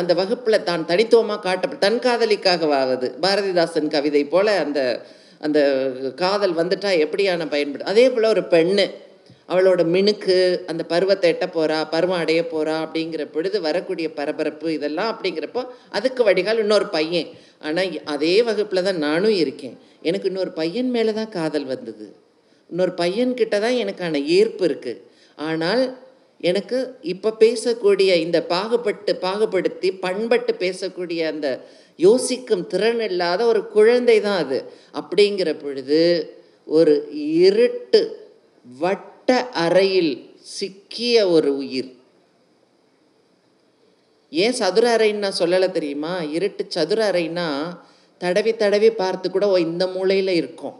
அந்த 0.00 0.12
வகுப்பில் 0.20 0.66
தான் 0.70 0.86
தனித்துவமாக 0.90 1.42
காட்ட 1.46 1.80
தன் 1.86 2.00
காதலிக்காகவாகுது 2.06 3.08
பாரதிதாசன் 3.24 3.92
கவிதை 3.94 4.22
போல் 4.34 4.52
அந்த 4.64 4.80
அந்த 5.46 5.58
காதல் 6.22 6.54
வந்துட்டா 6.60 6.90
எப்படியான 7.04 7.46
பயன்படும் 7.54 7.90
அதே 7.92 8.06
போல் 8.14 8.32
ஒரு 8.34 8.42
பெண்ணு. 8.54 8.86
அவளோட 9.48 9.82
மினுக்கு 9.94 10.36
அந்த 10.70 10.82
பருவத்தை 10.92 11.28
எட்ட 11.32 11.46
போறா 11.54 11.78
பருவம் 11.92 12.22
அடைய 12.22 12.40
போறா 12.52 12.74
அப்படிங்கிற 12.84 13.22
பொழுது 13.34 13.58
வரக்கூடிய 13.66 14.08
பரபரப்பு 14.18 14.68
இதெல்லாம் 14.76 15.10
அப்படிங்கிறப்போ 15.12 15.62
அதுக்கு 15.98 16.22
வடிகால் 16.28 16.62
இன்னொரு 16.64 16.88
பையன். 16.96 17.30
ஆனால் 17.66 17.94
அதே 18.14 18.34
வகுப்பில் 18.48 18.86
தான் 18.88 19.00
நானும் 19.06 19.36
இருக்கேன். 19.42 19.76
எனக்கு 20.02 20.28
இன்னொரு 20.30 20.52
பையன் 20.60 20.90
மேலே 20.96 21.14
தான் 21.20 21.32
காதல் 21.38 21.66
வந்தது. 21.72 22.06
இன்னொரு 22.70 22.92
பையன்கிட்ட 23.02 23.56
தான் 23.64 23.80
எனக்கான 23.84 24.20
ஈர்ப்பு 24.36 24.64
இருக்குது 24.68 25.02
ஆனால் 25.38 25.82
எனக்கு 26.40 26.78
இப்போ 27.12 27.30
பேசக்கூடிய 27.42 28.10
இந்த 28.24 28.38
பாகுபட்டு 28.52 29.12
பாகுபடுத்தி 29.24 29.88
பண்பட்டு 30.04 30.52
பேசக்கூடிய 30.64 31.20
அந்த 31.32 31.48
யோசிக்கும் 31.98 32.66
திறன் 32.72 33.02
இல்லாத 33.10 33.40
ஒரு 33.52 33.60
குழந்தை 33.76 34.18
தான் 34.26 34.40
அது. 34.44 34.58
அப்படிங்கிற 34.94 35.52
பொழுது 35.64 36.00
ஒரு 36.66 36.94
இருட்டு 37.40 38.00
வட்ட 39.28 39.48
அறையில் 39.62 40.12
சிக்கிய 40.58 41.14
ஒரு 41.32 41.50
உயிர். 41.62 41.88
ஏன் 44.32 44.54
சதுர 44.60 44.84
அறைன்னு 44.96 45.24
நான் 45.24 45.36
சொல்லலை 45.40 45.68
தெரியுமா? 45.74 46.12
இருட்டு 46.36 46.64
சதுர 46.76 47.00
அறைன்னா 47.10 47.44
தடவி 48.20 48.52
தடவி 48.62 48.90
பார்த்து 49.00 49.30
கூட 49.34 49.48
ஓ 49.54 49.56
இந்த 49.66 49.86
மூலையில் 49.96 50.32
இருக்கும். 50.38 50.76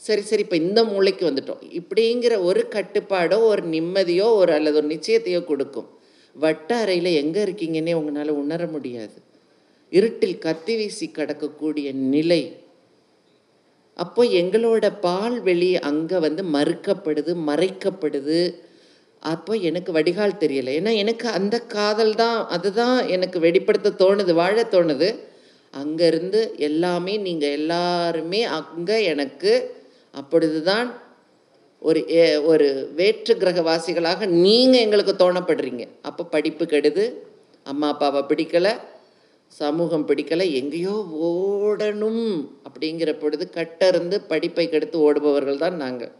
சரி 0.00 0.24
சரி 0.30 0.44
இப்போ 0.46 0.58
இந்த 0.64 0.82
மூளைக்கு 0.90 1.24
வந்துட்டோம். 1.30 1.62
இப்படிங்கிற 1.80 2.36
ஒரு 2.48 2.64
கட்டுப்பாடோ 2.76 3.38
ஒரு 3.52 3.64
நிம்மதியோ 3.76 4.26
ஒரு 4.40 4.54
அல்லது 4.58 4.78
ஒரு 4.82 4.90
நிச்சயத்தையோ 4.94 5.40
கொடுக்கும். 5.44 5.88
வட்ட 6.36 6.70
அறையில் 6.82 7.10
எங்கே 7.22 7.42
இருக்கீங்கன்னே 7.48 7.96
உங்களால் 8.00 8.40
உணர 8.42 8.66
முடியாது. 8.76 9.18
இருட்டில் 9.92 10.38
கத்தி 10.46 10.76
வீசி 10.76 11.08
கிடக்கக்கூடிய 11.18 11.88
நிலை 12.14 12.42
அப்போ 13.96 14.24
எங்களோட 14.24 14.92
பால்வெளி 15.02 15.80
அங்கே 15.80 16.18
வந்து 16.18 16.42
மறுக்கப்படுது 16.42 17.36
மறைக்கப்படுது. 17.46 18.54
அப்போ 19.20 19.54
எனக்கு 19.54 19.92
வடிகால் 19.92 20.38
தெரியலை. 20.40 20.72
ஏன்னா 20.78 20.96
எனக்கு 20.96 21.28
அந்த 21.28 21.58
காதல் 21.58 22.14
தான் 22.14 22.46
அதுதான் 22.48 23.08
எனக்கு 23.08 23.40
வெளிப்படுத்த 23.40 23.94
தோணுது 23.98 24.32
வாழ 24.32 24.66
தோணுது. 24.70 25.18
அங்கேருந்து 25.72 26.56
எல்லாமே 26.56 27.16
நீங்கள் 27.16 27.50
எல்லாருமே 27.50 28.42
அங்கே 28.42 29.04
எனக்கு 29.04 29.74
அப்பொழுதுதான் 30.12 31.02
ஒரு 31.80 32.04
ஏ- 32.10 32.36
ஒரு 32.36 32.92
வேற்று 32.94 33.34
கிரகவாசிகளாக 33.34 34.26
நீங்கள் 34.26 34.80
எங்களுக்கு 34.80 35.14
தோணப்படுறீங்க. 35.18 35.88
அப்போ 36.02 36.24
படிப்பு 36.24 36.64
கெடுது 36.64 37.12
அம்மா 37.64 37.88
அப்பாவை 37.88 38.22
பிடிக்கலை 38.22 38.72
சமூகம் 39.52 40.06
பிடிக்கலை 40.08 40.46
எங்கேயோ 40.52 40.94
ஓடணும் 41.28 42.24
அப்படிங்கிற 42.66 43.18
பொழுது 43.18 43.50
கட்டறிந்து 43.50 44.16
படிப்பை 44.20 44.68
கெடுத்து 44.68 44.98
ஓடுபவர்கள் 44.98 45.58
தான் 45.58 45.76
நாங்கள். 45.76 46.12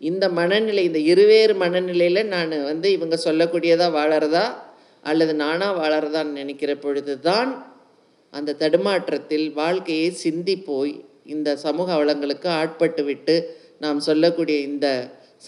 இந்த 0.00 0.28
மனநிலை 0.28 0.84
இந்த 0.84 0.98
இருவேறு 0.98 1.54
மனநிலையில் 1.54 2.22
நான் 2.26 2.54
வந்து 2.62 2.92
இவங்க 2.92 3.16
சொல்லக்கூடியதாக 3.24 3.96
வாழறதா 3.96 4.44
அல்லது 5.00 5.34
நானாக 5.34 5.78
வாழறதான்னு 5.80 6.32
நினைக்கிற 6.32 6.76
பொழுது 6.76 7.20
தான் 7.20 7.50
அந்த 8.32 8.56
தடுமாற்றத்தில் 8.58 9.52
வாழ்க்கையை 9.52 10.10
சிந்தி 10.10 10.56
போய் 10.56 10.94
இந்த 11.24 11.56
சமூக 11.56 11.92
அவலங்களுக்கு 11.92 12.48
ஆட்பட்டு 12.48 13.04
விட்டு 13.04 13.34
நாம் 13.78 14.00
சொல்லக்கூடிய 14.00 14.58
இந்த 14.60 14.86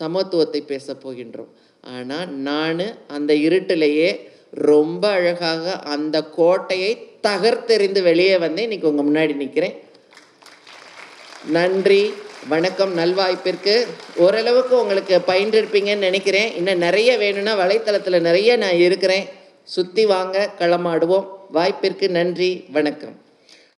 சமத்துவத்தை 0.00 0.60
பேசப் 0.62 1.02
போகின்றோம். 1.06 1.50
ஆனால் 1.84 2.28
நான் 2.30 2.84
அந்த 3.06 3.32
இருட்டிலேயே 3.34 4.10
ரொம்ப 4.68 5.04
அழகாக 5.08 5.74
அந்த 5.94 6.16
கோட்டையை 6.30 6.92
தகர்த்தெறிந்து 7.22 8.02
வெளியே 8.02 8.38
வந்து 8.38 8.62
இன்னைக்கு 8.62 8.94
உங்கள் 8.94 9.06
முன்னாடி 9.06 9.36
நிற்கிறேன் 9.36 9.82
நன்றி 11.46 12.12
வணக்கம் 12.48 12.98
நல்வாய்ப்பிற்கு. 12.98 13.86
ஓரளவுக்கு 14.16 14.80
உங்களுக்கு 14.80 15.20
பயின்றிருப்பீங்கன்னு 15.26 15.96
நினைக்கிறேன். 15.96 16.54
இன்னும் 16.54 16.78
நிறைய 16.78 17.18
வேணும்னா 17.18 17.58
வலைத்தளத்தில் 17.58 18.20
நிறைய 18.20 18.56
நான் 18.56 18.74
இருக்கிறேன். 18.74 19.28
சுற்றி 19.64 20.06
வாங்க 20.06 20.50
களமாடுவோம். 20.58 21.28
வாய்ப்பிற்கு 21.50 22.08
நன்றி 22.08 22.64
வணக்கம். 22.72 23.20